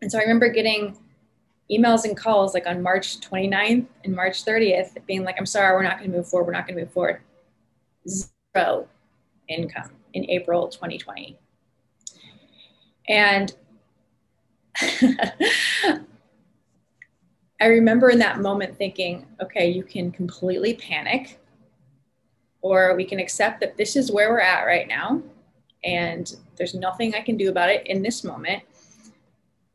And 0.00 0.10
so 0.10 0.18
I 0.18 0.22
remember 0.22 0.48
getting 0.50 0.96
emails 1.70 2.04
and 2.04 2.16
calls 2.16 2.54
like 2.54 2.66
on 2.66 2.82
March 2.82 3.20
29th 3.20 3.86
and 4.04 4.14
March 4.14 4.44
30th 4.44 5.04
being 5.06 5.24
like, 5.24 5.36
I'm 5.38 5.46
sorry, 5.46 5.74
we're 5.74 5.82
not 5.82 5.98
going 5.98 6.10
to 6.10 6.16
move 6.16 6.28
forward. 6.28 6.46
We're 6.46 6.52
not 6.52 6.66
going 6.66 6.78
to 6.78 6.84
move 6.84 6.92
forward. 6.92 7.20
Zero 8.08 8.88
income 9.48 9.90
in 10.14 10.28
April 10.30 10.68
2020. 10.68 11.38
And 13.08 13.54
I 17.60 17.66
remember 17.66 18.10
in 18.10 18.18
that 18.20 18.40
moment 18.40 18.76
thinking, 18.76 19.26
okay, 19.42 19.68
you 19.68 19.82
can 19.82 20.12
completely 20.12 20.74
panic 20.74 21.40
or 22.60 22.94
we 22.96 23.04
can 23.04 23.18
accept 23.18 23.60
that 23.60 23.76
this 23.76 23.96
is 23.96 24.12
where 24.12 24.30
we're 24.30 24.40
at 24.40 24.64
right 24.64 24.86
now 24.86 25.22
and 25.84 26.36
there's 26.56 26.74
nothing 26.74 27.14
I 27.14 27.20
can 27.20 27.36
do 27.36 27.50
about 27.50 27.70
it 27.70 27.86
in 27.86 28.02
this 28.02 28.24
moment. 28.24 28.62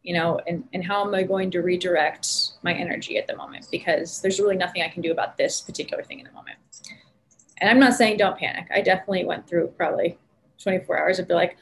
You 0.04 0.14
know, 0.16 0.40
and, 0.48 0.66
and 0.74 0.84
how 0.84 1.06
am 1.08 1.16
I 1.16 1.24
going 1.24 1.50
to 1.52 1.62
redirect 1.62 2.28
my 2.62 2.74
energy 2.74 3.18
at 3.18 3.26
the 3.26 3.38
moment? 3.38 3.68
Because 3.72 4.22
there's 4.22 4.38
really 4.38 4.58
nothing 4.58 4.82
I 4.82 4.90
can 4.90 5.02
do 5.02 5.14
about 5.14 5.38
this 5.38 5.62
particular 5.62 6.04
thing 6.04 6.20
in 6.20 6.26
the 6.26 6.32
moment. 6.34 6.58
And 7.60 7.70
I'm 7.70 7.80
not 7.80 7.94
saying 7.94 8.18
don't 8.18 8.38
panic. 8.38 8.68
I 8.74 8.82
definitely 8.82 9.26
went 9.26 9.48
through 9.48 9.68
probably 9.78 10.18
24 10.62 11.00
hours 11.00 11.20
of 11.20 11.28
be 11.28 11.34
like, 11.34 11.58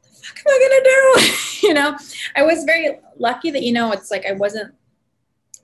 what 0.00 0.10
the 0.10 0.14
fuck 0.14 0.38
am 0.38 0.44
I 0.48 0.68
gonna 0.68 1.26
do? 1.26 1.32
you 1.68 1.74
know, 1.74 1.96
I 2.36 2.42
was 2.42 2.64
very 2.64 2.98
lucky 3.18 3.50
that, 3.50 3.62
you 3.62 3.72
know, 3.72 3.92
it's 3.92 4.10
like 4.10 4.26
I 4.26 4.32
wasn't 4.32 4.74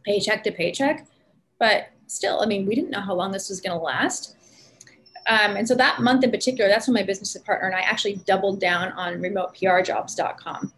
paycheck 0.04 0.42
to 0.44 0.52
paycheck, 0.52 1.06
but 1.58 1.88
still, 2.06 2.40
I 2.40 2.46
mean, 2.46 2.66
we 2.66 2.74
didn't 2.74 2.90
know 2.90 3.00
how 3.00 3.14
long 3.14 3.32
this 3.32 3.48
was 3.48 3.60
gonna 3.60 3.80
last 3.80 4.36
um, 5.28 5.56
and 5.56 5.68
so 5.68 5.74
that 5.74 6.00
month 6.00 6.24
in 6.24 6.30
particular, 6.30 6.70
that's 6.70 6.88
when 6.88 6.94
my 6.94 7.02
business 7.02 7.36
partner 7.44 7.66
and 7.66 7.76
I 7.76 7.80
actually 7.80 8.16
doubled 8.26 8.60
down 8.60 8.92
on 8.92 9.18
remoteprjobs.com. 9.18 10.72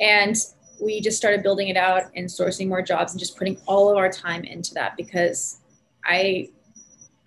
And 0.00 0.36
we 0.82 1.00
just 1.00 1.16
started 1.16 1.42
building 1.42 1.68
it 1.68 1.76
out 1.76 2.04
and 2.16 2.26
sourcing 2.26 2.66
more 2.66 2.82
jobs 2.82 3.12
and 3.12 3.20
just 3.20 3.36
putting 3.36 3.58
all 3.66 3.88
of 3.88 3.96
our 3.96 4.10
time 4.10 4.42
into 4.42 4.74
that 4.74 4.96
because 4.96 5.58
I 6.04 6.50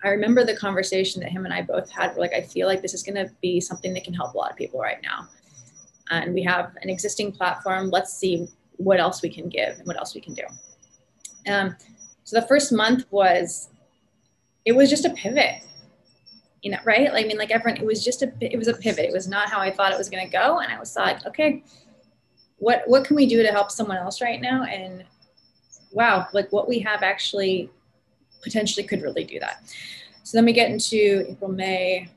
I 0.04 0.08
remember 0.08 0.44
the 0.44 0.56
conversation 0.56 1.22
that 1.22 1.30
him 1.30 1.44
and 1.44 1.54
I 1.54 1.62
both 1.62 1.90
had. 1.90 2.16
like, 2.16 2.34
I 2.34 2.42
feel 2.42 2.66
like 2.66 2.82
this 2.82 2.94
is 2.94 3.02
going 3.02 3.16
to 3.16 3.32
be 3.40 3.60
something 3.60 3.94
that 3.94 4.04
can 4.04 4.14
help 4.14 4.34
a 4.34 4.36
lot 4.36 4.50
of 4.50 4.56
people 4.56 4.80
right 4.80 5.02
now. 5.02 5.28
And 6.10 6.34
we 6.34 6.42
have 6.42 6.76
an 6.82 6.90
existing 6.90 7.32
platform. 7.32 7.90
Let's 7.90 8.12
see 8.12 8.46
what 8.76 9.00
else 9.00 9.22
we 9.22 9.30
can 9.30 9.48
give 9.48 9.78
and 9.78 9.86
what 9.86 9.96
else 9.96 10.14
we 10.14 10.20
can 10.20 10.34
do. 10.34 10.44
Um, 11.50 11.76
so 12.24 12.38
the 12.38 12.46
first 12.46 12.72
month 12.72 13.06
was, 13.10 13.70
it 14.64 14.72
was 14.72 14.90
just 14.90 15.04
a 15.04 15.10
pivot 15.10 15.62
you 16.64 16.70
know, 16.70 16.78
right? 16.84 17.12
Like, 17.12 17.26
I 17.26 17.28
mean, 17.28 17.36
like 17.36 17.50
everyone, 17.50 17.78
it 17.78 17.84
was 17.84 18.02
just 18.02 18.22
a, 18.22 18.32
it 18.40 18.56
was 18.56 18.68
a 18.68 18.74
pivot. 18.74 19.04
It 19.04 19.12
was 19.12 19.28
not 19.28 19.50
how 19.50 19.60
I 19.60 19.70
thought 19.70 19.92
it 19.92 19.98
was 19.98 20.08
going 20.08 20.24
to 20.24 20.32
go. 20.32 20.60
And 20.60 20.72
I 20.72 20.78
was 20.78 20.96
like, 20.96 21.24
okay, 21.26 21.62
what, 22.56 22.82
what 22.86 23.04
can 23.04 23.16
we 23.16 23.26
do 23.26 23.42
to 23.42 23.52
help 23.52 23.70
someone 23.70 23.98
else 23.98 24.22
right 24.22 24.40
now? 24.40 24.64
And 24.64 25.04
wow, 25.92 26.26
like 26.32 26.50
what 26.52 26.66
we 26.66 26.78
have 26.78 27.02
actually 27.02 27.70
potentially 28.44 28.86
could 28.86 29.02
really 29.02 29.24
do 29.24 29.40
that. 29.40 29.62
So 30.22 30.38
then 30.38 30.44
we 30.44 30.52
get 30.52 30.70
into 30.70 31.26
April, 31.28 31.50
May. 31.50 32.08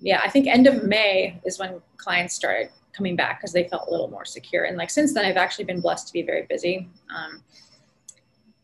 Yeah, 0.00 0.20
I 0.22 0.28
think 0.28 0.46
end 0.46 0.66
of 0.66 0.84
May 0.84 1.40
is 1.44 1.58
when 1.58 1.80
clients 1.96 2.34
started 2.34 2.70
coming 2.92 3.16
back 3.16 3.40
because 3.40 3.52
they 3.52 3.64
felt 3.68 3.88
a 3.88 3.90
little 3.90 4.08
more 4.08 4.24
secure. 4.24 4.64
And 4.64 4.76
like 4.76 4.90
since 4.90 5.14
then, 5.14 5.24
I've 5.24 5.36
actually 5.36 5.64
been 5.64 5.80
blessed 5.80 6.06
to 6.08 6.12
be 6.12 6.22
very 6.22 6.46
busy. 6.48 6.88
Um, 7.14 7.42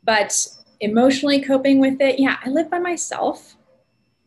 but 0.04 0.46
emotionally 0.80 1.42
coping 1.42 1.80
with 1.80 2.00
it, 2.00 2.18
yeah, 2.18 2.36
I 2.44 2.50
live 2.50 2.70
by 2.70 2.78
myself. 2.78 3.57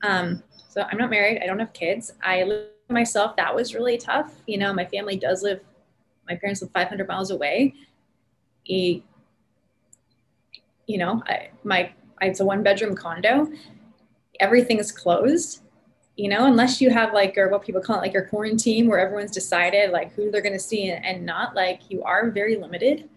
Um, 0.03 0.43
so 0.67 0.82
I'm 0.82 0.97
not 0.97 1.09
married. 1.09 1.41
I 1.41 1.45
don't 1.45 1.59
have 1.59 1.73
kids. 1.73 2.11
I 2.23 2.43
live 2.43 2.67
by 2.88 2.93
myself. 2.93 3.36
That 3.36 3.55
was 3.55 3.73
really 3.73 3.97
tough. 3.97 4.34
You 4.45 4.57
know, 4.57 4.73
my 4.73 4.86
family 4.86 5.15
does 5.15 5.43
live, 5.43 5.61
my 6.27 6.36
parents 6.36 6.61
live 6.61 6.71
500 6.71 7.07
miles 7.07 7.32
away. 7.32 7.73
He, 8.63 9.03
you 10.86 10.97
know, 10.97 11.23
I, 11.27 11.49
my, 11.63 11.91
it's 12.22 12.39
a 12.39 12.45
one 12.45 12.63
bedroom 12.63 12.95
condo. 12.95 13.51
Everything's 14.39 14.91
closed, 14.91 15.61
you 16.15 16.30
know, 16.30 16.45
unless 16.45 16.82
you 16.82 16.89
have 16.89 17.13
like, 17.13 17.38
or 17.38 17.49
what 17.49 17.63
people 17.63 17.82
call 17.82 17.97
it, 17.97 18.01
like 18.01 18.13
your 18.13 18.26
quarantine 18.26 18.88
where 18.88 18.99
everyone's 18.99 19.32
decided 19.32 19.91
like 19.91 20.13
who 20.13 20.32
they're 20.32 20.41
going 20.41 20.53
to 20.53 20.59
see 20.59 20.89
and, 20.89 21.03
and 21.05 21.26
not 21.26 21.55
like 21.55 21.82
you 21.89 22.03
are 22.03 22.30
very 22.30 22.55
limited. 22.55 23.09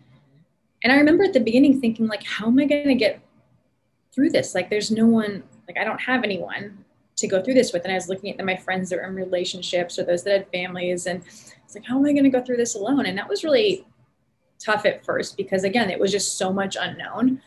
And 0.82 0.92
I 0.92 0.96
remember 0.96 1.24
at 1.24 1.32
the 1.32 1.40
beginning 1.40 1.80
thinking 1.80 2.06
like, 2.06 2.24
how 2.24 2.46
am 2.46 2.58
I 2.58 2.64
going 2.64 2.88
to 2.88 2.94
get 2.94 3.20
through 4.12 4.30
this? 4.30 4.54
Like, 4.54 4.68
there's 4.68 4.90
no 4.90 5.06
one, 5.06 5.42
like, 5.68 5.78
I 5.78 5.84
don't 5.84 6.00
have 6.00 6.24
anyone 6.24 6.84
to 7.16 7.26
go 7.28 7.42
through 7.42 7.54
this 7.54 7.72
with. 7.72 7.84
And 7.84 7.92
I 7.92 7.96
was 7.96 8.08
looking 8.08 8.36
at 8.38 8.44
my 8.44 8.56
friends 8.56 8.90
that 8.90 8.96
were 8.96 9.06
in 9.06 9.14
relationships 9.14 9.98
or 9.98 10.04
those 10.04 10.24
that 10.24 10.32
had 10.32 10.48
families. 10.50 11.06
And 11.06 11.22
it's 11.24 11.74
like, 11.74 11.84
how 11.84 11.98
am 11.98 12.06
I 12.06 12.12
going 12.12 12.24
to 12.24 12.30
go 12.30 12.42
through 12.42 12.56
this 12.56 12.74
alone? 12.74 13.06
And 13.06 13.16
that 13.16 13.28
was 13.28 13.44
really 13.44 13.86
tough 14.58 14.86
at 14.86 15.04
first 15.04 15.36
because, 15.36 15.64
again, 15.64 15.90
it 15.90 16.00
was 16.00 16.10
just 16.10 16.36
so 16.36 16.52
much 16.52 16.76
unknown. 16.78 17.40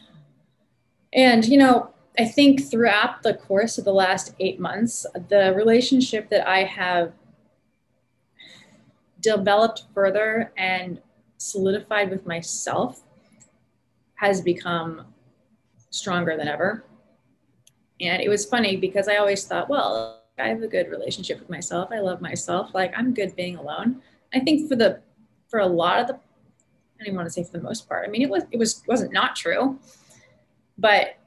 And, 1.14 1.46
you 1.46 1.58
know, 1.58 1.94
I 2.18 2.26
think 2.26 2.70
throughout 2.70 3.24
the 3.24 3.34
course 3.34 3.78
of 3.78 3.86
the 3.86 3.94
last 3.94 4.34
eight 4.40 4.60
months, 4.60 5.06
the 5.30 5.54
relationship 5.56 6.30
that 6.30 6.48
I 6.48 6.64
have 6.64 7.14
developed 9.20 9.84
further 9.94 10.52
and 10.58 11.02
solidified 11.38 12.10
with 12.10 12.26
myself 12.26 13.02
has 14.16 14.42
become 14.42 15.06
stronger 15.90 16.38
than 16.38 16.48
ever. 16.48 16.86
And 18.02 18.22
it 18.22 18.30
was 18.30 18.46
funny 18.46 18.76
because 18.76 19.08
I 19.08 19.18
always 19.18 19.46
thought, 19.46 19.70
well, 19.70 20.22
I 20.38 20.50
have 20.50 20.62
a 20.62 20.68
good 20.68 20.90
relationship 20.90 21.40
with 21.40 21.50
myself. 21.50 21.90
I 21.92 22.00
love 22.00 22.22
myself. 22.22 22.72
Like 22.74 22.94
I'm 22.98 23.14
good 23.14 23.36
being 23.36 23.56
alone. 23.56 24.02
I 24.34 24.40
think 24.40 24.70
for 24.70 24.76
the 24.76 25.02
for 25.48 25.60
a 25.60 25.68
lot 25.68 26.00
of 26.00 26.08
the 26.08 26.14
I 26.14 27.00
don't 27.00 27.08
even 27.08 27.16
want 27.18 27.28
to 27.28 27.32
say 27.32 27.44
for 27.44 27.58
the 27.58 27.64
most 27.64 27.88
part. 27.88 28.08
I 28.08 28.12
mean, 28.12 28.22
it 28.22 28.30
was 28.30 28.44
it 28.52 28.58
was 28.58 28.84
wasn't 28.88 29.14
not 29.14 29.36
true, 29.36 29.80
but 30.78 31.18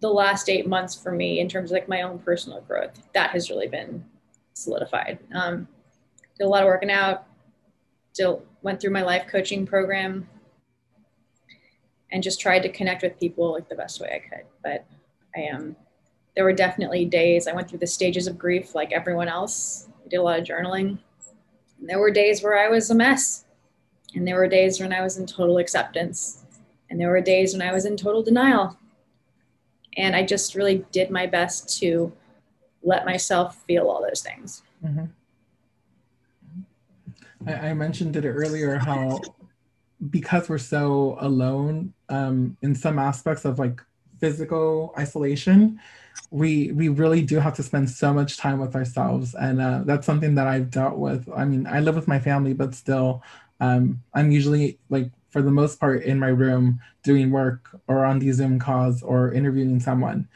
the 0.00 0.08
last 0.08 0.48
eight 0.48 0.66
months 0.66 0.94
for 0.94 1.12
me 1.12 1.40
in 1.40 1.48
terms 1.48 1.70
of 1.70 1.74
like 1.74 1.88
my 1.88 2.02
own 2.02 2.18
personal 2.18 2.60
growth, 2.62 3.08
that 3.14 3.30
has 3.30 3.50
really 3.50 3.68
been 3.68 4.04
solidified. 4.54 5.18
Um, 5.34 5.68
did 6.38 6.44
a 6.44 6.48
lot 6.48 6.62
of 6.62 6.66
working 6.66 6.90
out. 6.90 7.26
Still 8.12 8.44
went 8.62 8.80
through 8.80 8.90
my 8.90 9.02
life 9.02 9.26
coaching 9.30 9.66
program, 9.66 10.28
and 12.12 12.22
just 12.22 12.40
tried 12.40 12.60
to 12.60 12.68
connect 12.68 13.02
with 13.02 13.18
people 13.18 13.52
like 13.52 13.68
the 13.68 13.74
best 13.74 14.00
way 14.00 14.08
I 14.14 14.36
could. 14.36 14.46
But 14.62 14.84
I 15.36 15.40
am. 15.40 15.56
Um, 15.56 15.76
there 16.36 16.44
were 16.44 16.52
definitely 16.52 17.04
days 17.04 17.46
I 17.46 17.52
went 17.52 17.68
through 17.68 17.80
the 17.80 17.86
stages 17.86 18.26
of 18.26 18.38
grief 18.38 18.74
like 18.74 18.92
everyone 18.92 19.28
else. 19.28 19.88
I 20.04 20.08
did 20.08 20.16
a 20.18 20.22
lot 20.22 20.38
of 20.38 20.44
journaling. 20.44 20.98
And 21.78 21.88
there 21.88 21.98
were 21.98 22.10
days 22.10 22.42
where 22.42 22.58
I 22.58 22.68
was 22.68 22.90
a 22.90 22.94
mess. 22.94 23.44
And 24.14 24.26
there 24.26 24.36
were 24.36 24.48
days 24.48 24.80
when 24.80 24.92
I 24.92 25.02
was 25.02 25.18
in 25.18 25.26
total 25.26 25.58
acceptance. 25.58 26.39
And 26.90 27.00
there 27.00 27.08
were 27.08 27.20
days 27.20 27.52
when 27.52 27.62
I 27.62 27.72
was 27.72 27.86
in 27.86 27.96
total 27.96 28.22
denial. 28.22 28.76
And 29.96 30.14
I 30.14 30.24
just 30.24 30.54
really 30.54 30.84
did 30.92 31.10
my 31.10 31.26
best 31.26 31.78
to 31.80 32.12
let 32.82 33.04
myself 33.04 33.62
feel 33.66 33.88
all 33.88 34.02
those 34.02 34.22
things. 34.22 34.62
Mm-hmm. 34.84 35.04
I, 37.46 37.70
I, 37.70 37.74
mentioned 37.74 38.16
it 38.16 38.26
earlier 38.26 38.76
how 38.76 39.20
because 40.10 40.48
we're 40.48 40.58
so 40.58 41.16
alone 41.20 41.92
um, 42.08 42.56
in 42.62 42.74
some 42.74 42.98
aspects 42.98 43.44
of 43.44 43.58
like 43.58 43.82
physical 44.18 44.94
isolation, 44.98 45.80
we 46.30 46.72
we 46.72 46.88
really 46.88 47.22
do 47.22 47.38
have 47.38 47.54
to 47.56 47.62
spend 47.62 47.90
so 47.90 48.12
much 48.12 48.36
time 48.36 48.58
with 48.58 48.74
ourselves, 48.74 49.34
and 49.34 49.60
uh, 49.60 49.82
that's 49.84 50.06
something 50.06 50.34
that 50.34 50.46
I've 50.46 50.70
dealt 50.70 50.96
with. 50.96 51.28
I 51.34 51.44
mean, 51.44 51.66
I 51.66 51.80
live 51.80 51.96
with 51.96 52.08
my 52.08 52.18
family, 52.18 52.52
but 52.52 52.74
still, 52.74 53.22
um, 53.60 54.02
I'm 54.14 54.30
usually 54.30 54.78
like 54.88 55.10
for 55.30 55.42
the 55.42 55.50
most 55.50 55.80
part 55.80 56.02
in 56.02 56.18
my 56.18 56.28
room 56.28 56.80
doing 57.02 57.30
work 57.30 57.68
or 57.86 58.04
on 58.04 58.18
these 58.18 58.36
Zoom 58.36 58.58
calls 58.58 59.02
or 59.02 59.32
interviewing 59.32 59.80
someone, 59.80 60.28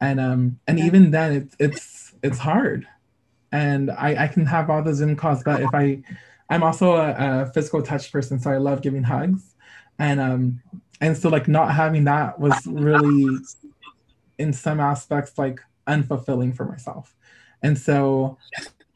and 0.00 0.20
um 0.20 0.60
and 0.66 0.78
even 0.78 1.10
then 1.10 1.32
it's 1.32 1.56
it's 1.58 2.14
it's 2.22 2.38
hard, 2.38 2.86
and 3.50 3.90
I 3.90 4.24
I 4.24 4.28
can 4.28 4.46
have 4.46 4.70
all 4.70 4.82
the 4.82 4.94
Zoom 4.94 5.16
calls, 5.16 5.42
but 5.42 5.62
if 5.62 5.74
I 5.74 6.02
I'm 6.50 6.62
also 6.62 6.96
a, 6.96 7.42
a 7.42 7.46
physical 7.52 7.82
touch 7.82 8.12
person, 8.12 8.38
so 8.38 8.50
I 8.50 8.58
love 8.58 8.82
giving 8.82 9.02
hugs, 9.02 9.54
and 9.98 10.20
um 10.20 10.62
and 11.00 11.16
so 11.16 11.28
like 11.28 11.48
not 11.48 11.74
having 11.74 12.04
that 12.04 12.38
was 12.38 12.66
really 12.66 13.38
in 14.38 14.52
some 14.52 14.80
aspects 14.80 15.38
like 15.38 15.60
unfulfilling 15.86 16.54
for 16.54 16.64
myself, 16.64 17.14
and 17.62 17.78
so 17.78 18.38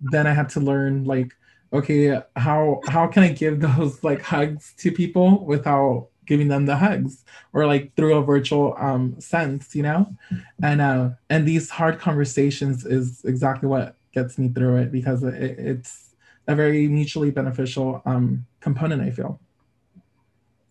then 0.01 0.27
I 0.27 0.35
had 0.35 0.51
to 0.51 0.61
learn 0.61 1.05
like 1.05 1.35
okay 1.77 2.21
how 2.37 2.81
how 2.89 3.07
can 3.07 3.23
i 3.23 3.29
give 3.29 3.61
those 3.61 4.03
like 4.03 4.23
hugs 4.23 4.75
to 4.79 4.91
people 4.93 5.45
without 5.45 6.09
giving 6.27 6.49
them 6.49 6.67
the 6.67 6.77
hugs? 6.77 7.25
Or 7.53 7.67
like 7.67 7.95
through 7.95 8.15
a 8.17 8.23
virtual 8.23 8.75
um 8.79 9.19
sense 9.21 9.75
you 9.75 9.83
know? 9.83 10.15
And 10.63 10.81
uh 10.81 11.11
and 11.31 11.47
these 11.47 11.71
hard 11.71 11.99
conversations 11.99 12.85
is 12.85 13.25
exactly 13.25 13.69
what 13.69 13.97
gets 14.13 14.39
me 14.39 14.49
through 14.49 14.77
it 14.77 14.93
because 14.93 15.23
it, 15.23 15.35
it's 15.35 16.15
a 16.49 16.55
very 16.55 16.89
mutually 16.89 17.31
beneficial 17.31 18.03
um 18.05 18.47
component 18.61 19.03
i 19.03 19.11
feel. 19.11 19.41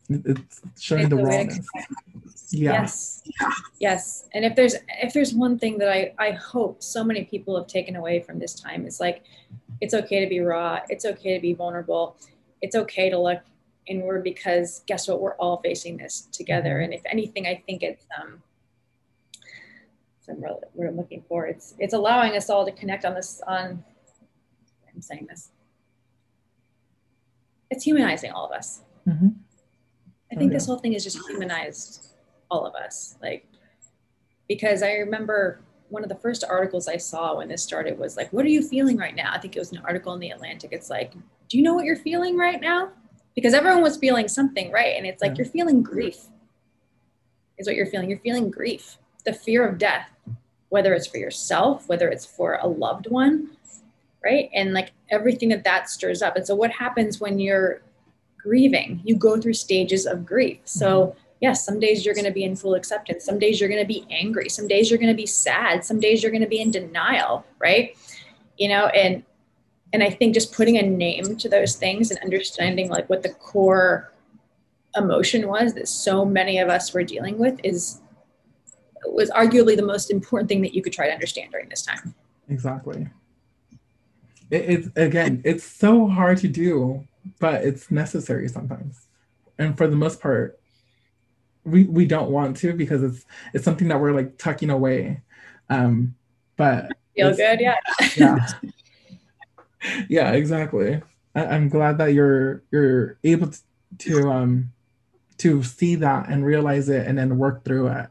It's 0.10 0.62
showing 0.80 1.10
the 1.10 1.16
rawness 1.16 1.68
yeah. 2.54 2.74
yes 2.74 3.24
yes 3.80 4.28
and 4.34 4.46
if 4.46 4.56
there's 4.56 4.76
if 5.02 5.14
there's 5.14 5.34
one 5.34 5.58
thing 5.58 5.78
that 5.78 5.90
i 5.90 6.14
i 6.20 6.32
hope 6.32 6.82
so 6.82 7.04
many 7.04 7.24
people 7.24 7.56
have 7.58 7.68
taken 7.68 7.96
away 7.96 8.20
from 8.20 8.40
this 8.40 8.54
time 8.54 8.86
is 8.86 9.00
like 9.00 9.24
it's 9.82 9.94
okay 9.94 10.24
to 10.24 10.30
be 10.30 10.40
raw. 10.40 10.80
It's 10.90 11.06
okay 11.06 11.36
to 11.36 11.42
be 11.42 11.54
vulnerable. 11.54 12.18
It's 12.62 12.76
okay 12.76 13.10
to 13.10 13.20
look 13.20 13.42
inward 13.88 14.24
because 14.24 14.84
guess 14.88 15.08
what? 15.08 15.22
We're 15.22 15.36
all 15.36 15.62
facing 15.62 15.98
this 15.98 16.28
together. 16.32 16.80
And 16.80 16.94
if 16.94 17.02
anything, 17.06 17.46
I 17.46 17.62
think 17.66 17.84
it's 17.84 18.06
um, 18.20 18.42
really, 20.28 20.60
we're 20.74 20.92
looking 20.92 21.24
for. 21.28 21.46
It's 21.46 21.76
it's 21.78 21.94
allowing 21.94 22.36
us 22.36 22.50
all 22.50 22.66
to 22.66 22.72
connect 22.72 23.06
on 23.06 23.14
this. 23.14 23.42
On 23.48 23.84
I'm 24.94 25.02
saying 25.02 25.28
this. 25.30 25.52
It's 27.70 27.84
humanizing 27.84 28.32
all 28.32 28.46
of 28.46 28.52
us. 28.54 28.82
Mm-hmm. 29.08 29.28
I 30.32 30.36
think 30.36 30.50
oh, 30.50 30.52
yeah. 30.52 30.58
this 30.58 30.66
whole 30.66 30.78
thing 30.78 30.94
is 30.94 31.04
just 31.04 31.20
humanized 31.28 32.08
all 32.50 32.66
of 32.66 32.76
us. 32.76 33.16
Like 33.22 33.48
because 34.48 34.84
I 34.84 34.94
remember 34.94 35.60
one 35.90 36.04
of 36.04 36.10
the 36.10 36.16
first 36.16 36.44
articles 36.48 36.88
I 36.88 36.98
saw 36.98 37.38
when 37.38 37.48
this 37.48 37.64
started 37.64 37.98
was 37.98 38.18
like, 38.18 38.32
what 38.34 38.46
are 38.46 38.50
you 38.50 38.62
feeling 38.62 38.98
right 38.98 39.16
now? 39.16 39.32
I 39.32 39.40
think 39.40 39.56
it 39.56 39.60
was 39.60 39.72
an 39.72 39.82
article 39.86 40.14
in 40.14 40.20
the 40.20 40.30
Atlantic. 40.30 40.72
It's 40.72 40.90
like, 40.90 41.14
do 41.48 41.58
you 41.58 41.64
know 41.64 41.74
what 41.74 41.86
you're 41.86 41.96
feeling 41.96 42.38
right 42.38 42.60
now? 42.60 42.92
Because 43.36 43.54
everyone 43.54 43.84
was 43.84 43.98
feeling 43.98 44.28
something, 44.28 44.72
right? 44.72 44.96
And 44.98 45.06
it's 45.06 45.22
like, 45.22 45.32
yeah. 45.32 45.38
you're 45.40 45.52
feeling 45.52 45.84
grief, 45.84 46.18
is 47.58 47.68
what 47.68 47.76
you're 47.76 47.86
feeling. 47.86 48.10
You're 48.10 48.20
feeling 48.20 48.50
grief, 48.50 48.98
the 49.26 49.34
fear 49.34 49.68
of 49.68 49.78
death, 49.78 50.10
whether 50.70 50.94
it's 50.94 51.08
for 51.08 51.18
yourself, 51.18 51.88
whether 51.88 52.10
it's 52.10 52.26
for 52.26 52.60
a 52.62 52.68
loved 52.68 53.08
one, 53.08 53.52
right? 54.24 54.50
And 54.54 54.74
like 54.74 54.92
everything 55.10 55.50
that 55.50 55.64
that 55.66 55.90
stirs 55.90 56.22
up. 56.22 56.36
And 56.36 56.48
so, 56.48 56.56
what 56.56 56.72
happens 56.72 57.20
when 57.20 57.38
you're 57.38 57.82
grieving? 58.38 59.02
You 59.04 59.16
go 59.16 59.40
through 59.40 59.54
stages 59.54 60.06
of 60.06 60.26
grief. 60.26 60.60
So, 60.64 61.08
mm-hmm 61.08 61.20
yes, 61.42 61.66
some 61.66 61.80
days 61.80 62.06
you're 62.06 62.16
going 62.16 62.26
to 62.26 62.32
be 62.32 62.44
in 62.44 62.56
full 62.56 62.76
acceptance. 62.76 63.26
Some 63.26 63.40
days 63.40 63.60
you're 63.60 63.70
going 63.70 63.82
to 63.82 63.88
be 63.88 64.06
angry. 64.10 64.50
Some 64.50 64.68
days 64.68 64.90
you're 64.90 65.00
going 65.00 65.14
to 65.14 65.16
be 65.16 65.26
sad. 65.26 65.84
Some 65.84 66.00
days 66.00 66.24
you're 66.24 66.32
going 66.32 66.44
to 66.44 66.48
be 66.48 66.62
in 66.62 66.72
denial, 66.72 67.46
right? 67.60 67.96
You 68.58 68.70
know, 68.70 68.88
and 68.88 69.24
and 69.94 70.04
I 70.04 70.10
think 70.10 70.34
just 70.34 70.54
putting 70.54 70.78
a 70.78 70.82
name 70.82 71.38
to 71.38 71.48
those 71.48 71.76
things 71.76 72.12
and 72.12 72.20
understanding 72.20 72.90
like 72.90 73.10
what 73.10 73.24
the 73.24 73.30
core 73.30 74.12
emotion 74.96 75.48
was 75.48 75.74
that 75.74 75.88
so 75.88 76.26
many 76.26 76.60
of 76.60 76.70
us 76.70 76.94
were 76.94 77.04
dealing 77.04 77.38
with 77.38 77.60
is 77.64 78.02
was 79.08 79.30
arguably 79.32 79.76
the 79.76 79.86
most 79.86 80.10
important 80.10 80.50
thing 80.50 80.62
that 80.62 80.74
you 80.74 80.82
could 80.82 80.92
try 80.92 81.08
to 81.08 81.14
understand 81.14 81.52
during 81.52 81.70
this 81.70 81.84
time. 81.84 82.16
Exactly. 82.50 83.08
It, 84.50 84.70
it's 84.70 84.90
again, 84.96 85.42
it's 85.46 85.64
so 85.64 86.08
hard 86.08 86.40
to 86.40 86.48
do, 86.48 87.06
but 87.40 87.64
it's 87.64 87.92
necessary 87.92 88.48
sometimes. 88.48 89.08
And 89.58 89.78
for 89.78 89.88
the 89.88 89.96
most 89.96 90.20
part, 90.20 90.60
we 91.66 91.84
we 91.86 92.06
don't 92.06 92.30
want 92.30 92.56
to 92.58 92.74
because 92.74 93.04
it's 93.04 93.26
it's 93.54 93.66
something 93.66 93.88
that 93.88 94.00
we're 94.00 94.14
like 94.14 94.38
tucking 94.38 94.70
away. 94.70 95.22
Um 95.70 96.16
but 96.56 96.92
feel 97.16 97.36
good 97.36 97.60
yeah. 97.60 97.76
Yeah. 98.16 98.48
Yeah 100.08 100.32
exactly. 100.32 101.02
I, 101.34 101.46
i'm 101.48 101.68
glad 101.70 101.98
that 101.98 102.14
you're 102.14 102.64
you're 102.72 103.18
able 103.24 103.48
to, 103.48 103.60
to 104.00 104.30
um 104.30 104.72
to 105.38 105.64
see 105.64 105.96
that 105.96 106.30
and 106.30 106.46
realize 106.46 106.88
it 106.88 107.06
and 107.08 107.18
then 107.18 107.38
work 107.38 107.66
through 107.66 107.88
it. 107.88 108.08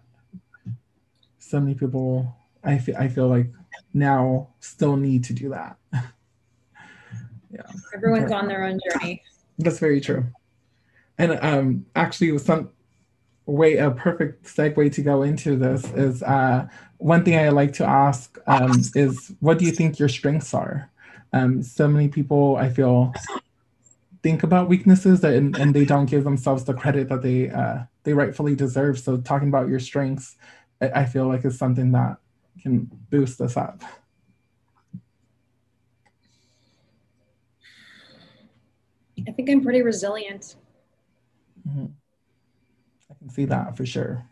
So 1.39 1.61
many 1.61 1.75
people 1.75 2.35
i 2.65 2.79
feel 2.79 2.97
i 2.97 3.09
feel 3.09 3.29
like 3.29 3.47
now 3.93 4.49
still 4.61 4.97
need 4.97 5.25
to 5.25 5.33
do 5.33 5.51
that. 5.51 5.77
Yeah. 7.51 7.63
Everyone's 7.95 8.33
on 8.33 8.49
their 8.49 8.65
own 8.65 8.81
journey. 8.91 9.23
That's 9.61 9.79
very 9.79 10.01
true. 10.01 10.27
And 11.19 11.39
um 11.41 11.87
actually 11.95 12.37
some 12.39 12.71
way 13.47 13.77
a 13.77 13.91
perfect 13.91 14.45
segue 14.45 14.93
to 14.93 15.03
go 15.03 15.23
into 15.23 15.57
this 15.57 15.85
is 15.93 16.23
uh, 16.23 16.67
one 16.99 17.25
thing 17.25 17.39
I 17.39 17.51
like 17.51 17.73
to 17.75 17.85
ask 17.85 18.39
um, 18.47 18.73
is 18.95 19.33
what 19.41 19.59
do 19.59 19.65
you 19.65 19.73
think 19.73 19.99
your 19.99 20.09
strengths 20.09 20.55
are? 20.55 20.91
Um, 21.33 21.63
so 21.63 21.89
many 21.89 22.09
people 22.09 22.57
I 22.57 22.71
feel 22.71 23.13
think 24.23 24.43
about 24.43 24.69
weaknesses 24.69 25.23
and, 25.25 25.57
and 25.59 25.75
they 25.75 25.85
don't 25.85 26.07
give 26.07 26.25
themselves 26.25 26.65
the 26.65 26.73
credit 26.73 27.09
that 27.09 27.23
they 27.23 27.51
uh, 27.51 27.81
they 28.05 28.15
rightfully 28.15 28.55
deserve. 28.55 28.99
So 28.99 29.19
talking 29.19 29.49
about 29.49 29.69
your 29.69 29.81
strengths, 29.81 30.37
I 30.81 31.05
feel 31.05 31.27
like 31.27 31.45
is 31.45 31.59
something 31.59 31.93
that 31.93 32.19
can 32.63 32.91
boost 33.11 33.41
us 33.41 33.57
up. 33.57 33.83
I 39.27 39.33
think 39.33 39.51
I'm 39.51 39.63
pretty 39.63 39.83
resilient. 39.83 40.57
Mm-hmm 41.69 41.87
see 43.31 43.45
that 43.47 43.77
for 43.77 43.87
sure. 43.87 44.25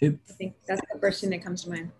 It's, 0.00 0.30
I 0.30 0.34
think 0.34 0.54
that's 0.66 0.82
the 0.92 0.98
first 1.00 1.20
thing 1.20 1.30
that 1.30 1.42
comes 1.42 1.64
to 1.64 1.70
mind. 1.70 1.90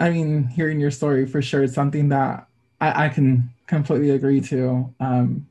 I 0.00 0.10
mean, 0.10 0.44
hearing 0.44 0.80
your 0.80 0.90
story 0.90 1.26
for 1.26 1.42
sure, 1.42 1.62
is 1.62 1.74
something 1.74 2.08
that 2.08 2.48
I, 2.80 3.06
I 3.06 3.08
can 3.08 3.50
completely 3.66 4.10
agree 4.10 4.40
to. 4.42 4.92
Um, 5.00 5.48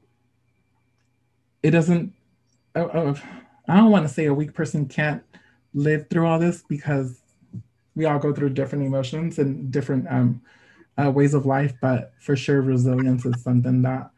it 1.62 1.72
doesn't, 1.72 2.14
uh, 2.76 2.84
uh, 2.84 3.16
I 3.68 3.78
don't 3.78 3.92
want 3.92 4.08
to 4.08 4.14
say 4.14 4.26
a 4.26 4.34
weak 4.34 4.54
person 4.54 4.88
can't 4.88 5.24
live 5.74 6.10
through 6.10 6.28
all 6.28 6.40
this 6.40 6.64
because 6.68 7.22
we 7.96 8.06
all 8.06 8.20
go 8.20 8.34
through 8.34 8.50
different 8.50 8.86
emotions 8.86 9.40
and 9.40 9.72
different 9.72 10.08
um, 10.10 10.42
uh, 11.02 11.10
ways 11.10 11.34
of 11.34 11.46
life, 11.46 11.74
but 11.82 12.14
for 12.20 12.36
sure, 12.36 12.62
resilience 12.62 13.26
is 13.26 13.42
something 13.42 13.82
that 13.84 14.10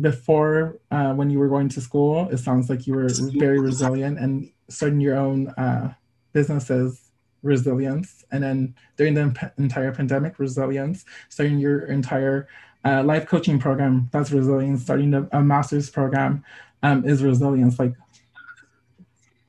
before 0.00 0.78
uh, 0.90 1.12
when 1.14 1.30
you 1.30 1.38
were 1.38 1.48
going 1.48 1.68
to 1.70 1.80
school, 1.80 2.28
it 2.30 2.38
sounds 2.38 2.70
like 2.70 2.86
you 2.86 2.94
were 2.94 3.08
very 3.38 3.58
resilient 3.58 4.18
and 4.18 4.50
starting 4.68 5.00
your 5.00 5.16
own 5.16 5.48
uh, 5.50 5.92
businesses, 6.32 7.10
resilience. 7.42 8.24
And 8.30 8.42
then 8.42 8.74
during 8.96 9.14
the 9.14 9.52
entire 9.58 9.92
pandemic, 9.92 10.38
resilience, 10.38 11.04
starting 11.28 11.58
your 11.58 11.86
entire 11.86 12.48
uh, 12.84 13.02
life 13.02 13.26
coaching 13.26 13.58
program, 13.58 14.08
that's 14.12 14.30
resilience. 14.30 14.82
Starting 14.82 15.14
a, 15.14 15.28
a 15.32 15.42
master's 15.42 15.90
program 15.90 16.44
um, 16.82 17.04
is 17.04 17.22
resilience. 17.22 17.78
Like, 17.78 17.94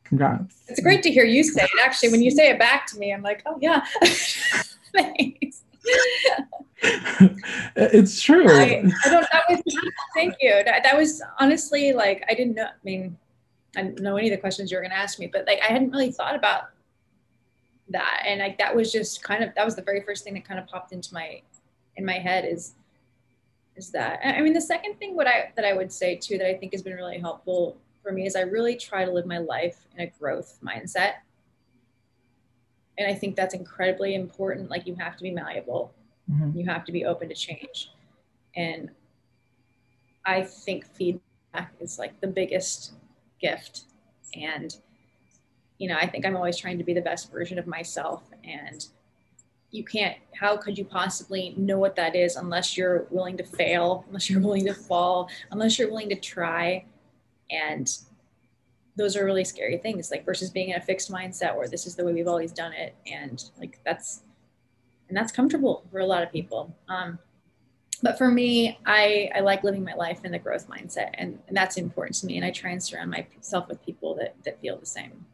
congrats. 0.03 0.63
It's 0.67 0.81
great 0.81 1.03
to 1.03 1.11
hear 1.11 1.25
you 1.25 1.43
say 1.43 1.63
it. 1.63 1.69
Actually, 1.83 2.09
when 2.09 2.21
you 2.21 2.31
say 2.31 2.49
it 2.49 2.57
back 2.59 2.87
to 2.87 2.97
me, 2.97 3.13
I'm 3.13 3.21
like, 3.21 3.43
oh, 3.45 3.57
yeah. 3.61 3.85
Thanks. 4.93 5.61
it's 7.75 8.21
true. 8.21 8.49
I, 8.49 8.83
I, 9.05 9.09
don't. 9.09 9.27
That 9.31 9.43
was 9.49 9.61
thank 10.15 10.35
you. 10.39 10.61
That, 10.65 10.83
that 10.83 10.95
was 10.95 11.21
honestly 11.39 11.93
like 11.93 12.23
I 12.29 12.33
didn't 12.33 12.55
know. 12.55 12.65
I 12.67 12.83
mean, 12.83 13.17
I 13.75 13.83
didn't 13.83 13.99
know 13.99 14.15
any 14.15 14.29
of 14.29 14.31
the 14.31 14.41
questions 14.41 14.71
you 14.71 14.77
were 14.77 14.81
going 14.81 14.91
to 14.91 14.97
ask 14.97 15.19
me, 15.19 15.27
but 15.27 15.45
like 15.45 15.59
I 15.61 15.67
hadn't 15.67 15.91
really 15.91 16.11
thought 16.11 16.35
about 16.35 16.69
that, 17.89 18.23
and 18.25 18.39
like 18.39 18.57
that 18.59 18.75
was 18.75 18.91
just 18.91 19.23
kind 19.23 19.43
of 19.43 19.53
that 19.55 19.65
was 19.65 19.75
the 19.75 19.81
very 19.81 20.01
first 20.01 20.23
thing 20.23 20.33
that 20.35 20.45
kind 20.45 20.59
of 20.59 20.67
popped 20.67 20.93
into 20.93 21.13
my 21.13 21.41
in 21.97 22.05
my 22.05 22.13
head 22.13 22.45
is 22.45 22.75
is 23.75 23.91
that 23.91 24.19
I 24.23 24.41
mean 24.41 24.53
the 24.53 24.61
second 24.61 24.97
thing 24.99 25.15
what 25.15 25.27
I 25.27 25.51
that 25.55 25.65
I 25.65 25.73
would 25.73 25.91
say 25.91 26.15
too 26.15 26.37
that 26.37 26.47
I 26.47 26.53
think 26.53 26.71
has 26.73 26.81
been 26.81 26.95
really 26.95 27.19
helpful 27.19 27.77
for 28.01 28.11
me 28.11 28.25
is 28.25 28.35
I 28.35 28.41
really 28.41 28.75
try 28.75 29.05
to 29.05 29.11
live 29.11 29.25
my 29.25 29.37
life 29.37 29.85
in 29.95 30.01
a 30.01 30.07
growth 30.19 30.57
mindset. 30.63 31.15
And 32.97 33.09
I 33.09 33.13
think 33.13 33.35
that's 33.35 33.53
incredibly 33.53 34.15
important. 34.15 34.69
Like 34.69 34.85
you 34.87 34.95
have 34.95 35.15
to 35.17 35.23
be 35.23 35.31
malleable. 35.31 35.93
Mm-hmm. 36.31 36.59
You 36.59 36.65
have 36.65 36.85
to 36.85 36.91
be 36.91 37.05
open 37.05 37.29
to 37.29 37.35
change. 37.35 37.91
And 38.55 38.89
I 40.25 40.41
think 40.43 40.85
feedback 40.85 41.73
is 41.79 41.97
like 41.97 42.19
the 42.21 42.27
biggest 42.27 42.93
gift. 43.39 43.83
And, 44.35 44.75
you 45.77 45.87
know, 45.87 45.97
I 45.97 46.07
think 46.07 46.25
I'm 46.25 46.35
always 46.35 46.57
trying 46.57 46.77
to 46.77 46.83
be 46.83 46.93
the 46.93 47.01
best 47.01 47.31
version 47.31 47.57
of 47.57 47.67
myself. 47.67 48.23
And 48.43 48.85
you 49.71 49.83
can't, 49.83 50.17
how 50.35 50.57
could 50.57 50.77
you 50.77 50.85
possibly 50.85 51.53
know 51.57 51.77
what 51.77 51.95
that 51.95 52.15
is 52.15 52.35
unless 52.35 52.77
you're 52.77 53.07
willing 53.09 53.37
to 53.37 53.43
fail, 53.43 54.03
unless 54.07 54.29
you're 54.29 54.41
willing 54.41 54.65
to 54.65 54.73
fall, 54.73 55.29
unless 55.51 55.79
you're 55.79 55.89
willing 55.89 56.09
to 56.09 56.15
try? 56.15 56.85
And 57.49 57.91
those 58.95 59.15
are 59.15 59.25
really 59.25 59.45
scary 59.45 59.77
things, 59.77 60.11
like 60.11 60.25
versus 60.25 60.49
being 60.49 60.69
in 60.69 60.75
a 60.75 60.81
fixed 60.81 61.11
mindset 61.11 61.55
where 61.55 61.67
this 61.67 61.87
is 61.87 61.95
the 61.95 62.03
way 62.03 62.13
we've 62.13 62.27
always 62.27 62.51
done 62.51 62.73
it. 62.73 62.95
And 63.11 63.43
like 63.57 63.79
that's, 63.85 64.21
and 65.09 65.17
that's 65.17 65.31
comfortable 65.31 65.83
for 65.91 65.99
a 65.99 66.05
lot 66.05 66.23
of 66.23 66.31
people. 66.31 66.73
Um, 66.87 67.19
but 68.01 68.17
for 68.17 68.29
me, 68.29 68.79
I, 68.85 69.29
I 69.35 69.41
like 69.41 69.63
living 69.63 69.83
my 69.83 69.93
life 69.93 70.23
in 70.23 70.31
the 70.31 70.39
growth 70.39 70.69
mindset, 70.69 71.09
and, 71.15 71.37
and 71.47 71.57
that's 71.57 71.75
important 71.75 72.15
to 72.17 72.27
me. 72.27 72.37
And 72.37 72.45
I 72.45 72.51
try 72.51 72.71
and 72.71 72.81
surround 72.81 73.11
myself 73.11 73.67
with 73.67 73.83
people 73.85 74.15
that, 74.15 74.35
that 74.45 74.61
feel 74.61 74.77
the 74.77 74.85
same. 74.85 75.25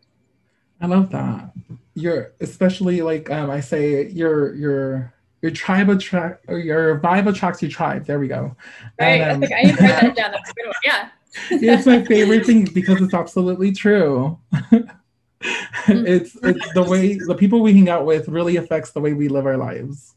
I 0.81 0.87
love 0.87 1.11
that. 1.11 1.51
You're 1.93 2.33
especially 2.41 3.01
like 3.01 3.29
um, 3.29 3.49
I 3.49 3.59
say, 3.61 4.09
your 4.09 4.53
your 4.55 5.13
your 5.41 5.51
tribe 5.51 5.89
attract 5.89 6.43
or 6.47 6.57
your 6.57 6.99
vibe 6.99 7.27
attracts 7.27 7.61
your 7.61 7.71
tribe. 7.71 8.05
There 8.05 8.19
we 8.19 8.27
go. 8.27 8.55
Right. 8.99 9.21
And, 9.21 9.43
um, 9.43 9.49
I, 9.53 9.59
I 9.59 9.63
need 9.63 9.77
to 9.77 9.83
write 9.83 10.01
that 10.01 10.15
down. 10.15 10.31
That's 10.31 10.49
a 10.49 10.53
good 10.53 10.65
one. 10.65 10.73
Yeah. 10.83 11.09
it's 11.51 11.85
my 11.85 12.03
favorite 12.03 12.45
thing 12.45 12.65
because 12.65 13.01
it's 13.01 13.13
absolutely 13.13 13.71
true. 13.71 14.39
It's 15.87 16.35
it's 16.41 16.73
the 16.73 16.83
way 16.83 17.15
the 17.15 17.35
people 17.35 17.61
we 17.61 17.73
hang 17.73 17.89
out 17.89 18.05
with 18.05 18.27
really 18.27 18.57
affects 18.57 18.91
the 18.91 18.99
way 18.99 19.13
we 19.13 19.27
live 19.27 19.45
our 19.45 19.57
lives. 19.57 20.15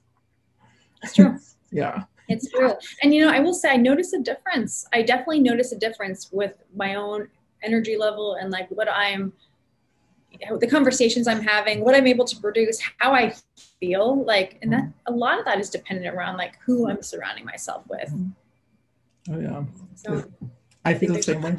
It's 1.02 1.14
true. 1.14 1.38
yeah. 1.70 2.04
It's 2.28 2.50
true. 2.50 2.72
And 3.02 3.14
you 3.14 3.24
know, 3.24 3.32
I 3.32 3.40
will 3.40 3.54
say 3.54 3.70
I 3.70 3.76
notice 3.76 4.12
a 4.12 4.20
difference. 4.20 4.86
I 4.92 5.02
definitely 5.02 5.40
notice 5.40 5.72
a 5.72 5.78
difference 5.78 6.30
with 6.32 6.62
my 6.74 6.94
own 6.94 7.28
energy 7.62 7.96
level 7.96 8.34
and 8.34 8.50
like 8.50 8.68
what 8.70 8.88
I'm 8.88 9.32
the 10.60 10.66
conversations 10.66 11.26
I'm 11.26 11.40
having, 11.40 11.84
what 11.84 11.94
I'm 11.94 12.06
able 12.06 12.24
to 12.26 12.36
produce, 12.36 12.80
how 12.98 13.12
I 13.12 13.34
feel 13.80 14.24
like, 14.24 14.58
and 14.62 14.72
that 14.72 14.84
a 15.06 15.12
lot 15.12 15.38
of 15.38 15.44
that 15.46 15.58
is 15.58 15.70
dependent 15.70 16.14
around 16.14 16.36
like 16.36 16.58
who 16.64 16.88
I'm 16.88 17.02
surrounding 17.02 17.44
myself 17.44 17.84
with. 17.88 18.12
Oh 19.30 19.40
yeah. 19.40 19.64
So 19.96 20.24
I, 20.88 20.94
feel 20.94 21.14
the 21.14 21.22
same 21.22 21.42
way. 21.42 21.56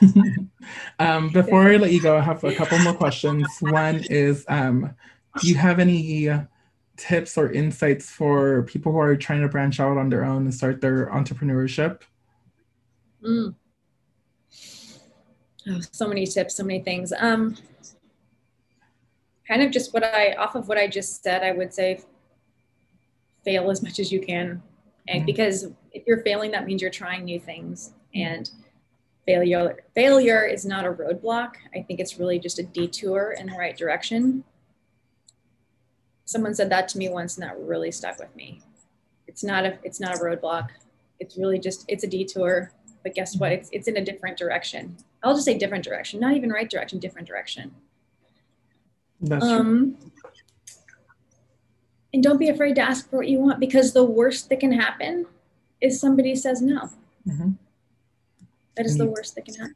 Yeah. 0.00 0.20
um, 0.98 1.30
before 1.30 1.62
I 1.68 1.76
let 1.76 1.92
you 1.92 2.00
go, 2.00 2.16
I 2.16 2.20
have 2.20 2.44
a 2.44 2.54
couple 2.54 2.78
more 2.78 2.94
questions. 2.94 3.46
One 3.60 4.04
is, 4.10 4.44
um, 4.48 4.94
do 5.40 5.48
you 5.48 5.56
have 5.56 5.78
any 5.78 6.28
tips 6.96 7.38
or 7.38 7.50
insights 7.50 8.10
for 8.10 8.64
people 8.64 8.92
who 8.92 8.98
are 8.98 9.16
trying 9.16 9.40
to 9.42 9.48
branch 9.48 9.80
out 9.80 9.96
on 9.96 10.10
their 10.10 10.24
own 10.24 10.42
and 10.42 10.54
start 10.54 10.80
their 10.80 11.06
entrepreneurship? 11.06 12.02
Mm. 13.24 13.54
Oh, 15.70 15.80
so 15.92 16.08
many 16.08 16.26
tips, 16.26 16.56
so 16.56 16.64
many 16.64 16.80
things. 16.80 17.12
Um, 17.16 17.56
kind 19.46 19.62
of 19.62 19.70
just 19.70 19.94
what 19.94 20.04
I, 20.04 20.32
off 20.34 20.54
of 20.54 20.68
what 20.68 20.78
I 20.78 20.86
just 20.86 21.22
said, 21.22 21.42
I 21.42 21.52
would 21.52 21.72
say 21.72 22.02
fail 23.44 23.70
as 23.70 23.82
much 23.82 23.98
as 23.98 24.12
you 24.12 24.20
can. 24.20 24.62
And 25.08 25.20
mm-hmm. 25.20 25.26
because 25.26 25.68
if 25.92 26.06
you're 26.06 26.22
failing, 26.22 26.50
that 26.50 26.66
means 26.66 26.82
you're 26.82 26.90
trying 26.90 27.24
new 27.24 27.40
things. 27.40 27.92
And 28.14 28.50
failure, 29.26 29.78
failure 29.94 30.44
is 30.44 30.64
not 30.64 30.84
a 30.84 30.92
roadblock. 30.92 31.54
I 31.74 31.82
think 31.82 32.00
it's 32.00 32.18
really 32.18 32.38
just 32.38 32.58
a 32.58 32.62
detour 32.62 33.34
in 33.38 33.46
the 33.46 33.56
right 33.56 33.76
direction. 33.76 34.44
Someone 36.24 36.54
said 36.54 36.70
that 36.70 36.88
to 36.88 36.98
me 36.98 37.08
once, 37.08 37.36
and 37.36 37.44
that 37.46 37.58
really 37.58 37.90
stuck 37.90 38.18
with 38.18 38.34
me. 38.36 38.60
It's 39.26 39.44
not 39.44 39.64
a, 39.64 39.78
it's 39.82 40.00
not 40.00 40.16
a 40.16 40.18
roadblock. 40.18 40.68
It's 41.20 41.36
really 41.36 41.58
just, 41.58 41.84
it's 41.88 42.04
a 42.04 42.06
detour 42.06 42.72
but 43.02 43.14
guess 43.14 43.36
what? 43.36 43.52
It's, 43.52 43.68
it's 43.72 43.88
in 43.88 43.96
a 43.96 44.04
different 44.04 44.36
direction. 44.36 44.96
I'll 45.22 45.34
just 45.34 45.44
say 45.44 45.56
different 45.56 45.84
direction, 45.84 46.20
not 46.20 46.34
even 46.34 46.50
right 46.50 46.68
direction, 46.68 46.98
different 46.98 47.26
direction. 47.26 47.74
That's 49.20 49.44
um, 49.44 49.96
true. 49.98 50.10
And 52.14 52.22
don't 52.22 52.38
be 52.38 52.48
afraid 52.48 52.74
to 52.76 52.80
ask 52.80 53.08
for 53.08 53.16
what 53.16 53.28
you 53.28 53.38
want 53.38 53.60
because 53.60 53.92
the 53.92 54.04
worst 54.04 54.48
that 54.48 54.60
can 54.60 54.72
happen 54.72 55.26
is 55.80 56.00
somebody 56.00 56.34
says 56.34 56.62
no. 56.62 56.90
Mm-hmm. 57.26 57.52
That 58.78 58.86
is 58.86 58.92
and 58.92 59.00
the 59.00 59.04
you, 59.06 59.10
worst 59.10 59.34
that 59.34 59.44
can 59.44 59.54
happen. 59.56 59.74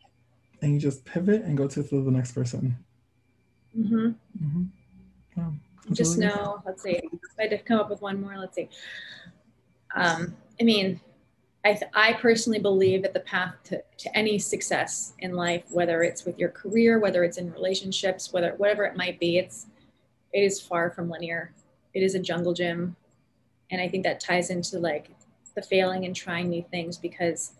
And 0.62 0.72
you 0.72 0.78
just 0.78 1.05
pivot 1.05 1.42
and 1.42 1.59
go 1.59 1.66
to 1.66 1.82
the 1.82 1.96
next 2.11 2.32
person. 2.32 2.76
Mm-hmm. 3.76 4.07
mm-hmm. 4.07 4.62
Wow. 5.36 5.53
Just 5.90 6.18
really 6.18 6.28
know, 6.28 6.62
let's 6.64 6.82
see. 6.82 6.90
If 6.90 7.20
I 7.38 7.42
had 7.42 7.50
to 7.50 7.59
come 7.59 7.80
up 7.80 7.90
with 7.90 8.00
one 8.00 8.20
more, 8.20 8.38
let's 8.38 8.55
see. 8.55 8.68
Um, 9.96 10.36
I 10.61 10.62
mean, 10.62 11.00
I, 11.64 11.72
th- 11.72 11.90
I 11.94 12.12
personally 12.12 12.61
believe 12.61 13.03
that 13.03 13.12
the 13.12 13.20
path 13.20 13.55
to, 13.64 13.82
to 13.98 14.16
any 14.16 14.38
success 14.38 15.14
in 15.18 15.34
life, 15.34 15.64
whether 15.70 16.05
it's 16.05 16.24
with 16.24 16.38
your 16.38 16.50
career, 16.50 17.00
whether 17.00 17.24
it's 17.24 17.38
in 17.38 17.53
relationships, 17.53 18.32
whether 18.32 18.53
whatever 18.53 18.84
it 18.84 18.96
might 18.96 19.18
be, 19.18 19.38
it's 19.38 19.66
it 20.32 20.40
is 20.40 20.61
far 20.61 20.90
from 20.90 21.11
linear. 21.11 21.53
It 21.94 22.03
is 22.03 22.14
a 22.14 22.20
jungle 22.20 22.55
gym, 22.55 22.96
and 23.70 23.80
I 23.80 23.88
think 23.88 24.05
that 24.05 24.18
ties 24.18 24.50
into 24.50 24.78
like 24.78 25.11
the 25.55 25.62
failing 25.62 26.05
and 26.05 26.16
trying 26.16 26.48
new 26.48 26.64
things 26.70 26.96
because 26.96 27.53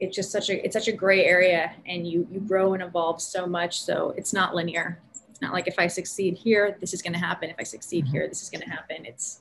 it's 0.00 0.14
just 0.14 0.30
such 0.30 0.50
a 0.50 0.64
it's 0.64 0.74
such 0.74 0.88
a 0.88 0.92
gray 0.92 1.24
area, 1.24 1.72
and 1.86 2.06
you 2.06 2.26
you 2.30 2.40
grow 2.40 2.74
and 2.74 2.82
evolve 2.82 3.20
so 3.20 3.46
much. 3.46 3.80
So 3.80 4.14
it's 4.16 4.32
not 4.32 4.54
linear. 4.54 5.00
It's 5.30 5.40
not 5.40 5.52
like 5.52 5.66
if 5.66 5.78
I 5.78 5.86
succeed 5.86 6.36
here, 6.36 6.76
this 6.80 6.94
is 6.94 7.02
going 7.02 7.12
to 7.12 7.18
happen. 7.18 7.50
If 7.50 7.56
I 7.58 7.62
succeed 7.62 8.04
mm-hmm. 8.04 8.12
here, 8.12 8.28
this 8.28 8.42
is 8.42 8.50
going 8.50 8.62
to 8.62 8.70
happen. 8.70 9.04
It's 9.04 9.40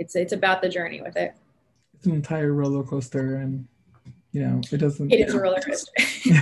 it's 0.00 0.16
it's 0.16 0.32
about 0.32 0.62
the 0.62 0.68
journey 0.68 1.00
with 1.00 1.16
it 1.16 1.34
it's 2.00 2.06
an 2.06 2.12
entire 2.12 2.52
roller 2.54 2.82
coaster 2.82 3.36
and 3.36 3.68
you 4.32 4.42
know 4.42 4.60
it 4.72 4.78
doesn't 4.78 5.12
it 5.12 5.20
is 5.20 5.34
a 5.34 5.38
roller 5.38 5.60
coaster 5.60 5.92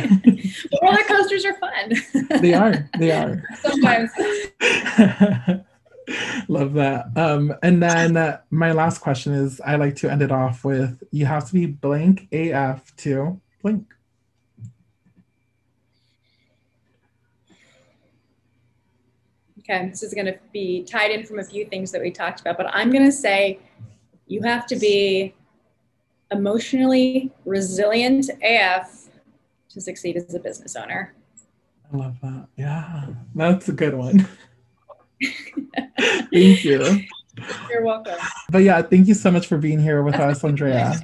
roller 0.82 1.02
coasters 1.08 1.44
are 1.44 1.54
fun 1.54 1.92
they 2.40 2.54
are 2.54 2.88
they 2.98 3.10
are 3.10 3.42
sometimes 3.60 4.10
love 6.48 6.74
that 6.74 7.06
um 7.16 7.54
and 7.62 7.82
then 7.82 8.16
uh, 8.16 8.40
my 8.50 8.72
last 8.72 8.98
question 8.98 9.32
is 9.32 9.60
i 9.62 9.76
like 9.76 9.96
to 9.96 10.10
end 10.10 10.22
it 10.22 10.32
off 10.32 10.64
with 10.64 11.02
you 11.10 11.26
have 11.26 11.46
to 11.46 11.52
be 11.52 11.66
blank 11.66 12.26
af 12.32 12.94
to 12.96 13.40
blink 13.62 13.86
okay 19.58 19.88
this 19.88 20.02
is 20.02 20.14
going 20.14 20.26
to 20.26 20.38
be 20.52 20.84
tied 20.84 21.10
in 21.10 21.24
from 21.26 21.38
a 21.38 21.44
few 21.44 21.64
things 21.66 21.92
that 21.92 22.00
we 22.00 22.10
talked 22.10 22.40
about 22.40 22.56
but 22.56 22.66
i'm 22.74 22.90
going 22.90 23.04
to 23.04 23.12
say 23.12 23.58
you 24.26 24.42
have 24.42 24.66
to 24.66 24.76
be 24.76 25.34
emotionally 26.30 27.32
resilient 27.44 28.30
AF 28.42 29.08
to 29.70 29.80
succeed 29.80 30.16
as 30.16 30.34
a 30.34 30.40
business 30.40 30.76
owner. 30.76 31.14
I 31.92 31.96
love 31.96 32.16
that. 32.22 32.48
Yeah, 32.56 33.06
that's 33.34 33.68
a 33.68 33.72
good 33.72 33.94
one. 33.94 34.28
thank 36.32 36.64
you. 36.64 37.00
You're 37.70 37.84
welcome. 37.84 38.16
But 38.50 38.62
yeah, 38.62 38.82
thank 38.82 39.06
you 39.06 39.14
so 39.14 39.30
much 39.30 39.46
for 39.46 39.58
being 39.58 39.80
here 39.80 40.02
with 40.02 40.16
us, 40.16 40.44
Andrea. 40.44 40.94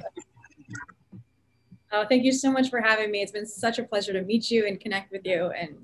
Oh, 1.91 2.05
thank 2.09 2.25
you 2.25 2.33
so 2.33 2.51
much 2.51 2.69
for 2.69 2.81
having 2.81 3.09
me. 3.09 3.21
It's 3.21 3.31
been 3.31 3.45
such 3.45 3.79
a 3.79 3.83
pleasure 3.83 4.11
to 4.11 4.21
meet 4.21 4.51
you 4.51 4.67
and 4.67 4.79
connect 4.79 5.13
with 5.13 5.25
you. 5.25 5.51
And 5.51 5.77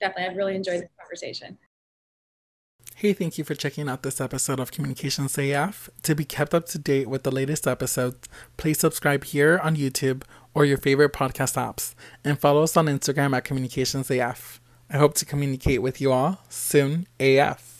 definitely, 0.00 0.30
I've 0.30 0.36
really 0.36 0.54
enjoyed 0.54 0.80
this 0.80 0.88
conversation. 0.98 1.58
Hey, 2.94 3.12
thank 3.12 3.36
you 3.36 3.44
for 3.44 3.54
checking 3.54 3.88
out 3.88 4.02
this 4.02 4.20
episode 4.20 4.60
of 4.60 4.72
Communications 4.72 5.36
AF. 5.36 5.90
To 6.04 6.14
be 6.14 6.24
kept 6.24 6.54
up 6.54 6.66
to 6.66 6.78
date 6.78 7.08
with 7.08 7.24
the 7.24 7.30
latest 7.30 7.66
episodes, 7.66 8.28
please 8.56 8.78
subscribe 8.78 9.24
here 9.24 9.58
on 9.62 9.76
YouTube 9.76 10.22
or 10.54 10.64
your 10.64 10.78
favorite 10.78 11.12
podcast 11.12 11.56
apps 11.56 11.94
and 12.24 12.38
follow 12.38 12.62
us 12.62 12.76
on 12.76 12.86
Instagram 12.86 13.36
at 13.36 13.44
Communications 13.44 14.10
AF. 14.10 14.61
I 14.94 14.98
hope 14.98 15.14
to 15.14 15.24
communicate 15.24 15.80
with 15.80 16.02
you 16.02 16.12
all 16.12 16.40
soon 16.50 17.06
AF. 17.18 17.71